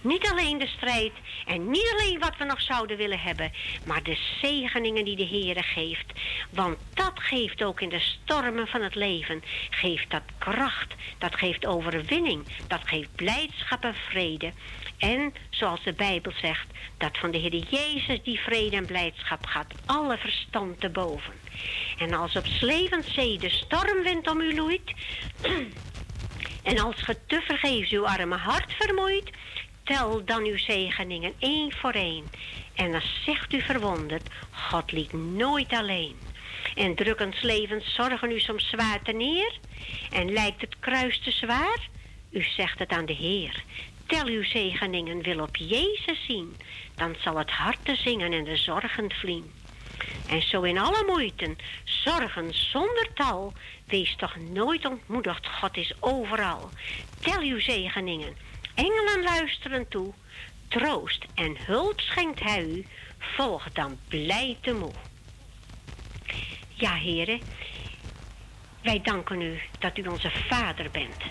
[0.00, 1.12] Niet alleen de strijd
[1.47, 3.52] en niet alleen wat we nog zouden willen hebben,
[3.86, 6.12] maar de zegeningen die de Heere geeft.
[6.50, 11.66] Want dat geeft ook in de stormen van het leven, geeft dat kracht, dat geeft
[11.66, 14.52] overwinning, dat geeft blijdschap en vrede.
[14.99, 16.67] En zoals de Bijbel zegt,
[16.99, 21.35] dat van de Heer Jezus die vrede en blijdschap gaat alle verstand te boven.
[21.99, 24.93] En als op zee de stormwind om u loeit,
[26.63, 29.31] en als ge te vergeefs uw arme hart vermoeit,
[29.85, 32.25] tel dan uw zegeningen één voor één.
[32.75, 36.17] En dan zegt u verwonderd, God liet nooit alleen.
[36.75, 39.59] En drukkend levens zorgen u soms zwaar te neer?
[40.11, 41.89] En lijkt het kruis te zwaar?
[42.31, 43.65] U zegt het aan de Heer.
[44.07, 46.57] Tel uw zegeningen wil op Jezus zien.
[46.94, 49.52] Dan zal het hart te zingen en de zorgen vlien.
[50.28, 53.52] En zo in alle moeiten, zorgen zonder tal,
[53.86, 56.70] wees toch nooit ontmoedigd, God is overal.
[57.20, 58.36] Tel uw zegeningen,
[58.74, 60.12] engelen luisteren toe,
[60.68, 62.86] troost en hulp schenkt hij u,
[63.18, 64.92] volg dan blij te moe.
[66.68, 67.41] Ja, heren,
[68.83, 71.23] wij danken u dat u onze vader bent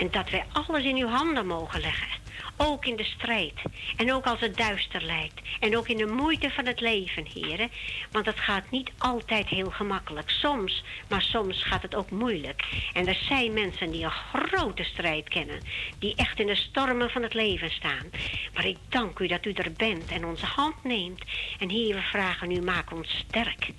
[0.00, 2.08] en dat wij alles in uw handen mogen leggen.
[2.56, 3.54] Ook in de strijd.
[3.96, 5.40] En ook als het duister lijkt.
[5.60, 7.70] En ook in de moeite van het leven, heren.
[8.10, 10.30] Want het gaat niet altijd heel gemakkelijk.
[10.30, 12.64] Soms, maar soms gaat het ook moeilijk.
[12.92, 15.60] En er zijn mensen die een grote strijd kennen.
[15.98, 18.10] Die echt in de stormen van het leven staan.
[18.54, 21.24] Maar ik dank u dat u er bent en onze hand neemt.
[21.58, 23.70] En hier we vragen u, maak ons sterk.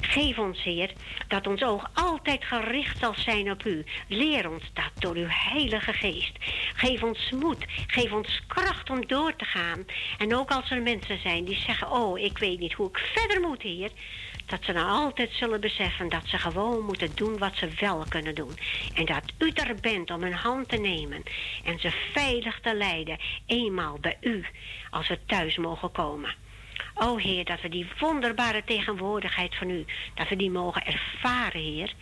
[0.00, 0.92] Geef ons, Heer,
[1.28, 3.84] dat ons oog altijd gericht zal zijn op u.
[4.08, 6.32] Leer ons dat door uw Heilige Geest.
[6.74, 9.84] Geef ons moed, geef ons kracht om door te gaan.
[10.18, 13.40] En ook als er mensen zijn die zeggen, oh, ik weet niet hoe ik verder
[13.40, 13.90] moet, Heer.
[14.46, 18.34] Dat ze dan altijd zullen beseffen dat ze gewoon moeten doen wat ze wel kunnen
[18.34, 18.58] doen.
[18.94, 21.22] En dat u er bent om hun hand te nemen
[21.64, 24.44] en ze veilig te leiden, eenmaal bij u,
[24.90, 26.43] als we thuis mogen komen.
[26.94, 31.92] O Heer, dat we die wonderbare tegenwoordigheid van U, dat we die mogen ervaren, Heer.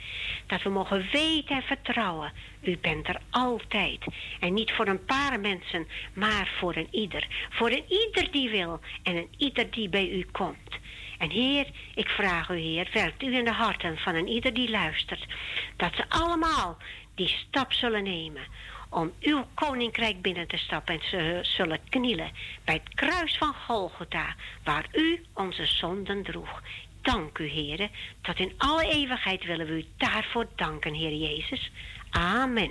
[0.46, 2.32] Dat we mogen weten en vertrouwen.
[2.62, 4.04] U bent er altijd.
[4.40, 7.26] En niet voor een paar mensen, maar voor een ieder.
[7.50, 10.80] Voor een ieder die wil en een ieder die bij U komt.
[11.18, 14.70] En Heer, ik vraag U, Heer, werkt U in de harten van een ieder die
[14.70, 15.26] luistert.
[15.76, 16.76] Dat ze allemaal
[17.14, 18.42] die stap zullen nemen
[18.92, 22.30] om uw koninkrijk binnen te stappen en ze zullen knielen
[22.64, 26.62] bij het kruis van Golgotha, waar u onze zonden droeg.
[27.02, 27.90] Dank u, heren,
[28.20, 31.72] tot in alle eeuwigheid willen we u daarvoor danken, Heer Jezus.
[32.10, 32.70] Amen.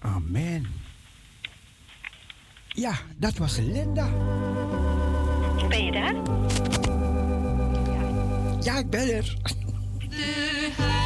[0.00, 0.66] Amen.
[2.68, 4.08] Ja, dat was Linda.
[5.68, 6.14] Ben je daar?
[8.62, 9.36] Ja, ik ben er.
[10.08, 11.05] De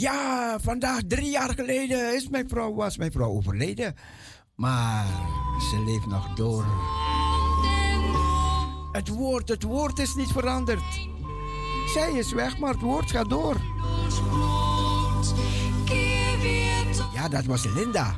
[0.00, 3.94] Ja, vandaag drie jaar geleden is mijn vrouw, was mijn vrouw overleden.
[4.54, 5.06] Maar
[5.70, 6.64] ze leeft nog door.
[8.92, 11.08] Het woord, het woord is niet veranderd.
[11.92, 13.56] Zij is weg, maar het woord gaat door.
[17.12, 18.14] Ja, dat was Linda.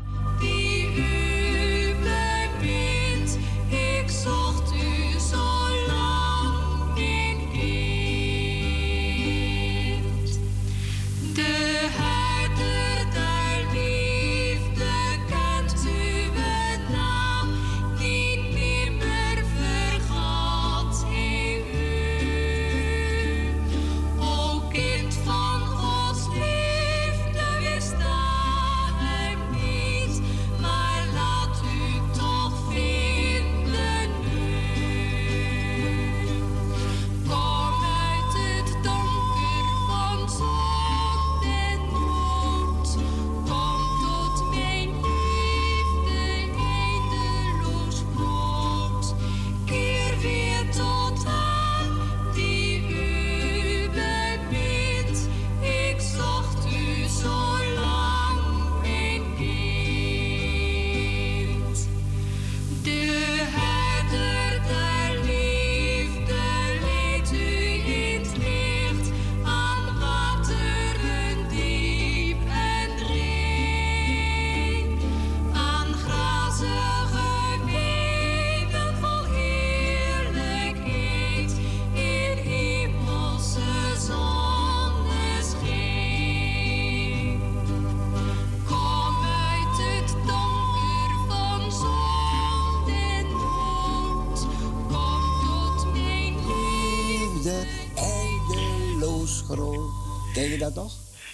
[100.63, 100.93] Dat nog?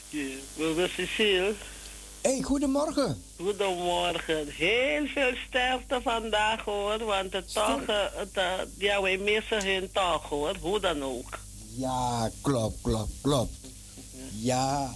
[0.08, 0.24] Ja,
[0.57, 1.52] Mevrouw Cecile.
[2.20, 3.23] Hé, goedemorgen.
[3.36, 4.48] Goedemorgen.
[4.48, 9.89] Heel veel sterfte vandaag hoor, want het toch, eh, het, eh, ja, wij missen hun
[9.92, 11.39] toch hoor, hoe dan ook.
[11.76, 13.52] Ja, klopt, klopt, klopt.
[14.40, 14.94] Ja.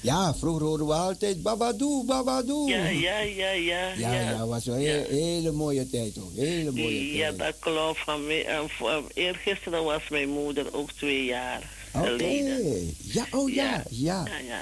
[0.00, 2.68] Ja, vroeger hoorden we altijd Babadoe, Babadoe.
[2.70, 3.92] Ja, ja, ja, ja.
[3.96, 6.36] Ja, ja, was een he- hele mooie tijd ook.
[6.36, 7.38] Hele mooie Ja, tijd.
[7.38, 7.98] dat klopt.
[7.98, 11.62] Van mij, en voor- eergisteren was mijn moeder ook twee jaar
[11.94, 12.06] Oké.
[12.06, 12.94] geleden.
[13.02, 14.24] Ja, oh ja, ja.
[14.26, 14.60] Ja, ja.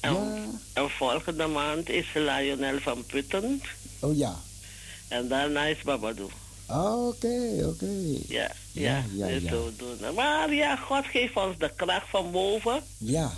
[0.00, 3.62] En, en volgende maand is Lionel van Putten.
[4.00, 4.36] Oh ja.
[5.08, 6.30] En daarna is Babadoo.
[6.68, 7.86] Oké, oké.
[8.28, 10.14] Ja, Ja, ja, ja, dus.
[10.14, 12.82] Maar ja, God geeft ons de kracht van boven.
[12.98, 13.32] Ja,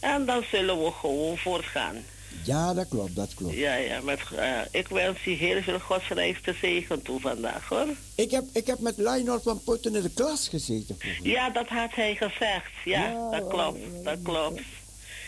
[0.00, 1.96] En dan zullen we gewoon voortgaan.
[2.44, 3.54] Ja, dat klopt, dat klopt.
[3.54, 4.00] Ja, ja.
[4.00, 7.86] Met, eh, ik wens je heel veel godsrijkste zegen toe vandaag, hoor.
[8.14, 10.98] Ik heb, ik heb met Lionel van Putten in de klas gezeten.
[11.22, 12.72] Ja, dat had hij gezegd.
[12.84, 13.78] Ja, dat klopt.
[14.04, 14.60] Dat klopt.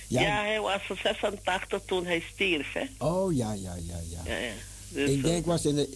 [0.06, 0.20] Ja.
[0.20, 0.42] Ja.
[0.42, 3.06] hij was 86 toen hij stierf, hè.
[3.06, 4.20] Oh ja, ja, ja, ja.
[4.24, 4.52] Ja, ja.
[4.88, 5.88] Dus, ik denk was in de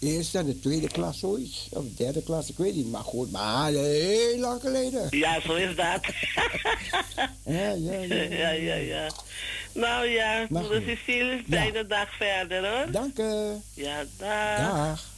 [0.00, 1.68] eerste en de tweede klas zoiets.
[1.70, 2.90] Of derde klas, ik weet niet.
[2.90, 5.06] Maar goed, maar heel lang geleden.
[5.10, 6.00] Ja, zo is dat.
[7.44, 8.22] Ja, ja, ja.
[8.22, 9.10] ja, ja, ja.
[9.72, 10.82] Nou ja, moeder.
[10.82, 12.92] Cecile, fijne dag verder, hoor.
[12.92, 13.60] Dank u.
[13.74, 14.58] Ja, dag.
[14.58, 15.16] Dag.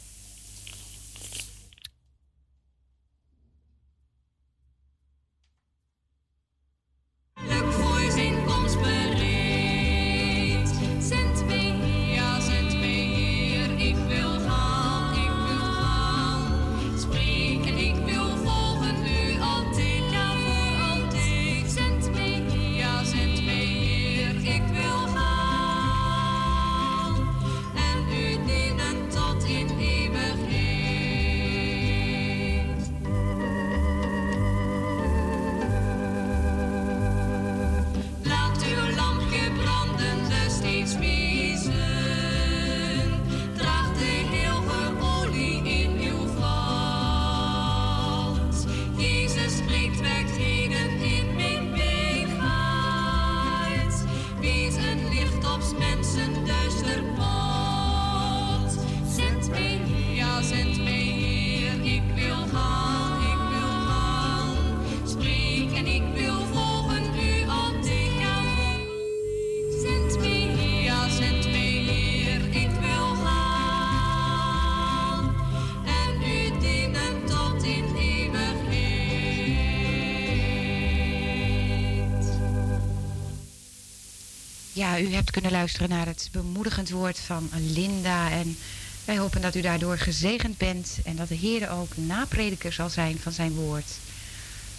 [85.00, 88.30] U hebt kunnen luisteren naar het bemoedigend woord van Linda.
[88.30, 88.56] En
[89.04, 93.18] wij hopen dat u daardoor gezegend bent en dat de Heer ook naprediker zal zijn
[93.18, 93.86] van zijn woord.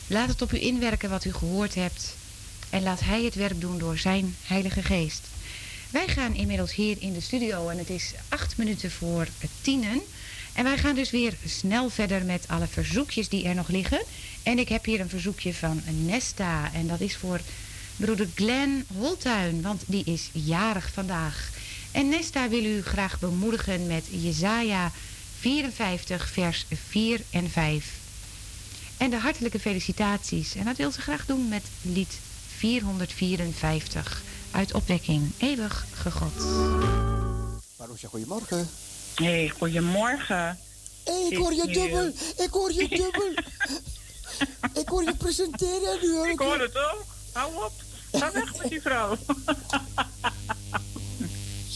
[0.07, 2.15] Laat het op u inwerken wat u gehoord hebt.
[2.69, 5.27] En laat Hij het werk doen door zijn Heilige Geest.
[5.89, 9.27] Wij gaan inmiddels hier in de studio en het is acht minuten voor
[9.61, 10.01] tienen.
[10.53, 14.01] En wij gaan dus weer snel verder met alle verzoekjes die er nog liggen.
[14.43, 16.73] En ik heb hier een verzoekje van Nesta.
[16.73, 17.39] En dat is voor
[18.01, 21.49] broeder Glenn Holtuin, want die is jarig vandaag.
[21.91, 24.91] En Nesta wil u graag bemoedigen met Jesaja
[25.39, 27.85] 54, vers 4 en 5.
[28.97, 30.55] En de hartelijke felicitaties.
[30.55, 32.19] En dat wil ze graag doen met lied
[32.57, 34.21] 454
[34.51, 36.33] uit opwekking Eeuwig gegod.
[37.77, 38.69] Marusha, goedemorgen.
[39.15, 40.59] Hey, goedemorgen.
[41.03, 42.07] Hé, ik hoor je dubbel.
[42.45, 43.31] Ik hoor je dubbel.
[44.81, 47.05] ik hoor je presenteren en nu Ik hoor het ook.
[47.31, 47.71] Hou op.
[48.11, 49.17] Ga weg met die vrouw.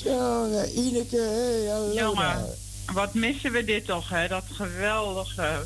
[0.03, 1.93] Jongen, Ineke, hallo.
[1.93, 2.45] Jongen,
[2.93, 4.27] wat missen we dit toch, hè?
[4.27, 5.65] Dat geweldige,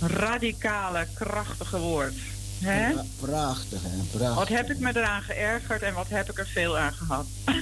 [0.00, 2.14] radicale, krachtige woord.
[2.60, 2.92] Hè?
[2.92, 4.34] Pra- Prachtig, hè, prachtig.
[4.34, 7.26] Wat heb ik me eraan geërgerd en wat heb ik er veel aan gehad.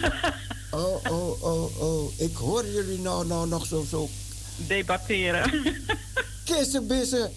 [0.70, 2.12] Oh, oh, oh, oh.
[2.16, 4.08] Ik hoor jullie nou, nou nog zo, zo
[4.56, 5.50] Debatteren.
[6.44, 7.32] kissenbissen.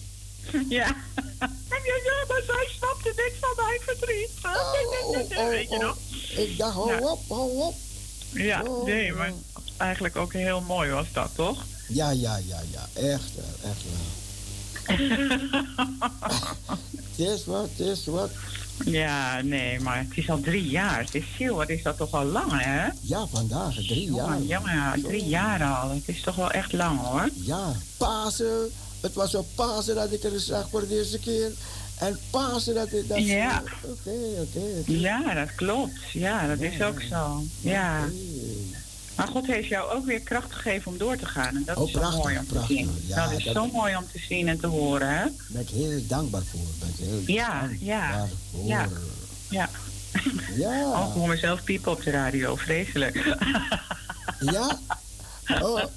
[0.78, 0.86] ja.
[1.68, 4.30] En ja, ja, maar zij snapte niks van mijn verdriet.
[4.42, 5.96] oh, Weet je nog?
[6.36, 6.98] Ik dacht, hou Ja.
[7.10, 7.74] op, hou op.
[8.32, 9.32] Ja, Oh, nee, maar
[9.76, 11.64] eigenlijk ook heel mooi was dat, toch?
[11.88, 12.88] Ja, ja, ja, ja.
[12.92, 14.96] Echt wel, echt wel.
[17.16, 18.30] Het is wat, het is wat.
[18.84, 21.06] Ja, nee, maar het is al drie jaar.
[21.10, 22.88] Cecile, wat is dat toch al lang, hè?
[23.00, 24.42] Ja, vandaag, drie jaar.
[24.42, 25.90] Ja, drie jaar al.
[25.90, 27.28] Het is toch wel echt lang, hoor.
[27.34, 28.70] Ja, Pasen.
[29.02, 31.52] Het was op Pasen dat ik er zag voor de eerste keer.
[31.98, 33.08] En Pasen dat ik...
[33.08, 33.62] Dat Ja.
[33.82, 34.60] Oké, oké.
[34.86, 36.10] Ja, dat klopt.
[36.12, 37.42] Ja, dat is ook zo.
[37.60, 38.08] Ja.
[39.16, 41.56] Maar God heeft jou ook weer kracht gegeven om door te gaan.
[41.56, 42.76] En dat Oh, is zo prachtig, mooi om te prachtig.
[42.76, 42.90] zien.
[43.06, 45.22] Ja, dat is dat- zo mooi om te zien en te horen, hè?
[45.24, 46.60] Daar ben ik heel dankbaar voor.
[46.78, 48.08] Ben ik heel Ja, ja.
[48.10, 48.66] dankbaar voor.
[48.66, 48.88] Ja.
[49.50, 49.68] Ja.
[50.56, 50.86] Ja.
[50.92, 52.56] Oh, ik hoor mezelf piepen op de radio.
[52.56, 53.36] Vreselijk.
[54.40, 54.78] Ja?
[55.62, 55.82] Oh.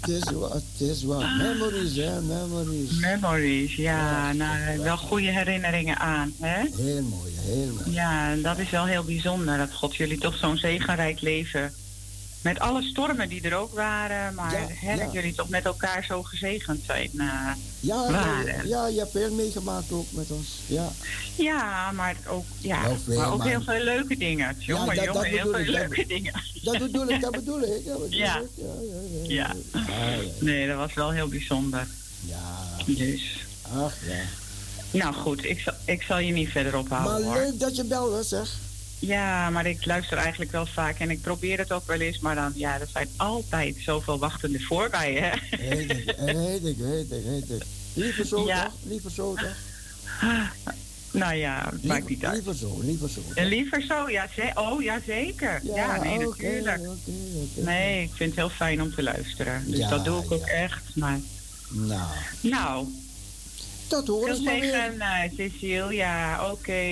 [0.00, 1.20] Het is wat, het is wat.
[1.38, 2.90] Memories, hè, memories.
[2.90, 4.32] Memories, ja.
[4.32, 6.60] Nou, wel goede herinneringen aan, hè?
[6.76, 7.90] Heel mooi, heel mooi.
[7.92, 11.72] Ja, dat is wel heel bijzonder dat God jullie toch zo'n zegenrijk leven.
[12.42, 15.04] Met alle stormen die er ook waren, maar Ja, hè, ja.
[15.04, 17.10] dat jullie toch met elkaar zo gezegend zijn.
[17.18, 18.68] eh, Ja, waren.
[18.68, 20.48] ja, je hebt veel meegemaakt ook met ons.
[20.66, 20.88] Ja,
[21.36, 24.56] Ja, maar ook, ja, Wel veel, maar ook maar- heel veel leuke dingen.
[24.58, 26.32] Jongen, dat jongen, heel veel ik, dat- leuke dingen.
[26.62, 27.84] dat bedoel ik, dat bedoel ik.
[27.86, 28.40] Dat bedoel Ja.
[28.40, 28.48] ik.
[29.30, 29.54] Ja.
[30.38, 31.86] Nee, dat was wel heel bijzonder.
[32.20, 32.66] Ja.
[32.86, 33.44] Dus.
[33.76, 34.98] Ach ja.
[34.98, 37.44] Nou goed, ik zal, ik zal je niet verder ophouden Maar hoor.
[37.46, 38.50] leuk dat je belde, zeg.
[39.06, 42.34] Ja, maar ik luister eigenlijk wel vaak en ik probeer het ook wel eens, maar
[42.34, 45.56] dan, ja, er zijn altijd zoveel wachtende voorbij, hè?
[45.68, 47.62] Weet ik, weet ik, weet ik, weet ik.
[47.94, 48.64] Liever zo, Ja.
[48.64, 48.72] toch?
[48.82, 49.56] Liever zo, toch?
[51.10, 52.34] Nou ja, het maakt niet uit.
[52.34, 53.20] Liever zo, liever zo.
[53.34, 55.60] En liever zo, ja, ze oh ja, zeker.
[55.64, 56.80] Ja, nee, natuurlijk.
[57.54, 59.64] Nee, ik vind het heel fijn om te luisteren.
[59.66, 60.82] Dus Ja, dat doe ik ook echt.
[60.96, 61.20] Maar,
[61.68, 62.08] Nou,
[62.40, 62.86] nou,
[63.92, 65.94] tot horen maar tegen uh, Cecile.
[65.94, 66.82] Ja, oké.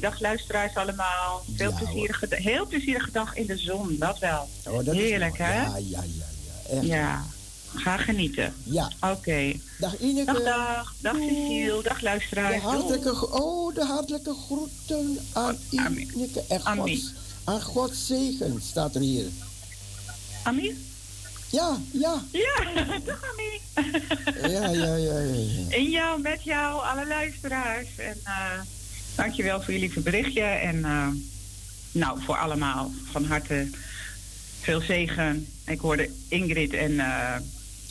[0.00, 1.42] Dag luisteraars allemaal.
[1.56, 4.48] Veel Ja, plezierige, heel plezierige dag in de zon, dat wel.
[4.64, 5.54] Oh, dat Heerlijk, hè?
[5.54, 6.76] Ja, ja, ja, ja.
[6.76, 6.86] Echt.
[6.86, 7.26] Ja,
[7.74, 8.54] ga genieten.
[8.62, 8.90] Ja.
[9.00, 9.52] Oké.
[9.78, 10.32] Dag Ineke.
[10.32, 10.94] Dag, dag.
[11.00, 11.82] Dag Cecile.
[11.82, 12.54] Dag luisteraars.
[12.54, 17.12] De hartelijke, oh, de hartelijke groeten aan Ineke en Gods,
[17.44, 19.26] aan Gods zegen staat er hier.
[20.42, 20.87] Ami?
[21.50, 22.22] Ja, ja.
[22.32, 22.64] Ja,
[23.04, 23.60] dag Ami.
[24.52, 25.18] Ja, ja, ja, ja.
[25.18, 25.76] ja.
[25.76, 27.88] In jou, met jou, alle luisteraars.
[27.96, 28.60] En uh,
[29.16, 30.42] dankjewel voor jullie berichtje.
[30.42, 31.08] En uh,
[31.92, 33.70] nou, voor allemaal van harte
[34.60, 35.46] veel zegen.
[35.66, 37.36] Ik hoorde Ingrid en uh,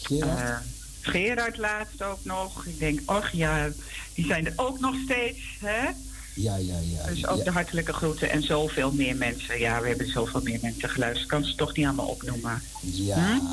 [0.01, 0.63] Gerard.
[1.01, 2.65] Gerard laatst ook nog.
[2.65, 3.69] Ik denk, och ja,
[4.13, 5.39] die zijn er ook nog steeds.
[5.59, 5.89] Hè?
[6.37, 7.07] Ja, ja, ja.
[7.07, 7.43] Dus ook ja.
[7.43, 9.59] de hartelijke groeten en zoveel meer mensen.
[9.59, 11.23] Ja, we hebben zoveel meer mensen geluisterd.
[11.23, 12.61] Ik kan ze toch niet allemaal opnoemen.
[12.81, 13.37] Ja.
[13.37, 13.45] Hm?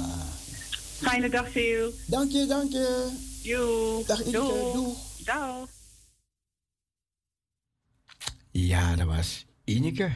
[1.04, 1.86] Fijne dag, Sil.
[2.06, 3.08] Dank je, dank je.
[3.42, 4.04] Joe.
[4.06, 4.72] Dag Ineke, Doeg.
[4.72, 4.98] doeg.
[5.24, 5.68] Dag.
[8.50, 10.12] Ja, dat was Ineke.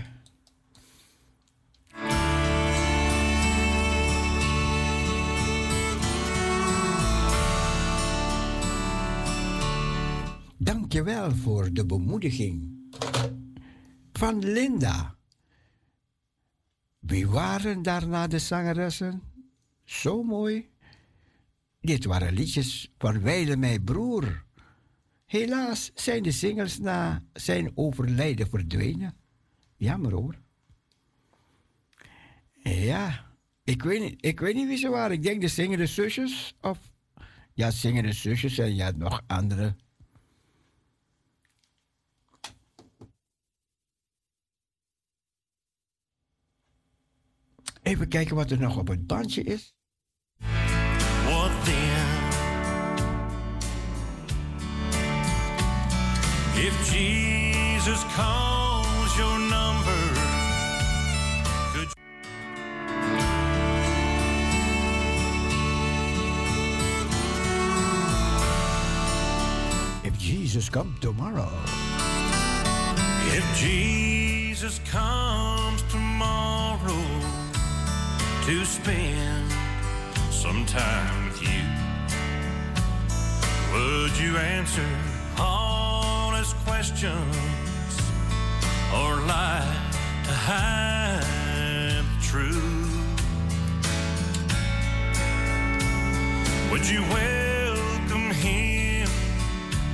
[10.58, 12.76] Dankjewel voor de bemoediging.
[14.12, 15.16] Van Linda.
[16.98, 19.22] Wie waren daarna de zangeressen?
[19.84, 20.70] Zo mooi.
[21.80, 24.44] Dit waren liedjes van Weile mijn broer.
[25.26, 29.16] Helaas zijn de zingers na zijn overlijden verdwenen.
[29.76, 30.38] Jammer hoor.
[32.62, 33.26] Ja,
[33.64, 35.16] ik weet, niet, ik weet niet wie ze waren.
[35.16, 36.54] Ik denk de zingende zusjes.
[36.60, 36.78] Of
[37.54, 39.76] ja, zingende zusjes en ja, nog andere.
[47.88, 49.74] Even kijken wat er nog op het bandje is.
[51.24, 52.06] What then?
[56.54, 60.12] If Jesus calls your number,
[61.72, 61.92] could
[70.02, 71.52] If Jesus come tomorrow.
[73.32, 76.57] If Jesus comes tomorrow
[78.48, 79.52] to spend
[80.30, 81.62] some time with you,
[83.74, 84.88] would you answer
[85.38, 87.36] honest questions
[88.94, 89.90] or lie
[90.24, 91.22] to hide
[92.02, 92.56] the truth?
[96.70, 99.10] Would you welcome him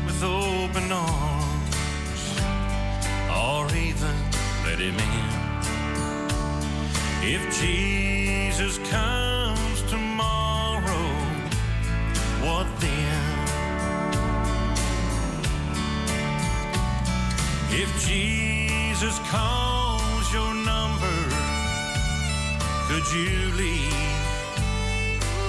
[0.07, 2.39] with open arms
[3.35, 4.15] or even
[4.65, 5.44] let him in?
[7.27, 11.09] If Jesus comes tomorrow,
[12.45, 13.25] what then?
[17.71, 21.17] If Jesus calls your number,
[22.89, 24.21] could you leave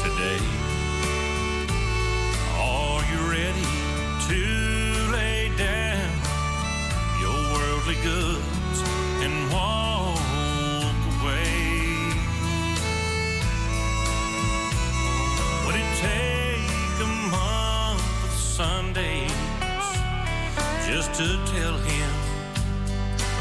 [0.01, 0.45] today?
[2.57, 3.69] Are you ready
[4.29, 6.09] to lay down
[7.19, 8.54] your worldly goods
[20.95, 22.09] just to tell him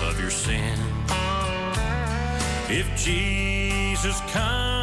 [0.08, 0.76] of your sin?
[2.68, 4.74] If Jesus comes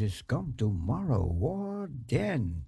[0.00, 2.66] Jesus come tomorrow, what then?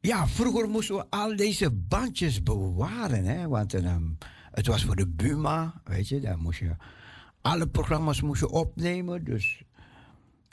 [0.00, 3.48] Ja, vroeger moesten we al deze bandjes bewaren, hè?
[3.48, 4.02] Want ehm,
[4.50, 6.76] het was voor de Buma, weet je, daar moest je
[7.40, 9.64] alle programma's moest je opnemen, dus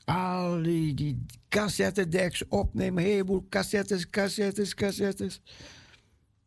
[0.06, 5.42] al die, die cassettedeks opnemen, een heleboel cassettes, cassettes, cassettes.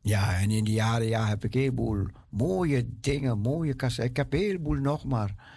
[0.00, 4.10] Ja, en in de jaren ja, heb ik een heleboel mooie dingen, mooie cassettes.
[4.10, 5.53] Ik heb een heleboel nog, maar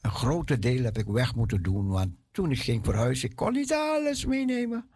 [0.00, 1.88] een grote deel heb ik weg moeten doen.
[1.88, 4.88] Want toen ik ging verhuizen, ik kon niet alles meenemen.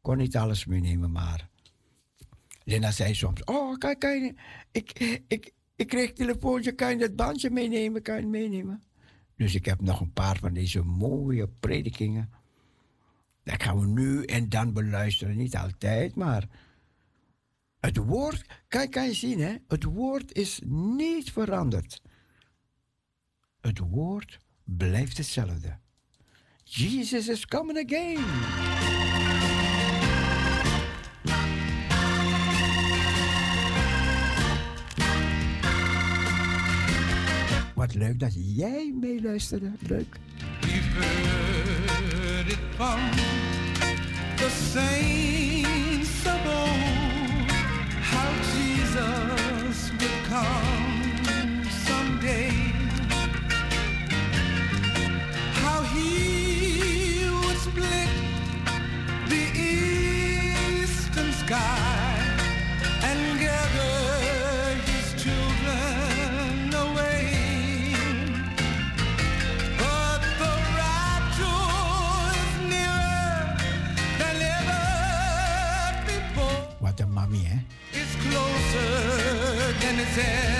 [0.00, 1.48] kon niet alles meenemen, maar...
[2.64, 4.34] Lena zei soms, oh, kan, kan je,
[4.72, 8.82] ik, ik, ik kreeg een telefoontje, kan je dat bandje meenemen, kan je meenemen?
[9.36, 12.30] Dus ik heb nog een paar van deze mooie predikingen.
[13.44, 15.36] Dat gaan we nu en dan beluisteren.
[15.36, 16.48] Niet altijd, maar
[17.80, 19.56] het woord, kijk, kan je zien, hè?
[19.68, 22.02] Het woord is niet veranderd.
[23.68, 25.78] Het woord blijft hetzelfde.
[26.64, 28.24] Jesus is coming again.
[37.74, 39.72] Wat leuk dat jij meeluisterde.
[39.80, 40.16] Leuk.
[40.60, 43.00] heard it from
[44.36, 47.50] the saints of old
[48.00, 49.27] how Jesus
[61.48, 62.20] sky
[63.08, 63.94] and gather
[64.88, 67.24] his children away.
[69.82, 71.72] But the rapture
[72.42, 73.56] is nearer
[74.20, 74.86] than ever
[76.04, 76.60] before.
[76.96, 77.58] Een mami, hè?
[77.98, 80.57] It's closer Jesus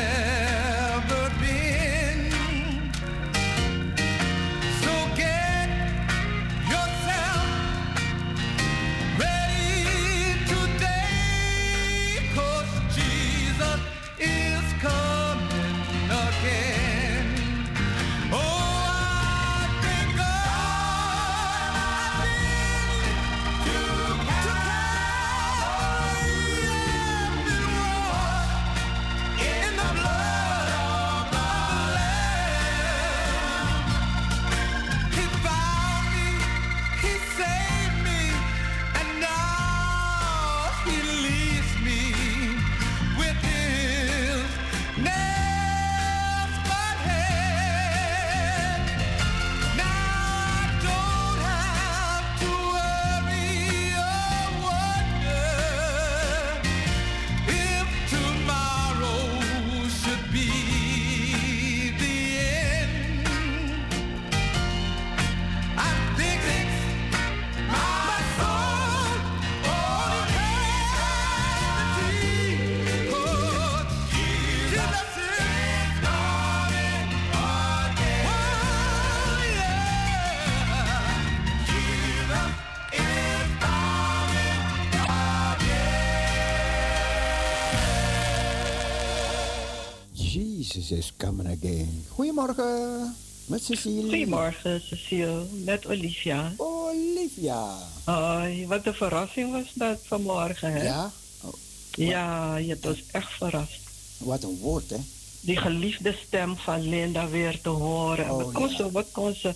[92.55, 94.01] Goedemorgen, met Cecile.
[94.03, 96.53] Goedemorgen, Cecile, met Olivia.
[96.57, 97.79] Olivia.
[98.05, 100.83] Hoi, wat een verrassing was dat vanmorgen, hè?
[100.83, 101.13] Ja?
[101.41, 101.53] Oh,
[101.91, 103.81] Ja, je hebt ons echt verrast.
[104.19, 104.97] Wat een woord, hè?
[105.41, 108.31] Die geliefde stem van Linda weer te horen.
[108.31, 109.55] Oh, wat, kon ze, wat kon ze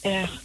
[0.00, 0.42] echt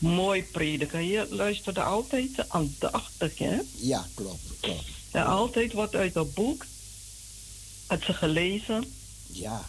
[0.00, 1.06] mooi prediken.
[1.06, 3.60] Je luisterde altijd aandachtig, hè?
[3.76, 4.84] Ja, klopt, klopt.
[5.10, 6.66] En altijd wat uit het boek
[7.86, 8.84] had ze gelezen.
[9.26, 9.64] Ja.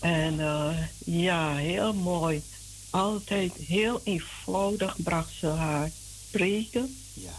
[0.00, 2.42] En eh, ja, heel mooi.
[2.90, 5.90] Altijd heel eenvoudig bracht ze haar
[6.30, 6.96] preken.
[7.12, 7.34] Ja.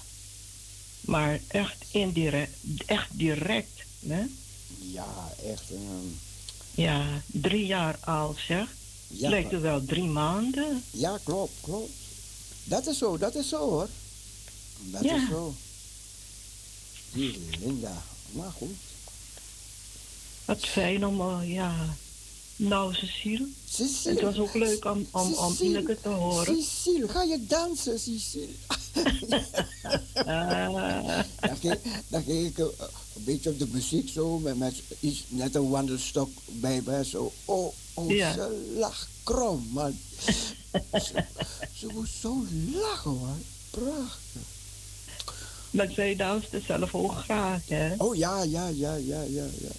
[1.02, 3.84] Maar echt indirect, echt direct.
[4.08, 4.24] Hè?
[4.80, 5.72] Ja, echt.
[5.72, 6.08] ehm,
[6.72, 8.76] Ja, drie jaar oud zeg.
[9.08, 9.30] Ja.
[9.30, 10.84] Lijkt er wel drie maanden.
[10.92, 11.92] ja, klopt, klopt.
[12.64, 13.90] Dat is zo, dat is zo hoor.
[14.80, 15.16] Dat Ja.
[15.16, 15.56] is zo.
[17.14, 18.04] Die Linda.
[18.32, 18.76] Maar goed.
[20.46, 21.96] Wat fijn om, eh, ja.
[22.58, 23.48] Nou, Cecile.
[23.70, 24.14] Cecile.
[24.14, 25.56] Het was ook leuk om, om, om.
[25.60, 26.64] Ineke te horen.
[26.64, 28.48] Cecile, ga je dansen, Cecile?
[31.40, 32.66] dan, ging, dan ging ik eh,
[33.16, 37.06] een beetje op de muziek zo, met, met iets, net een wandelstok bij me.
[37.06, 38.34] Zo, oh, oh, Ja.
[38.34, 38.90] ze
[39.24, 40.00] krom, man.
[40.92, 41.24] ze,
[41.74, 43.44] ze moest zo lachen, man.
[43.70, 44.42] Prachtig.
[45.72, 47.94] Maar zij danste zelf ook graag, hè?
[47.98, 49.70] Oh ja, ja, ja, ja, ja, ja.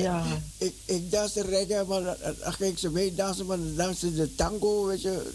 [0.00, 0.24] Ja.
[0.58, 2.16] Ik, ik danste reggae, maar dan,
[2.52, 5.32] ging ze mee dansen, maar dan danste de tango, weet je.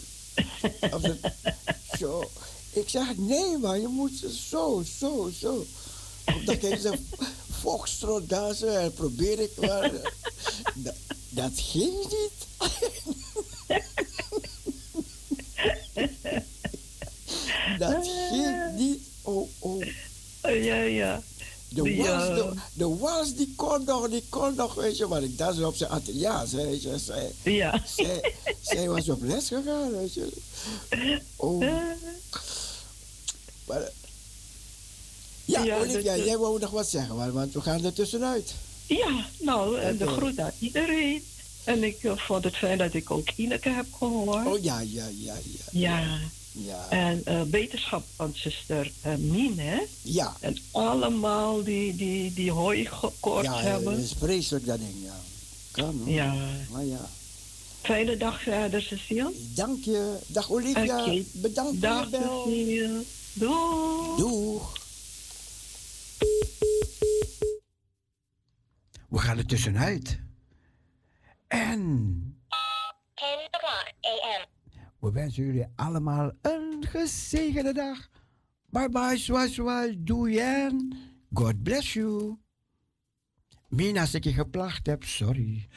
[0.80, 1.16] Of de,
[1.98, 2.30] zo.
[2.72, 5.66] Ik zeg, nee man, je moet zo, zo, zo.
[6.26, 6.98] Of dan ging ze
[7.60, 9.90] foxtrot dansen en probeer ik maar.
[10.74, 10.94] Dat,
[11.28, 12.46] dat ging niet.
[17.78, 19.00] dat ging niet.
[19.22, 19.84] Oh, oh.
[20.42, 21.22] Ja, ja.
[21.68, 25.06] De Die, wals, eh, de, de wals die kon nog, die kon nog, weet je,
[25.06, 26.98] maar ik danste op zijn atelier, ze- weet je.
[26.98, 27.82] Zij, Ja.
[27.86, 30.32] zij, zij was op les gegaan, weet je.
[31.36, 31.58] Oh.
[33.66, 33.88] Maar, eh,
[35.44, 38.54] ja, Ja, Olivia, dat- jij wou nog wat zeggen, want- want we gaan er tussenuit.
[38.86, 41.24] Ja, nou, en de groet aan iedereen.
[41.64, 44.46] En ik eh, vond het fijn dat ik ook Ineke heb gehoord.
[44.46, 45.64] Oh ja, ja, ja, ja.
[45.72, 46.18] Ja.
[46.64, 46.86] Ja.
[46.90, 49.80] En eh wetenschap van zuster uh, Mien, hè?
[50.02, 50.36] Ja.
[50.40, 53.94] En allemaal die, die, die hooikoorts Ja, hebben.
[53.94, 55.16] dat is vreselijk dat ding, ja.
[55.70, 56.08] Kan hoor.
[56.08, 56.34] Ja.
[56.70, 57.08] Maar ja.
[57.82, 59.32] Fijne dag verder, Cecile.
[59.54, 60.18] Dank je.
[60.26, 61.00] Dag Olivia.
[61.06, 61.22] Oké.
[61.32, 62.44] Bedankt Dag, voor je bel.
[62.44, 63.02] Cecile.
[63.32, 64.16] Doeg.
[64.16, 64.76] Doeg.
[69.08, 70.18] We gaan er tussenuit.
[71.46, 71.68] En
[73.14, 74.57] 10 o'clock a.m.
[75.00, 78.08] we wensen jullie allemaal een gezegende dag.
[78.70, 80.92] Bye bye, doei en
[81.32, 82.36] God bless you.
[83.68, 85.68] Mina, als ik je geplaagd heb, sorry.